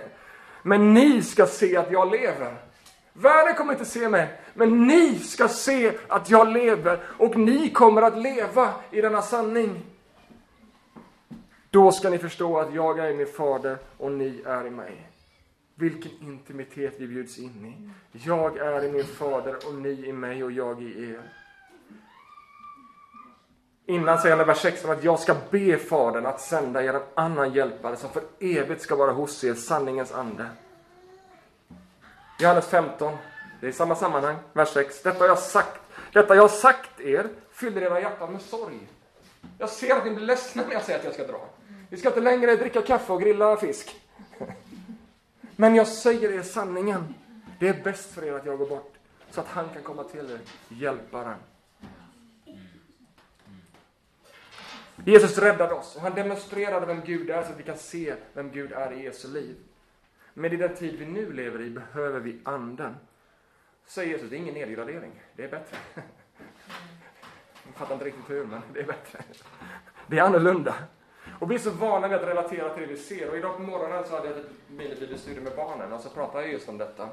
Men 0.62 0.94
ni 0.94 1.22
ska 1.22 1.46
se 1.46 1.76
att 1.76 1.90
jag 1.90 2.10
lever. 2.10 2.56
Världen 3.12 3.54
kommer 3.54 3.72
inte 3.72 3.84
se 3.84 4.08
mig, 4.08 4.40
men 4.54 4.86
ni 4.86 5.18
ska 5.18 5.48
se 5.48 5.92
att 6.08 6.30
jag 6.30 6.48
lever 6.48 7.00
och 7.18 7.36
ni 7.36 7.70
kommer 7.70 8.02
att 8.02 8.18
leva 8.18 8.74
i 8.90 9.00
denna 9.00 9.22
sanning. 9.22 9.82
Då 11.76 11.92
ska 11.92 12.10
ni 12.10 12.18
förstå 12.18 12.58
att 12.58 12.74
jag 12.74 12.98
är 12.98 13.10
i 13.10 13.14
min 13.14 13.26
fader 13.26 13.78
och 13.96 14.12
ni 14.12 14.42
är 14.46 14.66
i 14.66 14.70
mig. 14.70 15.10
Vilken 15.74 16.12
intimitet 16.20 16.94
vi 16.98 17.06
bjuds 17.06 17.38
in 17.38 17.66
i. 17.66 17.90
Jag 18.12 18.56
är 18.56 18.84
i 18.84 18.92
min 18.92 19.04
fader 19.04 19.56
och 19.66 19.74
ni 19.74 20.06
i 20.06 20.12
mig 20.12 20.44
och 20.44 20.52
jag 20.52 20.82
i 20.82 21.10
er. 21.10 21.22
Innan 23.86 24.18
säger 24.18 24.36
han 24.36 24.44
i 24.44 24.48
vers 24.48 24.58
16 24.58 24.90
att 24.90 25.04
jag 25.04 25.20
ska 25.20 25.36
be 25.50 25.78
Fadern 25.78 26.26
att 26.26 26.40
sända 26.40 26.82
er 26.82 26.94
en 26.94 27.02
annan 27.14 27.52
hjälpare 27.52 27.96
som 27.96 28.10
för 28.10 28.22
evigt 28.40 28.82
ska 28.82 28.96
vara 28.96 29.12
hos 29.12 29.44
er, 29.44 29.54
sanningens 29.54 30.12
ande. 30.12 30.46
Johannes 32.40 32.66
15, 32.66 33.16
det 33.60 33.66
är 33.66 33.70
i 33.70 33.72
samma 33.72 33.94
sammanhang, 33.94 34.36
vers 34.52 34.68
6. 34.68 35.02
Detta 35.02 35.18
har 35.18 35.28
jag 35.28 35.38
sagt, 35.38 35.80
detta 36.12 36.34
jag 36.34 36.42
har 36.42 36.48
sagt 36.48 37.00
er 37.00 37.28
fyller 37.52 37.82
era 37.82 38.00
hjärtan 38.00 38.32
med 38.32 38.42
sorg. 38.42 38.88
Jag 39.58 39.68
ser 39.68 39.96
att 39.96 40.04
ni 40.04 40.10
blir 40.10 40.26
ledsna 40.26 40.62
när 40.66 40.72
jag 40.72 40.82
säger 40.82 40.98
att 40.98 41.04
jag 41.04 41.14
ska 41.14 41.26
dra. 41.26 41.48
Vi 41.88 41.96
ska 41.96 42.08
inte 42.08 42.20
längre 42.20 42.56
dricka 42.56 42.82
kaffe 42.82 43.12
och 43.12 43.20
grilla 43.20 43.56
fisk. 43.56 44.00
Men 45.56 45.74
jag 45.74 45.88
säger 45.88 46.32
er 46.32 46.42
sanningen. 46.42 47.14
Det 47.58 47.68
är 47.68 47.82
bäst 47.82 48.14
för 48.14 48.24
er 48.24 48.32
att 48.32 48.46
jag 48.46 48.58
går 48.58 48.66
bort, 48.66 48.94
så 49.30 49.40
att 49.40 49.46
han 49.46 49.68
kan 49.68 49.82
komma 49.82 50.04
till 50.04 50.30
er, 50.30 50.40
hjälparen. 50.68 51.38
Jesus 55.04 55.38
räddade 55.38 55.74
oss 55.74 55.96
och 55.96 56.02
han 56.02 56.14
demonstrerade 56.14 56.86
vem 56.86 57.00
Gud 57.04 57.30
är 57.30 57.42
så 57.42 57.52
att 57.52 57.58
vi 57.58 57.62
kan 57.62 57.78
se 57.78 58.14
vem 58.32 58.50
Gud 58.50 58.72
är 58.72 58.92
i 58.92 59.02
Jesu 59.02 59.28
liv. 59.28 59.56
Men 60.34 60.52
i 60.52 60.56
den 60.56 60.76
tid 60.76 60.98
vi 60.98 61.06
nu 61.06 61.32
lever 61.32 61.60
i 61.60 61.70
behöver 61.70 62.20
vi 62.20 62.40
anden. 62.44 62.96
Säger 63.86 64.12
Jesus, 64.12 64.30
det 64.30 64.36
är 64.36 64.38
ingen 64.38 64.54
nedgradering, 64.54 65.22
det 65.36 65.44
är 65.44 65.50
bättre. 65.50 65.76
Jag 67.66 67.74
fattar 67.74 67.94
inte 67.94 68.04
riktigt 68.06 68.30
hur, 68.30 68.46
men 68.46 68.62
det 68.72 68.80
är 68.80 68.86
bättre. 68.86 69.18
Det 70.06 70.18
är 70.18 70.22
annorlunda. 70.22 70.74
Och 71.38 71.50
vi 71.50 71.54
är 71.54 71.58
så 71.58 71.70
vana 71.70 72.08
vid 72.08 72.18
att 72.18 72.28
relatera 72.28 72.74
till 72.74 72.82
det 72.82 72.88
vi 72.88 72.96
ser. 72.96 73.30
Och 73.30 73.36
idag 73.36 73.56
på 73.56 73.62
morgonen 73.62 74.04
så 74.06 74.16
hade 74.16 74.28
jag 74.28 74.38
ett 74.38 74.50
minibibelstudium 74.68 75.44
med 75.44 75.56
barnen 75.56 75.92
och 75.92 76.00
så 76.00 76.08
pratade 76.08 76.44
jag 76.44 76.52
just 76.52 76.68
om 76.68 76.78
detta. 76.78 77.08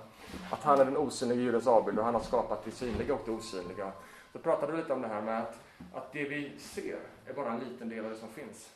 Att 0.52 0.64
han 0.64 0.80
är 0.80 0.86
den 0.86 0.98
osynliga 0.98 1.40
djurens 1.40 1.68
avbild 1.68 2.00
och 2.00 2.06
han 2.06 2.14
har 2.14 2.22
skapat 2.22 2.66
det 2.66 2.72
synliga 2.72 3.14
och 3.14 3.22
det 3.26 3.32
osynliga. 3.32 3.92
Så 4.34 4.40
pratade 4.40 4.72
vi 4.72 4.78
lite 4.78 4.94
om 4.94 5.02
det 5.02 5.08
här 5.08 5.22
med 5.22 5.42
att, 5.42 5.60
att 5.94 6.14
det 6.14 6.24
vi 6.24 6.60
ser 6.60 6.98
är 7.26 7.34
bara 7.34 7.52
en 7.52 7.60
liten 7.60 7.90
del 7.90 8.06
av 8.06 8.12
det 8.12 8.18
som 8.18 8.30
finns. 8.30 8.70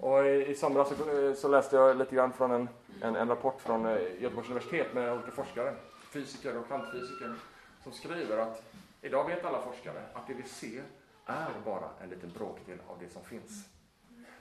Och 0.00 0.26
i, 0.26 0.46
i 0.46 0.54
somras 0.54 0.88
så, 0.88 1.34
så, 1.34 1.48
läste 1.48 1.76
jag 1.76 1.96
lite 1.96 2.14
grann 2.14 2.32
från 2.32 2.50
en, 2.50 2.68
en, 3.00 3.16
en, 3.16 3.28
rapport 3.28 3.60
från 3.60 3.86
eh, 3.86 4.22
Göteborgs 4.22 4.48
universitet 4.48 4.94
med 4.94 5.12
olika 5.12 5.30
forskare, 5.30 5.74
fysiker 6.10 6.58
och 6.58 6.66
kvantfysiker, 6.66 7.34
som 7.82 7.92
skriver 7.92 8.38
att 8.38 8.62
idag 9.02 9.26
vet 9.26 9.44
alla 9.44 9.60
forskare 9.60 10.02
att 10.14 10.26
det 10.26 10.34
vi 10.34 10.42
ser 10.42 10.82
är 11.26 11.50
bara 11.64 11.88
en 12.02 12.08
liten 12.10 12.32
bråkdel 12.38 12.78
av 12.86 12.96
det 13.00 13.08
som 13.08 13.22
finns. 13.22 13.68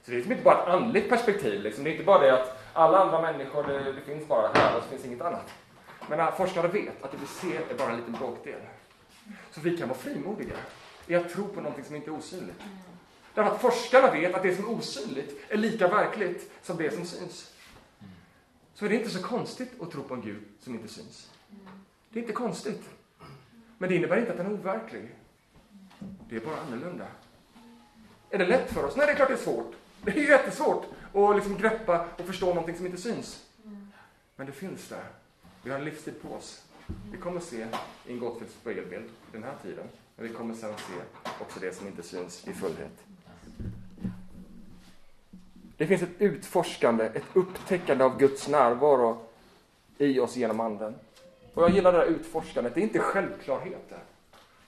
Så 0.04 0.12
det 0.12 0.16
är 0.16 0.16
liksom 0.16 0.32
inte 0.32 0.44
bara 0.44 0.64
ett 0.64 0.70
andligt 0.70 1.10
perspektiv. 1.10 1.62
Liksom. 1.62 1.84
Det 1.84 1.90
är 1.90 1.92
inte 1.92 2.04
bara 2.04 2.20
det 2.20 2.42
att 2.42 2.62
alla 2.74 2.98
andra 2.98 3.22
människor, 3.22 3.64
det, 3.64 3.94
det 3.94 4.02
finns 4.02 4.28
bara 4.28 4.54
det 4.54 4.60
här 4.60 4.78
och 4.78 4.84
så 4.84 4.90
finns 4.90 5.06
inget 5.06 5.22
annat. 5.22 5.54
Men 6.10 6.32
forskare 6.32 6.68
vet 6.68 7.04
att 7.04 7.12
det 7.12 7.18
vi 7.18 7.28
ser 7.28 7.62
är 7.72 7.78
bara 7.78 7.92
en 7.92 7.98
liten 7.98 8.14
bråkdel. 8.14 8.60
Så 9.52 9.62
vi 9.62 9.78
kan 9.78 9.88
vara 9.88 10.00
frimodiga 10.00 10.56
i 11.08 11.16
att 11.16 11.30
tro 11.30 11.48
på 11.48 11.62
någonting 11.62 11.86
som 11.86 11.96
inte 11.96 12.10
är 12.10 12.16
osynligt. 12.16 12.62
Därför 13.34 13.52
att 13.52 13.62
forskarna 13.62 14.12
vet 14.12 14.36
att 14.36 14.44
det 14.44 14.56
som 14.56 14.66
är 14.66 14.72
osynligt 14.72 15.46
är 15.50 15.58
lika 15.58 15.88
verkligt 15.88 16.52
som 16.62 16.78
det 16.78 16.94
som 16.94 17.06
syns. 17.06 17.54
Så 18.74 18.86
är 18.86 18.90
det 18.90 18.96
inte 18.96 19.10
så 19.10 19.24
konstigt 19.24 19.82
att 19.82 19.92
tro 19.92 20.04
på 20.04 20.14
en 20.14 20.22
Gud 20.22 20.44
som 20.60 20.74
inte 20.74 20.88
syns. 20.88 21.32
Det 22.10 22.20
är 22.20 22.22
inte 22.22 22.34
konstigt. 22.34 22.90
Men 23.78 23.90
det 23.90 23.96
innebär 23.96 24.18
inte 24.18 24.32
att 24.32 24.38
den 24.38 24.46
är 24.46 24.54
overklig. 24.54 25.16
Det 26.30 26.36
är 26.36 26.40
bara 26.40 26.60
annorlunda. 26.68 27.06
Är 28.30 28.38
det 28.38 28.46
lätt 28.46 28.74
för 28.74 28.86
oss? 28.86 28.96
Nej, 28.96 29.06
det 29.06 29.12
är 29.12 29.16
klart 29.16 29.28
det 29.28 29.34
är 29.34 29.38
svårt. 29.38 29.76
Det 30.02 30.12
är 30.12 30.30
jättesvårt 30.30 30.86
att 31.14 31.36
liksom 31.36 31.58
greppa 31.58 32.06
och 32.18 32.26
förstå 32.26 32.46
någonting 32.46 32.78
som 32.78 32.86
inte 32.86 32.98
syns. 32.98 33.46
Men 34.36 34.48
det 34.48 34.52
finns 34.52 34.88
där. 34.90 35.04
Vi 35.64 35.70
har 35.70 35.80
en 35.80 35.86
livstid 35.86 36.22
på 36.22 36.36
oss. 36.36 36.64
Vi 37.12 37.18
kommer 37.18 37.40
se 37.40 37.68
i 38.06 38.12
en 38.12 38.20
gåtfull 38.20 38.48
spegelbild 38.62 39.10
den 39.32 39.44
här 39.44 39.54
tiden. 39.64 39.86
Men 40.16 40.28
vi 40.28 40.34
kommer 40.34 40.54
sen 40.54 40.74
se 40.74 41.24
också 41.42 41.60
det 41.60 41.76
som 41.76 41.88
inte 41.88 42.04
syns 42.04 42.48
i 42.48 42.54
fullhet. 42.54 43.04
Det 45.78 45.88
finns 45.88 46.02
ett 46.02 46.10
utforskande, 46.22 47.06
ett 47.06 47.26
upptäckande 47.34 48.04
av 48.04 48.20
Guds 48.20 48.48
närvaro 48.48 49.26
i 49.98 50.20
oss 50.20 50.36
genom 50.36 50.60
Anden. 50.60 50.96
Och 51.54 51.64
jag 51.64 51.72
gillar 51.72 51.92
det 51.92 51.98
här 51.98 52.06
utforskandet. 52.06 52.76
Det 52.76 52.82
är 52.82 52.84
inte 52.84 53.00
självklarheter. 53.00 54.00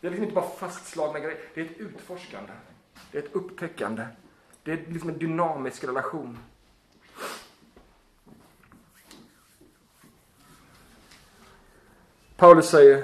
Det 0.01 0.07
är 0.07 0.11
liksom 0.11 0.23
inte 0.23 0.35
bara 0.35 0.49
fastslagna 0.49 1.19
grejer. 1.19 1.37
Det 1.53 1.61
är 1.61 1.65
ett 1.65 1.77
utforskande. 1.77 2.51
Det 3.11 3.17
är 3.17 3.23
ett 3.23 3.35
upptäckande. 3.35 4.03
Det 4.63 4.71
är 4.71 4.85
liksom 4.87 5.09
en 5.09 5.17
dynamisk 5.17 5.83
relation. 5.83 6.37
Paulus 12.35 12.69
säger, 12.69 12.97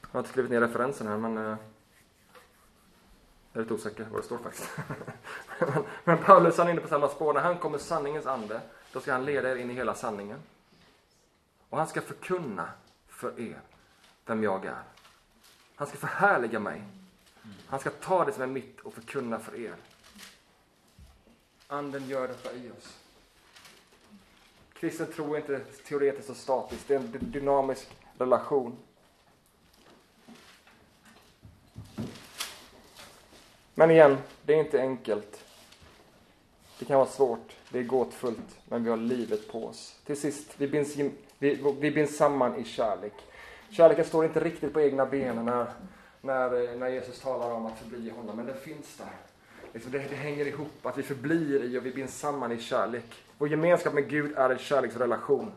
jag 0.00 0.08
har 0.10 0.20
inte 0.20 0.30
skrivit 0.30 0.50
ner 0.50 0.60
referensen 0.60 1.06
här 1.06 1.16
men 1.16 1.38
eh, 1.38 1.56
jag 3.52 3.60
är 3.60 3.60
lite 3.60 3.74
osäker 3.74 4.06
vad 4.10 4.20
det 4.20 4.24
står 4.24 4.38
faktiskt. 4.38 4.70
men, 5.58 5.84
men 6.04 6.18
Paulus 6.18 6.58
han 6.58 6.66
är 6.66 6.70
inne 6.70 6.80
på 6.80 6.88
samma 6.88 7.08
spår. 7.08 7.34
När 7.34 7.40
han 7.40 7.58
kommer 7.58 7.78
sanningens 7.78 8.26
ande, 8.26 8.60
då 8.92 9.00
ska 9.00 9.12
han 9.12 9.24
leda 9.24 9.50
er 9.50 9.56
in 9.56 9.70
i 9.70 9.74
hela 9.74 9.94
sanningen. 9.94 10.38
Och 11.68 11.78
han 11.78 11.86
ska 11.86 12.00
förkunna 12.00 12.68
för 13.08 13.40
er 13.40 13.60
vem 14.26 14.42
jag 14.42 14.64
är. 14.64 14.82
Han 15.74 15.86
ska 15.86 15.96
förhärliga 15.98 16.60
mig. 16.60 16.82
Han 17.66 17.80
ska 17.80 17.90
ta 17.90 18.24
det 18.24 18.32
som 18.32 18.42
är 18.42 18.46
mitt 18.46 18.80
och 18.80 18.94
förkunna 18.94 19.38
för 19.38 19.60
er. 19.60 19.74
Anden 21.72 22.08
gör 22.08 22.28
detta 22.28 22.52
i 22.52 22.70
oss. 22.70 22.98
Kristen 24.72 25.12
tro 25.12 25.34
är 25.34 25.38
inte 25.38 25.58
teoretiskt 25.58 26.30
och 26.30 26.36
statiskt, 26.36 26.88
det 26.88 26.94
är 26.94 26.98
en 26.98 27.18
dynamisk 27.20 27.88
relation. 28.18 28.76
Men 33.74 33.90
igen, 33.90 34.18
det 34.42 34.54
är 34.54 34.58
inte 34.58 34.80
enkelt. 34.80 35.44
Det 36.78 36.84
kan 36.84 36.98
vara 36.98 37.08
svårt, 37.08 37.56
det 37.70 37.78
är 37.78 37.82
gåtfullt, 37.82 38.58
men 38.64 38.84
vi 38.84 38.90
har 38.90 38.96
livet 38.96 39.48
på 39.52 39.66
oss. 39.66 39.96
Till 40.06 40.20
sist, 40.20 40.54
vi 40.56 40.68
binds, 40.68 40.96
vi, 41.38 41.74
vi 41.80 41.90
binds 41.90 42.16
samman 42.16 42.56
i 42.56 42.64
kärlek. 42.64 43.14
Kärleken 43.70 44.04
står 44.04 44.24
inte 44.24 44.40
riktigt 44.40 44.72
på 44.72 44.80
egna 44.80 45.06
ben 45.06 45.44
när, 45.44 45.72
när, 46.20 46.76
när 46.76 46.88
Jesus 46.88 47.20
talar 47.20 47.50
om 47.50 47.66
att 47.66 47.78
förbli 47.78 48.06
i 48.06 48.10
honom, 48.10 48.36
men 48.36 48.46
den 48.46 48.56
finns 48.56 48.96
där. 48.96 49.29
Liksom 49.72 49.92
det, 49.92 49.98
det, 49.98 50.16
hänger 50.16 50.46
ihop, 50.46 50.86
att 50.86 50.98
vi 50.98 51.02
förblir 51.02 51.64
i 51.64 51.78
och 51.78 51.86
vi 51.86 51.90
binds 51.90 52.18
samman 52.18 52.52
i 52.52 52.58
kärlek. 52.58 53.24
Vår 53.38 53.48
gemenskap 53.48 53.94
med 53.94 54.08
Gud 54.08 54.32
är 54.36 54.50
en 54.50 54.58
kärleksrelation. 54.58 55.52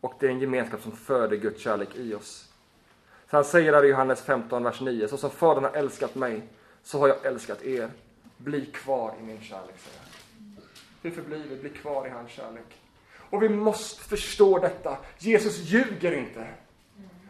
Och 0.00 0.14
det 0.20 0.26
är 0.26 0.30
en 0.30 0.40
gemenskap 0.40 0.82
som 0.82 0.92
föder 0.92 1.36
Guds 1.36 1.60
kärlek 1.60 1.96
i 1.96 2.14
oss. 2.14 2.48
Så 3.30 3.36
han 3.36 3.44
säger 3.44 3.72
där 3.72 3.84
i 3.84 3.88
Johannes 3.88 4.22
15, 4.22 4.64
vers 4.64 4.80
9, 4.80 5.08
så 5.08 5.16
som 5.16 5.30
Fadern 5.30 5.64
har 5.64 5.72
älskat 5.72 6.14
mig, 6.14 6.42
så 6.82 6.98
har 6.98 7.08
jag 7.08 7.26
älskat 7.26 7.62
er. 7.62 7.90
Bli 8.36 8.66
kvar 8.66 9.14
i 9.20 9.22
min 9.22 9.40
kärlek, 9.40 9.74
säger 9.78 9.98
han. 9.98 10.08
Hur 11.02 11.10
förblir 11.10 11.44
vi? 11.50 11.56
Bli 11.56 11.70
kvar 11.70 12.06
i 12.06 12.10
hans 12.10 12.30
kärlek. 12.30 12.80
Och 13.30 13.42
vi 13.42 13.48
måste 13.48 14.02
förstå 14.02 14.58
detta. 14.58 14.96
Jesus 15.18 15.58
ljuger 15.58 16.12
inte. 16.12 16.46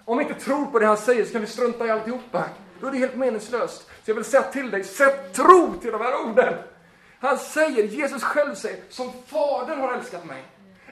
Om 0.04 0.18
vi 0.18 0.24
inte 0.24 0.40
tror 0.40 0.66
på 0.66 0.78
det 0.78 0.86
han 0.86 0.96
säger 0.96 1.24
så 1.24 1.32
kan 1.32 1.40
vi 1.40 1.46
strunta 1.46 1.86
i 1.86 1.90
alltihopa. 1.90 2.44
Då 2.80 2.86
är 2.86 2.92
det 2.92 2.98
helt 2.98 3.16
meningslöst. 3.16 3.90
Så 4.04 4.10
jag 4.10 4.14
vill 4.14 4.24
säga 4.24 4.42
till 4.42 4.70
dig, 4.70 4.84
sätt 4.84 5.32
tro 5.32 5.74
till 5.80 5.92
de 5.92 6.00
här 6.00 6.26
orden. 6.26 6.54
Han 7.20 7.38
säger, 7.38 7.84
Jesus 7.84 8.22
själv 8.22 8.54
säger, 8.54 8.80
som 8.88 9.12
Fadern 9.26 9.80
har 9.80 9.92
älskat 9.92 10.24
mig. 10.24 10.42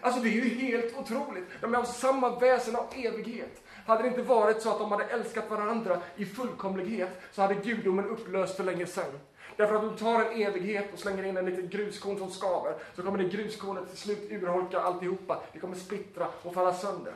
Alltså 0.00 0.20
det 0.20 0.28
är 0.28 0.32
ju 0.32 0.48
helt 0.48 0.96
otroligt. 0.96 1.44
De 1.60 1.74
är 1.74 1.78
av 1.78 1.84
samma 1.84 2.38
väsen 2.38 2.76
av 2.76 2.86
evighet. 2.96 3.62
Hade 3.86 4.02
det 4.02 4.08
inte 4.08 4.22
varit 4.22 4.62
så 4.62 4.70
att 4.70 4.78
de 4.78 4.92
hade 4.92 5.04
älskat 5.04 5.50
varandra 5.50 6.00
i 6.16 6.24
fullkomlighet 6.24 7.20
så 7.32 7.42
hade 7.42 7.54
gudomen 7.54 8.08
upplöst 8.08 8.56
för 8.56 8.64
länge 8.64 8.86
sedan. 8.86 9.18
Därför 9.56 9.74
att 9.74 9.82
du 9.82 9.96
tar 9.96 10.20
en 10.20 10.42
evighet 10.42 10.92
och 10.92 10.98
slänger 10.98 11.22
in 11.22 11.36
en 11.36 11.46
liten 11.46 11.68
gruskorn 11.68 12.18
som 12.18 12.30
skaver 12.30 12.74
så 12.96 13.02
kommer 13.02 13.18
det 13.18 13.24
gruskornet 13.24 13.88
till 13.88 13.98
slut 13.98 14.30
urholka 14.30 14.80
alltihopa. 14.80 15.42
Det 15.52 15.58
kommer 15.58 15.76
splittra 15.76 16.26
och 16.42 16.54
falla 16.54 16.74
sönder. 16.74 17.14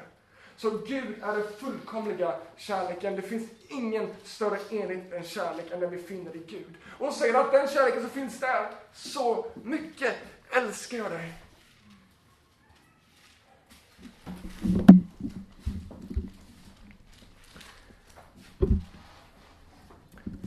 Så 0.56 0.70
Gud 0.70 1.22
är 1.22 1.32
den 1.32 1.52
fullkomliga 1.58 2.34
kärleken. 2.56 3.16
Det 3.16 3.22
finns 3.22 3.50
ingen 3.68 4.14
större 4.24 4.58
enhet 4.70 5.12
än 5.12 5.24
kärlek 5.24 5.70
än 5.70 5.80
den 5.80 5.90
vi 5.90 5.98
finner 5.98 6.36
i 6.36 6.38
Gud. 6.38 6.74
Och 6.98 7.06
hon 7.06 7.14
säger 7.14 7.34
att 7.34 7.52
den 7.52 7.68
kärleken 7.68 8.00
som 8.00 8.10
finns 8.10 8.40
där, 8.40 8.70
så 8.92 9.46
mycket 9.62 10.14
älskar 10.50 10.98
jag 10.98 11.10
dig. 11.10 11.32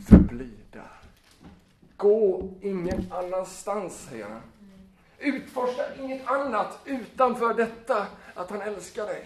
Förbli 0.10 0.49
där. 0.72 1.01
Gå 1.97 2.49
ingen 2.62 3.14
annanstans, 3.14 4.07
säger 4.10 4.30
han. 4.30 4.41
Utforska 5.20 5.95
inget 5.95 6.28
annat 6.28 6.80
utanför 6.86 7.53
detta, 7.53 8.07
att 8.34 8.49
han 8.49 8.62
älskar 8.62 9.05
dig. 9.05 9.26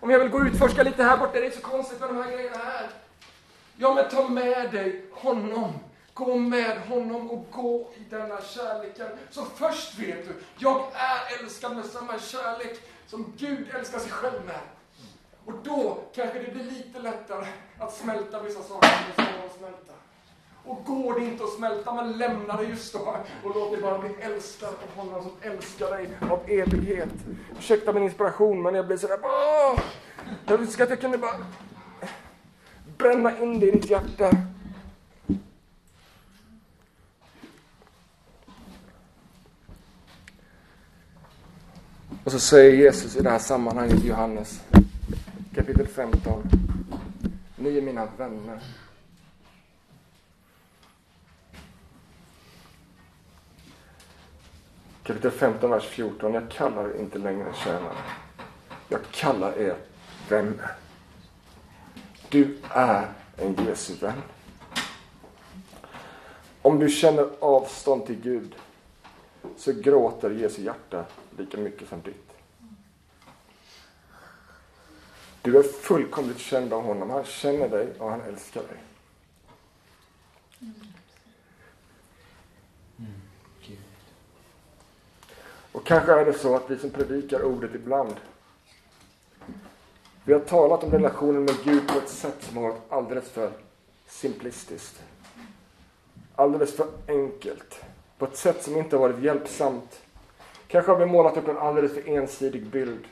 Om 0.00 0.10
jag 0.10 0.18
vill 0.18 0.28
gå 0.28 0.38
och 0.38 0.44
utforska 0.44 0.82
lite 0.82 1.02
här 1.02 1.16
borta, 1.16 1.40
det 1.40 1.46
är 1.46 1.50
så 1.50 1.60
konstigt 1.60 2.00
med 2.00 2.08
de 2.08 2.16
här 2.16 2.32
grejerna 2.32 2.56
här. 2.56 2.90
Ja, 3.76 3.94
men 3.94 4.08
ta 4.08 4.28
med 4.28 4.70
dig 4.70 5.04
honom. 5.12 5.72
Gå 6.14 6.36
med 6.36 6.78
honom 6.78 7.30
och 7.30 7.46
gå 7.50 7.90
i 7.96 8.00
denna 8.10 8.42
kärleken. 8.42 9.08
Så 9.30 9.44
först 9.44 9.98
vet 9.98 10.28
du, 10.28 10.34
jag 10.58 10.82
är 10.94 11.42
älskad 11.42 11.76
med 11.76 11.84
samma 11.84 12.18
kärlek 12.18 12.80
som 13.06 13.32
Gud 13.36 13.66
älskar 13.74 13.98
sig 13.98 14.10
själv 14.10 14.44
med. 14.46 14.60
Och 15.44 15.52
då 15.64 15.98
kanske 16.14 16.38
det 16.38 16.50
blir 16.52 16.64
lite 16.64 16.98
lättare 16.98 17.46
att 17.78 17.94
smälta 17.94 18.42
vissa 18.42 18.62
saker 18.62 18.88
som 19.14 19.24
är 19.24 19.46
att 19.46 19.58
smälta. 19.58 19.92
Och 20.68 20.84
går 20.84 21.20
det 21.20 21.26
inte 21.26 21.44
att 21.44 21.50
smälta, 21.50 21.94
men 21.94 22.12
lämna 22.12 22.56
det 22.56 22.64
just 22.64 22.92
då 22.92 23.16
och 23.44 23.54
låt 23.54 23.72
dig 23.72 23.82
bara 23.82 23.98
bli 23.98 24.10
älskad 24.20 24.68
av 24.68 25.04
honom 25.04 25.22
som 25.22 25.32
älskar 25.42 25.90
dig 25.90 26.08
av 26.30 26.40
evighet. 26.46 27.08
Ursäkta 27.58 27.92
min 27.92 28.02
inspiration, 28.02 28.62
men 28.62 28.74
jag 28.74 28.86
blir 28.86 28.96
sådär 28.96 29.18
Åh! 29.22 29.80
Jag 30.46 30.60
önskar 30.60 30.84
att 30.84 30.90
jag 30.90 31.00
kunde 31.00 31.18
bara 31.18 31.34
bränna 32.98 33.38
in 33.38 33.60
det 33.60 33.66
i 33.66 33.70
ditt 33.70 33.90
hjärta. 33.90 34.30
Och 42.24 42.32
så 42.32 42.38
säger 42.38 42.72
Jesus 42.72 43.16
i 43.16 43.22
det 43.22 43.30
här 43.30 43.38
sammanhanget, 43.38 44.04
Johannes 44.04 44.60
kapitel 45.54 45.86
15. 45.86 46.42
Ni 47.56 47.78
är 47.78 47.82
mina 47.82 48.08
vänner. 48.18 48.60
Kapitel 55.08 55.30
15, 55.30 55.70
vers 55.70 55.84
14. 55.84 56.34
Jag 56.34 56.50
kallar 56.50 56.88
er 56.88 57.00
inte 57.00 57.18
längre 57.18 57.52
tjänare. 57.64 57.96
Jag 58.88 59.00
kallar 59.10 59.58
er 59.58 59.76
vänner. 60.28 60.70
Du 62.28 62.58
är 62.70 63.08
en 63.36 63.66
Jesu 63.66 63.94
vän. 63.94 64.22
Om 66.62 66.78
du 66.78 66.88
känner 66.88 67.28
avstånd 67.40 68.06
till 68.06 68.20
Gud 68.20 68.54
så 69.56 69.72
gråter 69.72 70.30
Jesu 70.30 70.62
hjärta 70.62 71.04
lika 71.38 71.58
mycket 71.58 71.88
som 71.88 72.00
ditt. 72.00 72.32
Du 75.42 75.58
är 75.58 75.62
fullkomligt 75.62 76.38
känd 76.38 76.72
av 76.72 76.82
honom. 76.82 77.10
Han 77.10 77.24
känner 77.24 77.68
dig 77.68 77.88
och 77.98 78.10
han 78.10 78.20
älskar 78.20 78.60
dig. 78.60 78.78
Och 85.72 85.86
kanske 85.86 86.12
är 86.12 86.24
det 86.24 86.32
så 86.32 86.56
att 86.56 86.70
vi 86.70 86.78
som 86.78 86.90
predikar 86.90 87.42
ordet 87.42 87.74
ibland 87.74 88.14
vi 90.28 90.34
har 90.34 90.40
talat 90.40 90.84
om 90.84 90.90
relationen 90.90 91.44
med 91.44 91.54
Gud 91.64 91.88
på 91.88 91.98
ett 91.98 92.08
sätt 92.08 92.36
som 92.40 92.56
har 92.56 92.62
varit 92.62 92.82
alldeles 92.88 93.28
för 93.28 93.50
simplistiskt. 94.06 95.02
Alldeles 96.34 96.76
för 96.76 96.86
enkelt. 97.06 97.84
På 98.18 98.24
ett 98.24 98.36
sätt 98.36 98.62
som 98.62 98.76
inte 98.76 98.96
har 98.96 99.08
varit 99.08 99.22
hjälpsamt. 99.22 100.02
Kanske 100.66 100.92
har 100.92 100.98
vi 100.98 101.06
målat 101.06 101.36
upp 101.36 101.48
en 101.48 101.58
alldeles 101.58 101.94
för 101.94 102.08
ensidig 102.08 102.66
bild. 102.66 103.04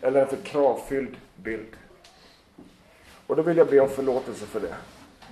Eller 0.00 0.20
en 0.20 0.28
för 0.28 0.36
kravfylld 0.36 1.16
bild. 1.36 1.76
Och 3.26 3.36
då 3.36 3.42
vill 3.42 3.56
jag 3.56 3.70
be 3.70 3.80
om 3.80 3.88
förlåtelse 3.88 4.46
för 4.46 4.60
det. 4.60 4.74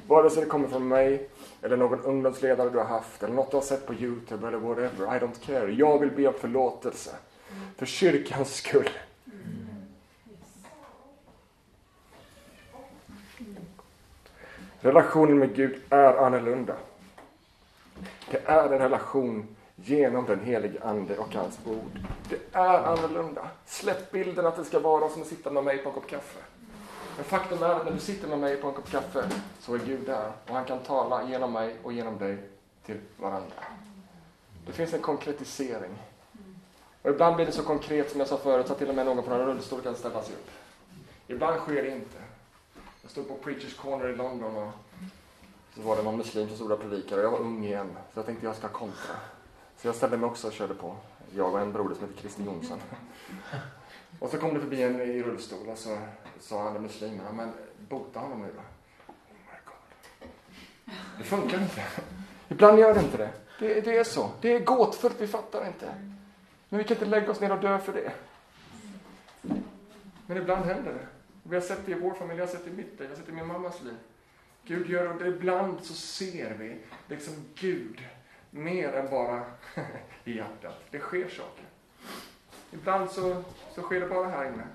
Vare 0.06 0.30
sig 0.30 0.42
det 0.42 0.50
kommer 0.50 0.68
från 0.68 0.88
mig, 0.88 1.28
eller 1.64 1.76
någon 1.76 2.00
ungdomsledare 2.00 2.70
du 2.70 2.78
har 2.78 2.84
haft, 2.84 3.22
eller 3.22 3.34
något 3.34 3.50
du 3.50 3.56
har 3.56 3.64
sett 3.64 3.86
på 3.86 3.94
Youtube, 3.94 4.48
eller 4.48 4.58
whatever. 4.58 5.16
I 5.16 5.18
don't 5.18 5.46
care. 5.46 5.72
Jag 5.72 5.98
vill 5.98 6.10
be 6.10 6.26
om 6.26 6.34
förlåtelse. 6.34 7.10
För 7.76 7.86
kyrkans 7.86 8.54
skull. 8.54 8.88
Relationen 14.80 15.38
med 15.38 15.54
Gud 15.54 15.82
är 15.90 16.14
annorlunda. 16.26 16.76
Det 18.30 18.40
är 18.44 18.72
en 18.72 18.78
relation 18.78 19.56
genom 19.76 20.26
den 20.26 20.40
helige 20.40 20.82
Ande 20.82 21.18
och 21.18 21.34
hans 21.34 21.58
ord. 21.66 22.00
Det 22.28 22.38
är 22.52 22.78
annorlunda. 22.78 23.48
Släpp 23.66 24.10
bilden 24.10 24.46
att 24.46 24.56
det 24.56 24.64
ska 24.64 24.80
vara 24.80 25.08
som 25.08 25.22
att 25.22 25.28
sitta 25.28 25.50
med 25.50 25.64
mig 25.64 25.78
på 25.78 25.88
en 25.88 25.94
kopp 25.94 26.06
kaffe. 26.06 26.40
Men 27.16 27.24
faktum 27.24 27.62
är 27.62 27.68
att 27.68 27.84
när 27.84 27.92
du 27.92 27.98
sitter 27.98 28.28
med 28.28 28.38
mig 28.38 28.56
på 28.56 28.68
en 28.68 28.74
kopp 28.74 28.90
kaffe 28.90 29.30
så 29.60 29.74
är 29.74 29.78
Gud 29.78 30.06
där 30.06 30.32
och 30.48 30.54
han 30.54 30.64
kan 30.64 30.78
tala 30.78 31.28
genom 31.28 31.52
mig 31.52 31.76
och 31.82 31.92
genom 31.92 32.18
dig 32.18 32.38
till 32.86 33.00
varandra. 33.16 33.64
Det 34.66 34.72
finns 34.72 34.94
en 34.94 35.02
konkretisering. 35.02 35.98
Och 37.02 37.10
ibland 37.10 37.36
blir 37.36 37.46
det 37.46 37.52
så 37.52 37.62
konkret 37.62 38.10
som 38.10 38.20
jag 38.20 38.28
sa 38.28 38.36
förut 38.36 38.66
så 38.66 38.72
att 38.72 38.78
till 38.78 38.88
och 38.88 38.94
med 38.94 39.06
någon 39.06 39.24
på 39.24 39.34
en 39.34 39.46
rullstol 39.46 39.80
kan 39.80 39.94
ställa 39.94 40.22
sig 40.22 40.34
upp. 40.34 40.50
Ibland 41.26 41.60
sker 41.60 41.82
det 41.82 41.90
inte. 41.90 42.18
Jag 43.02 43.10
stod 43.10 43.28
på 43.28 43.34
Preachers 43.34 43.76
Corner 43.76 44.08
i 44.08 44.16
London 44.16 44.56
och 44.56 44.72
Så 45.74 45.82
var 45.82 45.96
det 45.96 46.02
någon 46.02 46.16
muslim 46.16 46.48
som 46.48 46.56
stod 46.56 46.72
och 46.72 46.80
predikade 46.80 47.20
och 47.20 47.26
jag 47.26 47.30
var 47.30 47.38
ung 47.38 47.64
igen. 47.64 47.96
Så 48.12 48.18
jag 48.18 48.26
tänkte 48.26 48.46
jag 48.46 48.56
ska 48.56 48.68
kontra. 48.68 49.14
Så 49.76 49.88
jag 49.88 49.94
ställde 49.94 50.16
mig 50.16 50.26
också 50.26 50.46
och 50.46 50.52
körde 50.52 50.74
på. 50.74 50.96
Jag 51.34 51.52
och 51.52 51.60
en 51.60 51.72
broder 51.72 51.94
som 51.94 52.04
heter 52.08 52.20
Christer 52.20 52.42
Jonsson. 52.42 52.80
Och 54.18 54.30
så 54.30 54.38
kom 54.38 54.54
det 54.54 54.60
förbi 54.60 54.82
en 54.82 55.00
i 55.00 55.22
rullstol 55.22 55.68
och 55.68 55.78
så 55.78 55.98
sa 56.40 56.62
han, 56.62 56.90
ja 57.00 57.32
men 57.32 57.52
bota 57.88 58.20
honom 58.20 58.42
nu 58.42 58.48
då. 58.54 58.60
Oh 59.10 59.36
my 59.46 59.58
God. 59.64 60.28
Det 61.18 61.24
funkar 61.24 61.62
inte. 61.62 61.82
Ibland 62.48 62.78
gör 62.78 62.94
det 62.94 63.00
inte 63.00 63.16
det. 63.16 63.30
det. 63.58 63.80
Det 63.80 63.98
är 63.98 64.04
så. 64.04 64.30
Det 64.40 64.52
är 64.52 64.60
gåtfullt, 64.60 65.20
vi 65.20 65.26
fattar 65.26 65.66
inte. 65.66 65.94
Men 66.68 66.78
vi 66.78 66.84
kan 66.84 66.96
inte 66.96 67.06
lägga 67.06 67.30
oss 67.30 67.40
ner 67.40 67.52
och 67.52 67.60
dö 67.60 67.78
för 67.78 67.92
det. 67.92 68.12
Men 70.26 70.36
ibland 70.36 70.64
händer 70.64 70.92
det. 70.92 71.06
Vi 71.42 71.54
har 71.54 71.62
sett 71.62 71.86
det 71.86 71.92
i 71.92 71.94
vår 71.94 72.14
familj, 72.14 72.38
jag 72.38 72.46
har 72.46 72.52
sett 72.52 72.64
det 72.64 72.70
i 72.70 72.74
mitt 72.74 72.86
liv, 72.86 72.96
jag 73.00 73.08
har 73.08 73.16
sett 73.16 73.26
det 73.26 73.32
i 73.32 73.34
min 73.34 73.46
mammas 73.46 73.82
liv. 73.82 73.96
Gud 74.64 74.90
gör 74.90 75.14
det. 75.14 75.26
Ibland 75.26 75.84
så 75.84 75.94
ser 75.94 76.54
vi 76.54 76.76
liksom 77.08 77.34
Gud 77.54 78.04
mer 78.50 78.92
än 78.92 79.10
bara 79.10 79.44
i 80.24 80.36
hjärtat. 80.36 80.84
Det 80.90 80.98
sker 80.98 81.28
saker. 81.28 81.64
Ibland 82.74 83.10
så, 83.10 83.42
så 83.74 83.82
sker 83.82 84.00
det 84.00 84.06
bara 84.06 84.28
här 84.28 84.44
inne. 84.44 84.66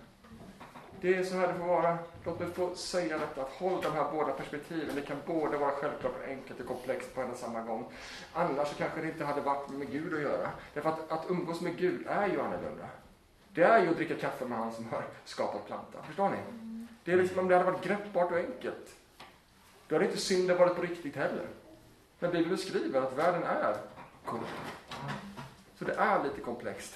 Det 1.01 1.15
är 1.15 1.23
så 1.23 1.35
här 1.35 1.47
det 1.47 1.53
får 1.53 1.65
vara. 1.65 1.97
Låt 2.25 2.39
mig 2.39 2.49
få 2.51 2.75
säga 2.75 3.17
detta, 3.17 3.41
att 3.41 3.49
håll 3.49 3.81
de 3.81 3.91
här 3.91 4.11
båda 4.11 4.31
perspektiven. 4.31 4.95
Det 4.95 5.01
kan 5.01 5.17
både 5.25 5.57
vara 5.57 5.71
självklart 5.71 6.13
och 6.23 6.29
enkelt 6.29 6.59
och 6.59 6.67
komplext 6.67 7.15
på 7.15 7.21
en 7.21 7.31
och 7.31 7.37
samma 7.37 7.61
gång. 7.61 7.85
Annars 8.33 8.67
så 8.67 8.75
kanske 8.75 9.01
det 9.01 9.07
inte 9.07 9.25
hade 9.25 9.41
varit 9.41 9.69
med 9.69 9.91
Gud 9.91 10.13
att 10.13 10.21
göra. 10.21 10.49
Därför 10.73 10.89
att, 10.89 11.11
att 11.11 11.25
umgås 11.29 11.61
med 11.61 11.77
Gud 11.77 12.07
är 12.07 12.27
ju 12.27 12.41
annorlunda. 12.41 12.85
Det 13.53 13.63
är 13.63 13.83
ju 13.83 13.89
att 13.89 13.95
dricka 13.95 14.15
kaffe 14.15 14.45
med 14.45 14.57
han 14.57 14.73
som 14.73 14.89
har 14.89 15.03
skapat 15.25 15.67
plantan. 15.67 16.03
Förstår 16.03 16.29
ni? 16.29 16.37
Det 17.03 17.11
är 17.11 17.17
liksom 17.17 17.39
om 17.39 17.47
det 17.47 17.55
hade 17.57 17.71
varit 17.71 17.83
greppbart 17.83 18.31
och 18.31 18.37
enkelt. 18.37 18.95
Då 19.87 19.95
hade 19.95 20.05
inte 20.05 20.17
synden 20.17 20.57
varit 20.57 20.75
på 20.75 20.81
riktigt 20.81 21.15
heller. 21.15 21.47
Men 22.19 22.31
Bibeln 22.31 22.57
skriver 22.57 23.01
att 23.01 23.17
världen 23.17 23.43
är 23.43 23.75
korrupt. 24.25 24.49
Så 25.79 25.85
det 25.85 25.93
är 25.93 26.23
lite 26.23 26.41
komplext. 26.41 26.95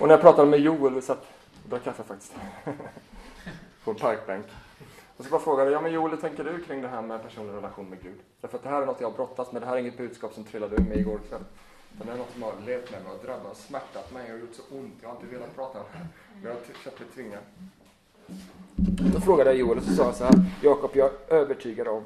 Och 0.00 0.08
när 0.08 0.14
jag 0.14 0.20
pratade 0.20 0.50
med 0.50 0.60
Joel, 0.60 0.94
vi 0.94 1.02
satt 1.02 1.26
och 1.64 1.70
drack 1.70 1.84
kaffe 1.84 2.02
faktiskt, 2.02 2.34
på 3.84 3.90
en 3.90 3.96
parkbänk. 3.96 4.46
Och 5.16 5.24
så 5.24 5.30
bara 5.30 5.40
frågade 5.40 5.70
jag, 5.70 5.78
ja 5.78 5.82
men 5.82 5.92
Joel, 5.92 6.10
hur 6.10 6.18
tänker 6.18 6.44
du 6.44 6.64
kring 6.64 6.82
det 6.82 6.88
här 6.88 7.02
med 7.02 7.22
personlig 7.22 7.54
relation 7.54 7.88
med 7.90 8.02
Gud? 8.02 8.20
Därför 8.40 8.56
att 8.56 8.62
det 8.62 8.68
här 8.68 8.82
är 8.82 8.86
något 8.86 9.00
jag 9.00 9.10
har 9.10 9.16
brottats 9.16 9.52
med, 9.52 9.62
det 9.62 9.66
här 9.66 9.74
är 9.74 9.80
inget 9.80 9.96
budskap 9.96 10.34
som 10.34 10.44
trillade 10.44 10.76
ur 10.76 10.80
mig 10.80 10.98
igår 10.98 11.20
kväll. 11.28 11.40
Men 11.98 12.06
det 12.06 12.12
är 12.12 12.16
något 12.16 12.32
som 12.32 12.42
har 12.42 12.52
levt 12.66 12.90
med 12.90 13.02
mig 13.02 13.12
och 13.12 13.24
drabbat, 13.24 13.56
smärtat 13.56 14.12
mig 14.12 14.32
och 14.32 14.38
gjort 14.38 14.54
så 14.54 14.62
ont. 14.76 14.94
Jag 15.02 15.08
har 15.08 15.16
inte 15.16 15.26
velat 15.26 15.56
prata 15.56 15.78
om 15.78 15.84
det. 15.92 16.06
Men 16.34 16.42
jag 16.42 16.50
har 16.50 16.60
känt 16.84 17.00
mig 17.00 17.08
tvingad. 17.14 17.42
Då 19.14 19.20
frågade 19.20 19.50
jag 19.50 19.58
Joel 19.58 19.78
och 19.78 19.84
så 19.84 19.94
sa 19.94 20.04
jag 20.04 20.14
så 20.14 20.24
här, 20.24 20.34
Jakob, 20.62 20.90
jag 20.94 21.10
är 21.28 21.34
övertygad 21.34 21.88
om 21.88 22.02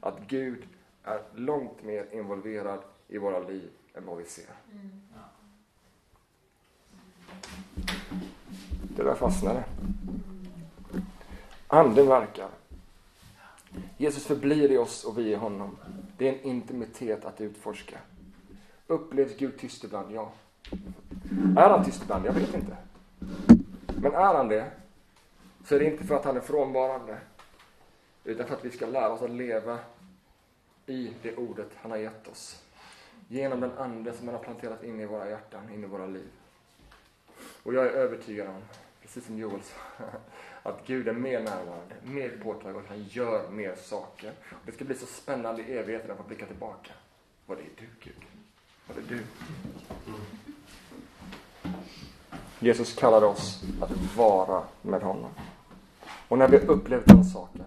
att 0.00 0.18
Gud 0.26 0.62
är 1.04 1.22
långt 1.34 1.82
mer 1.82 2.06
involverad 2.12 2.78
i 3.08 3.18
våra 3.18 3.38
liv 3.38 3.70
än 3.94 4.06
vad 4.06 4.16
vi 4.16 4.24
ser. 4.24 4.44
Det 9.00 9.06
där 9.06 9.14
fastnade. 9.14 9.64
Anden 11.66 12.08
verkar. 12.08 12.48
Jesus 13.96 14.26
förblir 14.26 14.70
i 14.70 14.78
oss 14.78 15.04
och 15.04 15.18
vi 15.18 15.22
i 15.22 15.34
honom. 15.34 15.76
Det 16.16 16.28
är 16.28 16.32
en 16.32 16.40
intimitet 16.40 17.24
att 17.24 17.40
utforska. 17.40 17.98
Upplevs 18.86 19.36
Gud 19.36 19.58
tyst 19.58 19.84
ibland? 19.84 20.12
Ja. 20.12 20.32
Är 21.56 21.70
han 21.70 21.84
tyst 21.84 22.02
ibland? 22.02 22.26
Jag 22.26 22.32
vet 22.32 22.54
inte. 22.54 22.76
Men 24.02 24.14
är 24.14 24.34
han 24.34 24.48
det, 24.48 24.70
så 25.64 25.74
är 25.74 25.78
det 25.78 25.84
inte 25.84 26.04
för 26.04 26.14
att 26.14 26.24
han 26.24 26.36
är 26.36 26.40
frånvarande, 26.40 27.18
utan 28.24 28.46
för 28.46 28.54
att 28.54 28.64
vi 28.64 28.70
ska 28.70 28.86
lära 28.86 29.12
oss 29.12 29.22
att 29.22 29.30
leva 29.30 29.78
i 30.86 31.12
det 31.22 31.36
ordet 31.36 31.70
han 31.76 31.90
har 31.90 31.98
gett 31.98 32.28
oss. 32.28 32.64
Genom 33.28 33.60
den 33.60 33.78
ande 33.78 34.12
som 34.12 34.28
han 34.28 34.36
har 34.36 34.44
planterat 34.44 34.84
in 34.84 35.00
i 35.00 35.06
våra 35.06 35.30
hjärtan, 35.30 35.70
in 35.74 35.84
i 35.84 35.86
våra 35.86 36.06
liv. 36.06 36.28
Och 37.62 37.74
jag 37.74 37.86
är 37.86 37.90
övertygad 37.90 38.48
om, 38.48 38.62
precis 39.10 39.26
som 39.26 39.38
Joel 39.38 39.60
sa, 39.62 40.04
att 40.70 40.86
Gud 40.86 41.08
är 41.08 41.12
mer 41.12 41.40
närvarande, 41.40 41.94
mer 42.02 42.38
påtaglig 42.42 42.76
och 42.76 42.88
han 42.88 43.02
gör 43.02 43.50
mer 43.50 43.74
saker. 43.74 44.32
Och 44.50 44.66
det 44.66 44.72
ska 44.72 44.84
bli 44.84 44.94
så 44.94 45.06
spännande 45.06 45.62
i 45.62 45.78
evigheten 45.78 46.10
att 46.10 46.16
få 46.16 46.22
blicka 46.22 46.46
tillbaka. 46.46 46.92
Vad 47.46 47.58
det 47.58 47.62
är 47.62 47.70
du, 47.76 47.86
Gud. 48.00 48.22
Vad 48.86 48.96
det 48.96 49.00
är 49.00 49.08
du. 49.08 49.22
Mm. 50.06 50.20
Jesus 52.58 52.94
kallade 52.94 53.26
oss 53.26 53.62
att 53.80 54.16
vara 54.16 54.64
med 54.82 55.02
honom. 55.02 55.30
Och 56.28 56.38
när 56.38 56.48
vi 56.48 56.56
har 56.56 56.64
upplevt 56.64 57.06
den 57.06 57.24
saken, 57.24 57.64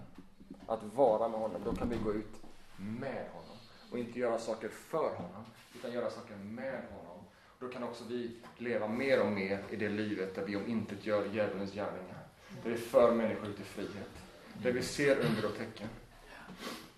att 0.66 0.82
vara 0.94 1.28
med 1.28 1.40
honom, 1.40 1.62
då 1.64 1.74
kan 1.74 1.88
vi 1.88 1.96
gå 1.96 2.12
ut 2.12 2.34
med 2.76 3.26
honom. 3.32 3.56
Och 3.92 3.98
inte 3.98 4.18
göra 4.18 4.38
saker 4.38 4.68
för 4.68 5.14
honom, 5.14 5.44
utan 5.74 5.92
göra 5.92 6.10
saker 6.10 6.36
med 6.36 6.82
honom. 6.90 7.03
Då 7.58 7.68
kan 7.68 7.82
också 7.82 8.04
vi 8.08 8.36
leva 8.58 8.88
mer 8.88 9.20
och 9.20 9.32
mer 9.32 9.64
i 9.70 9.76
det 9.76 9.88
livet 9.88 10.34
där 10.34 10.44
vi 10.44 10.56
om 10.56 10.66
inte 10.66 10.94
gör 11.00 11.26
djävulens 11.32 11.72
gärningar. 11.72 12.26
Där 12.62 12.70
vi 12.70 12.76
för 12.76 13.14
människor 13.14 13.48
ut 13.48 13.60
i 13.60 13.64
frihet. 13.64 14.10
Där 14.62 14.72
vi 14.72 14.82
ser 14.82 15.16
under 15.16 15.44
och 15.44 15.56
tecken. 15.56 15.88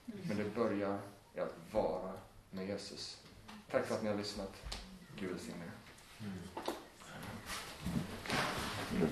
Men 0.05 0.37
det 0.37 0.55
börjar 0.55 0.99
i 1.35 1.41
att 1.41 1.55
vara 1.73 2.13
med 2.51 2.67
Jesus. 2.67 3.23
Tack 3.71 3.87
för 3.87 3.95
att 3.95 4.03
ni 4.03 4.09
har 4.09 4.17
lyssnat. 4.17 4.79
Gud 5.21 5.31
välsigne 5.31 5.65
er. 5.65 5.73
Mm. 6.21 6.33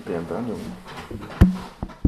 Be 0.05 0.15
en 0.15 0.25
bön, 0.25 0.59